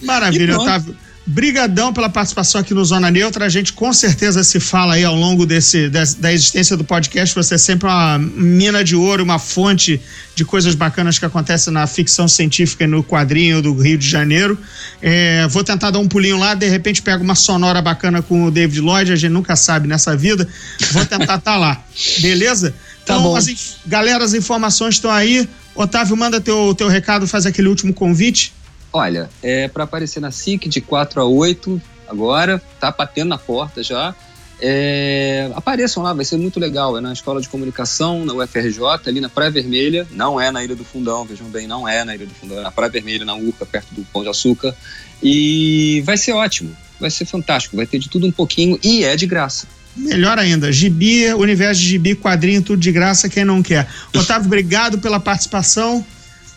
Maravilha. 0.00 0.58
Otávio. 0.58 0.96
Brigadão 1.30 1.92
pela 1.92 2.08
participação 2.08 2.58
aqui 2.58 2.72
no 2.72 2.82
Zona 2.82 3.10
Neutra. 3.10 3.44
A 3.44 3.48
gente 3.50 3.74
com 3.74 3.92
certeza 3.92 4.42
se 4.42 4.58
fala 4.58 4.94
aí 4.94 5.04
ao 5.04 5.14
longo 5.14 5.44
desse, 5.44 5.90
des- 5.90 6.14
da 6.14 6.32
existência 6.32 6.74
do 6.74 6.84
podcast. 6.84 7.34
Você 7.34 7.56
é 7.56 7.58
sempre 7.58 7.86
uma 7.86 8.16
mina 8.18 8.82
de 8.82 8.96
ouro, 8.96 9.22
uma 9.24 9.38
fonte 9.38 10.00
de 10.34 10.42
coisas 10.42 10.74
bacanas 10.74 11.18
que 11.18 11.26
acontecem 11.26 11.70
na 11.70 11.86
ficção 11.86 12.26
científica 12.26 12.84
e 12.84 12.86
no 12.86 13.04
quadrinho 13.04 13.60
do 13.60 13.74
Rio 13.78 13.98
de 13.98 14.08
Janeiro. 14.08 14.58
É, 15.02 15.46
vou 15.48 15.62
tentar 15.62 15.90
dar 15.90 15.98
um 15.98 16.08
pulinho 16.08 16.38
lá, 16.38 16.54
de 16.54 16.66
repente 16.66 17.02
pego 17.02 17.22
uma 17.22 17.34
sonora 17.34 17.82
bacana 17.82 18.22
com 18.22 18.44
o 18.46 18.50
David 18.50 18.80
Lloyd, 18.80 19.12
a 19.12 19.16
gente 19.16 19.30
nunca 19.30 19.54
sabe 19.54 19.86
nessa 19.86 20.16
vida. 20.16 20.48
Vou 20.92 21.04
tentar 21.04 21.34
estar 21.36 21.58
lá. 21.58 21.84
Beleza? 22.20 22.70
Tá 23.04 23.14
Então, 23.16 23.22
bom. 23.24 23.36
as, 23.36 23.76
galera, 23.86 24.24
as 24.24 24.32
informações 24.32 24.94
estão 24.94 25.10
aí. 25.10 25.46
Otávio, 25.74 26.16
manda 26.16 26.40
teu, 26.40 26.74
teu 26.74 26.88
recado, 26.88 27.26
faz 27.28 27.44
aquele 27.44 27.68
último 27.68 27.92
convite. 27.92 28.52
Olha, 28.92 29.28
é 29.42 29.68
para 29.68 29.84
aparecer 29.84 30.20
na 30.20 30.30
SIC 30.30 30.68
de 30.68 30.80
4 30.80 31.20
a 31.20 31.24
8 31.24 31.80
agora, 32.08 32.62
tá 32.80 32.90
batendo 32.90 33.28
na 33.28 33.38
porta 33.38 33.82
já. 33.82 34.14
É, 34.60 35.50
apareçam 35.54 36.02
lá, 36.02 36.12
vai 36.12 36.24
ser 36.24 36.36
muito 36.36 36.58
legal. 36.58 36.96
É 36.96 37.00
na 37.00 37.12
Escola 37.12 37.40
de 37.40 37.48
Comunicação, 37.48 38.24
na 38.24 38.32
UFRJ, 38.32 38.80
ali 39.06 39.20
na 39.20 39.28
Praia 39.28 39.50
Vermelha. 39.50 40.06
Não 40.10 40.40
é 40.40 40.50
na 40.50 40.64
Ilha 40.64 40.74
do 40.74 40.84
Fundão, 40.84 41.24
vejam 41.24 41.46
bem, 41.48 41.66
não 41.66 41.86
é 41.86 42.04
na 42.04 42.14
Ilha 42.14 42.26
do 42.26 42.34
Fundão, 42.34 42.58
é 42.58 42.62
na 42.62 42.70
Praia 42.70 42.90
Vermelha, 42.90 43.24
na 43.24 43.34
URCA, 43.34 43.64
perto 43.64 43.94
do 43.94 44.02
Pão 44.12 44.22
de 44.22 44.28
Açúcar. 44.28 44.74
E 45.22 46.02
vai 46.04 46.16
ser 46.16 46.32
ótimo, 46.32 46.76
vai 46.98 47.10
ser 47.10 47.24
fantástico, 47.24 47.76
vai 47.76 47.86
ter 47.86 47.98
de 47.98 48.08
tudo 48.08 48.26
um 48.26 48.32
pouquinho 48.32 48.78
e 48.82 49.04
é 49.04 49.14
de 49.14 49.26
graça. 49.26 49.66
Melhor 49.96 50.38
ainda, 50.38 50.70
gibi, 50.70 51.32
universo 51.34 51.80
de 51.80 51.88
gibi, 51.88 52.14
quadrinho, 52.14 52.62
tudo 52.62 52.78
de 52.78 52.92
graça, 52.92 53.28
quem 53.28 53.44
não 53.44 53.62
quer. 53.62 53.88
Otávio, 54.14 54.46
obrigado 54.46 54.98
pela 54.98 55.18
participação. 55.18 56.04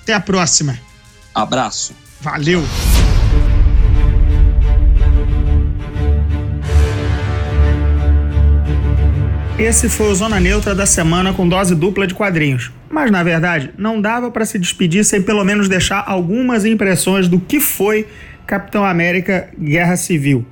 Até 0.03 0.13
a 0.13 0.19
próxima. 0.19 0.79
Abraço. 1.33 1.93
Valeu. 2.21 2.61
Esse 9.57 9.89
foi 9.89 10.11
o 10.11 10.15
Zona 10.15 10.39
Neutra 10.39 10.75
da 10.75 10.85
semana 10.85 11.33
com 11.33 11.49
dose 11.49 11.73
dupla 11.73 12.05
de 12.05 12.13
quadrinhos. 12.13 12.71
Mas 12.91 13.09
na 13.09 13.23
verdade, 13.23 13.71
não 13.75 13.99
dava 13.99 14.29
para 14.29 14.45
se 14.45 14.59
despedir 14.59 15.03
sem 15.03 15.23
pelo 15.23 15.43
menos 15.43 15.67
deixar 15.67 16.03
algumas 16.05 16.63
impressões 16.63 17.27
do 17.27 17.39
que 17.39 17.59
foi 17.59 18.07
Capitão 18.45 18.85
América 18.85 19.49
Guerra 19.59 19.95
Civil. 19.95 20.45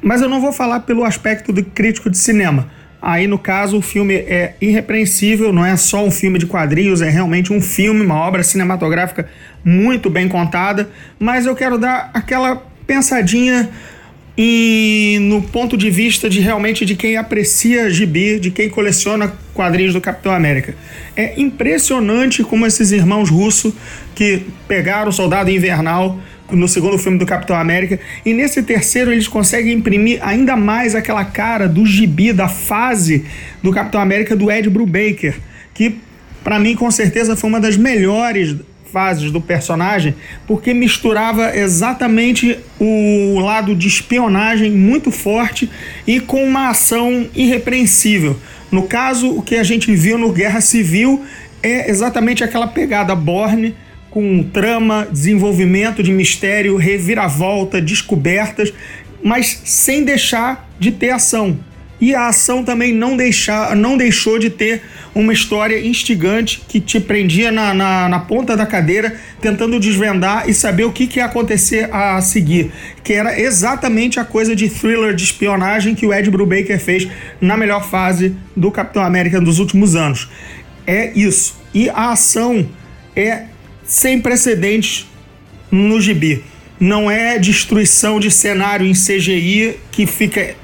Mas 0.00 0.22
eu 0.22 0.28
não 0.28 0.40
vou 0.40 0.54
falar 0.54 0.80
pelo 0.80 1.04
aspecto 1.04 1.52
do 1.52 1.62
crítico 1.62 2.08
de 2.08 2.16
cinema. 2.16 2.70
Aí, 3.06 3.26
no 3.26 3.38
caso, 3.38 3.76
o 3.76 3.82
filme 3.82 4.14
é 4.14 4.54
irrepreensível, 4.62 5.52
não 5.52 5.62
é 5.62 5.76
só 5.76 6.02
um 6.02 6.10
filme 6.10 6.38
de 6.38 6.46
quadrinhos, 6.46 7.02
é 7.02 7.10
realmente 7.10 7.52
um 7.52 7.60
filme, 7.60 8.00
uma 8.00 8.14
obra 8.14 8.42
cinematográfica 8.42 9.28
muito 9.62 10.08
bem 10.08 10.26
contada. 10.26 10.88
Mas 11.18 11.44
eu 11.44 11.54
quero 11.54 11.76
dar 11.76 12.10
aquela 12.14 12.62
pensadinha 12.86 13.68
e 14.38 15.18
no 15.20 15.42
ponto 15.42 15.76
de 15.76 15.90
vista 15.90 16.30
de 16.30 16.40
realmente 16.40 16.86
de 16.86 16.96
quem 16.96 17.18
aprecia 17.18 17.90
gibi, 17.90 18.40
de 18.40 18.50
quem 18.50 18.70
coleciona 18.70 19.34
quadrinhos 19.52 19.92
do 19.92 20.00
Capitão 20.00 20.32
América. 20.32 20.74
É 21.14 21.38
impressionante 21.38 22.42
como 22.42 22.64
esses 22.64 22.90
irmãos 22.90 23.28
russos 23.28 23.74
que 24.14 24.44
pegaram 24.66 25.10
o 25.10 25.12
Soldado 25.12 25.50
Invernal 25.50 26.18
no 26.50 26.68
segundo 26.68 26.98
filme 26.98 27.18
do 27.18 27.26
Capitão 27.26 27.56
América 27.56 27.98
e 28.24 28.34
nesse 28.34 28.62
terceiro 28.62 29.12
eles 29.12 29.26
conseguem 29.26 29.72
imprimir 29.72 30.18
ainda 30.22 30.56
mais 30.56 30.94
aquela 30.94 31.24
cara 31.24 31.68
do 31.68 31.86
gibi, 31.86 32.32
da 32.32 32.48
fase 32.48 33.24
do 33.62 33.72
Capitão 33.72 34.00
América 34.00 34.36
do 34.36 34.50
Ed 34.50 34.68
Brubaker, 34.68 35.36
que 35.72 35.96
para 36.42 36.58
mim 36.58 36.74
com 36.74 36.90
certeza 36.90 37.34
foi 37.34 37.48
uma 37.48 37.60
das 37.60 37.76
melhores 37.76 38.56
fases 38.92 39.32
do 39.32 39.40
personagem, 39.40 40.14
porque 40.46 40.72
misturava 40.72 41.56
exatamente 41.56 42.56
o 42.78 43.40
lado 43.40 43.74
de 43.74 43.88
espionagem 43.88 44.70
muito 44.70 45.10
forte 45.10 45.68
e 46.06 46.20
com 46.20 46.44
uma 46.44 46.68
ação 46.68 47.26
irrepreensível. 47.34 48.38
No 48.70 48.84
caso, 48.84 49.36
o 49.36 49.42
que 49.42 49.56
a 49.56 49.64
gente 49.64 49.92
viu 49.94 50.16
no 50.16 50.32
Guerra 50.32 50.60
Civil 50.60 51.24
é 51.60 51.90
exatamente 51.90 52.44
aquela 52.44 52.68
pegada 52.68 53.16
Borne 53.16 53.74
com 54.14 54.44
trama, 54.44 55.08
desenvolvimento 55.10 56.00
de 56.00 56.12
mistério, 56.12 56.76
reviravolta, 56.76 57.80
descobertas, 57.80 58.72
mas 59.20 59.60
sem 59.64 60.04
deixar 60.04 60.70
de 60.78 60.92
ter 60.92 61.10
ação. 61.10 61.58
E 62.00 62.14
a 62.14 62.28
ação 62.28 62.62
também 62.62 62.94
não, 62.94 63.16
deixar, 63.16 63.74
não 63.74 63.96
deixou 63.96 64.38
de 64.38 64.50
ter 64.50 64.82
uma 65.16 65.32
história 65.32 65.84
instigante 65.84 66.62
que 66.68 66.78
te 66.78 67.00
prendia 67.00 67.50
na, 67.50 67.74
na, 67.74 68.08
na, 68.08 68.20
ponta 68.20 68.56
da 68.56 68.64
cadeira, 68.64 69.16
tentando 69.40 69.80
desvendar 69.80 70.48
e 70.48 70.54
saber 70.54 70.84
o 70.84 70.92
que, 70.92 71.08
que 71.08 71.18
ia 71.18 71.24
acontecer 71.24 71.92
a 71.92 72.20
seguir. 72.20 72.70
Que 73.02 73.14
era 73.14 73.40
exatamente 73.40 74.20
a 74.20 74.24
coisa 74.24 74.54
de 74.54 74.68
thriller 74.68 75.12
de 75.12 75.24
espionagem 75.24 75.92
que 75.92 76.06
o 76.06 76.14
Ed 76.14 76.30
Brubaker 76.30 76.78
fez 76.78 77.08
na 77.40 77.56
melhor 77.56 77.84
fase 77.84 78.36
do 78.54 78.70
Capitão 78.70 79.02
América 79.02 79.40
dos 79.40 79.58
últimos 79.58 79.96
anos. 79.96 80.30
É 80.86 81.10
isso. 81.18 81.56
E 81.74 81.88
a 81.88 82.12
ação 82.12 82.64
é 83.16 83.53
sem 83.84 84.20
precedentes 84.20 85.06
no 85.70 86.00
gibi. 86.00 86.42
Não 86.80 87.10
é 87.10 87.38
destruição 87.38 88.18
de 88.18 88.30
cenário 88.30 88.86
em 88.86 88.92
CGI 88.92 89.76
que 89.90 90.06
fica 90.06 90.54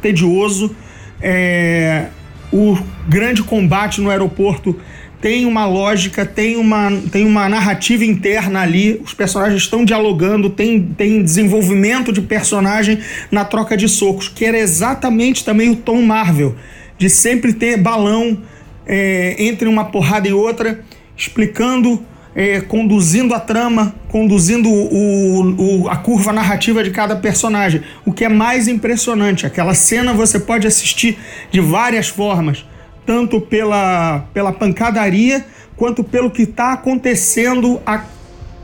tedioso. 0.00 0.74
É, 1.22 2.06
o 2.52 2.78
grande 3.08 3.42
combate 3.42 4.00
no 4.00 4.10
aeroporto 4.10 4.78
tem 5.20 5.44
uma 5.44 5.66
lógica, 5.66 6.24
tem 6.24 6.56
uma, 6.56 6.90
tem 7.12 7.26
uma 7.26 7.46
narrativa 7.48 8.04
interna 8.04 8.62
ali, 8.62 8.98
os 9.04 9.12
personagens 9.12 9.62
estão 9.62 9.84
dialogando, 9.84 10.48
tem, 10.48 10.80
tem 10.96 11.22
desenvolvimento 11.22 12.10
de 12.10 12.22
personagem 12.22 12.98
na 13.30 13.44
troca 13.44 13.76
de 13.76 13.86
socos, 13.86 14.28
que 14.28 14.46
era 14.46 14.58
exatamente 14.58 15.44
também 15.44 15.68
o 15.68 15.76
tom 15.76 16.00
Marvel, 16.00 16.56
de 16.96 17.10
sempre 17.10 17.52
ter 17.52 17.76
balão 17.76 18.40
é, 18.86 19.36
entre 19.38 19.68
uma 19.68 19.84
porrada 19.84 20.26
e 20.26 20.32
outra, 20.32 20.82
explicando 21.14 22.02
é, 22.40 22.58
conduzindo 22.58 23.34
a 23.34 23.38
trama, 23.38 23.94
conduzindo 24.08 24.70
o, 24.70 25.82
o, 25.82 25.88
a 25.90 25.96
curva 25.98 26.32
narrativa 26.32 26.82
de 26.82 26.90
cada 26.90 27.14
personagem. 27.14 27.82
O 28.02 28.14
que 28.14 28.24
é 28.24 28.30
mais 28.30 28.66
impressionante, 28.66 29.44
aquela 29.44 29.74
cena 29.74 30.14
você 30.14 30.40
pode 30.40 30.66
assistir 30.66 31.18
de 31.50 31.60
várias 31.60 32.08
formas, 32.08 32.64
tanto 33.04 33.42
pela, 33.42 34.24
pela 34.32 34.52
pancadaria 34.52 35.44
quanto 35.76 36.02
pelo 36.02 36.30
que 36.30 36.44
está 36.44 36.72
acontecendo 36.72 37.78
a, 37.84 38.04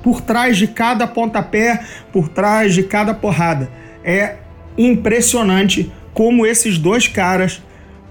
por 0.03 0.23
trás 0.23 0.57
de 0.57 0.69
cada 0.69 1.07
pontapé, 1.07 1.85
por 2.11 2.31
trás 2.31 2.73
de 2.73 2.83
cada 2.83 3.13
porrada. 3.13 3.71
É 4.03 4.37
impressionante 4.79 5.93
como 6.15 6.47
esses 6.47 6.79
dois 6.79 7.09
caras 7.09 7.63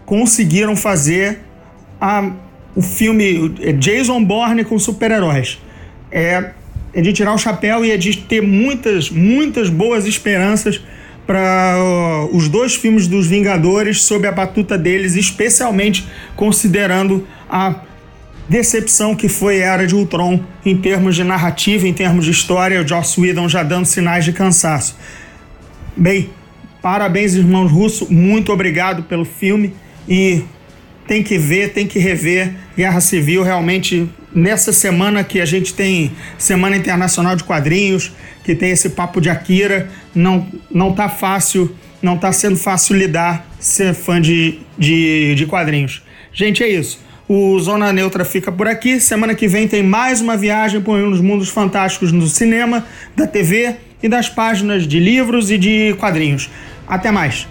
conseguiram 0.05 0.75
fazer 0.75 1.39
a 1.99 2.33
o 2.75 2.81
filme 2.81 3.55
é 3.61 3.71
Jason 3.71 4.23
Bourne 4.23 4.65
com 4.65 4.77
super-heróis. 4.77 5.59
É, 6.11 6.51
é 6.93 7.01
de 7.01 7.13
tirar 7.13 7.33
o 7.33 7.37
chapéu 7.37 7.85
e 7.85 7.91
é 7.91 7.97
de 7.97 8.17
ter 8.17 8.41
muitas, 8.41 9.09
muitas 9.09 9.69
boas 9.69 10.05
esperanças 10.05 10.81
para 11.25 11.77
uh, 11.79 12.35
os 12.35 12.47
dois 12.47 12.75
filmes 12.75 13.07
dos 13.07 13.27
Vingadores 13.27 14.03
sob 14.03 14.27
a 14.27 14.31
batuta 14.31 14.77
deles, 14.77 15.15
especialmente 15.15 16.05
considerando 16.35 17.25
a 17.49 17.75
decepção 18.47 19.15
que 19.15 19.27
foi 19.27 19.63
a 19.63 19.73
Era 19.73 19.87
de 19.87 19.95
Ultron 19.95 20.39
em 20.63 20.77
termos 20.77 21.15
de 21.15 21.23
narrativa, 21.23 21.87
em 21.87 21.93
termos 21.93 22.25
de 22.25 22.31
história, 22.31 22.81
o 22.81 22.87
Joss 22.87 23.19
Whedon 23.19 23.49
já 23.49 23.63
dando 23.63 23.85
sinais 23.85 24.23
de 24.23 24.33
cansaço. 24.33 24.95
Bem, 25.97 26.29
parabéns, 26.81 27.33
irmãos 27.33 27.71
Russo, 27.71 28.11
muito 28.11 28.51
obrigado 28.51 29.03
pelo 29.03 29.25
filme 29.25 29.73
e 30.07 30.43
tem 31.07 31.23
que 31.23 31.37
ver, 31.37 31.73
tem 31.73 31.87
que 31.87 31.99
rever 31.99 32.53
Guerra 32.75 32.99
Civil 32.99 33.43
realmente 33.43 34.09
nessa 34.33 34.73
semana 34.73 35.23
que 35.23 35.39
a 35.39 35.45
gente 35.45 35.73
tem 35.73 36.11
Semana 36.37 36.75
Internacional 36.75 37.35
de 37.35 37.43
Quadrinhos, 37.43 38.11
que 38.43 38.53
tem 38.53 38.71
esse 38.71 38.89
papo 38.89 39.21
de 39.21 39.29
Akira, 39.29 39.89
não 40.13 40.47
não 40.69 40.93
tá 40.93 41.07
fácil, 41.07 41.75
não 42.01 42.17
tá 42.17 42.31
sendo 42.31 42.57
fácil 42.57 42.95
lidar 42.95 43.47
ser 43.59 43.93
fã 43.93 44.21
de, 44.21 44.59
de, 44.77 45.33
de 45.35 45.45
quadrinhos. 45.45 46.03
Gente, 46.31 46.63
é 46.63 46.67
isso. 46.67 47.03
O 47.27 47.57
Zona 47.59 47.91
Neutra 47.91 48.23
fica 48.23 48.51
por 48.51 48.67
aqui. 48.67 48.99
Semana 48.99 49.33
que 49.33 49.47
vem 49.47 49.67
tem 49.67 49.81
mais 49.81 50.21
uma 50.21 50.37
viagem 50.37 50.79
por 50.81 51.01
dos 51.01 51.21
mundos 51.21 51.49
fantásticos 51.49 52.11
do 52.11 52.27
cinema, 52.27 52.85
da 53.15 53.25
TV 53.25 53.75
e 54.03 54.07
das 54.07 54.29
páginas 54.29 54.87
de 54.87 54.99
livros 54.99 55.49
e 55.49 55.57
de 55.57 55.95
quadrinhos. 55.97 56.49
Até 56.87 57.11
mais. 57.11 57.47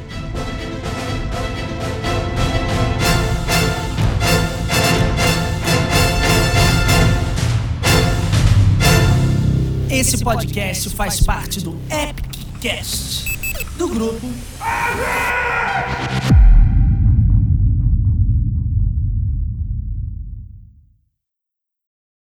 Esse 10.14 10.22
podcast 10.22 10.90
faz 10.90 11.20
parte 11.22 11.60
do 11.60 11.76
Epiccast, 11.90 13.36
do 13.76 13.88
grupo. 13.88 14.28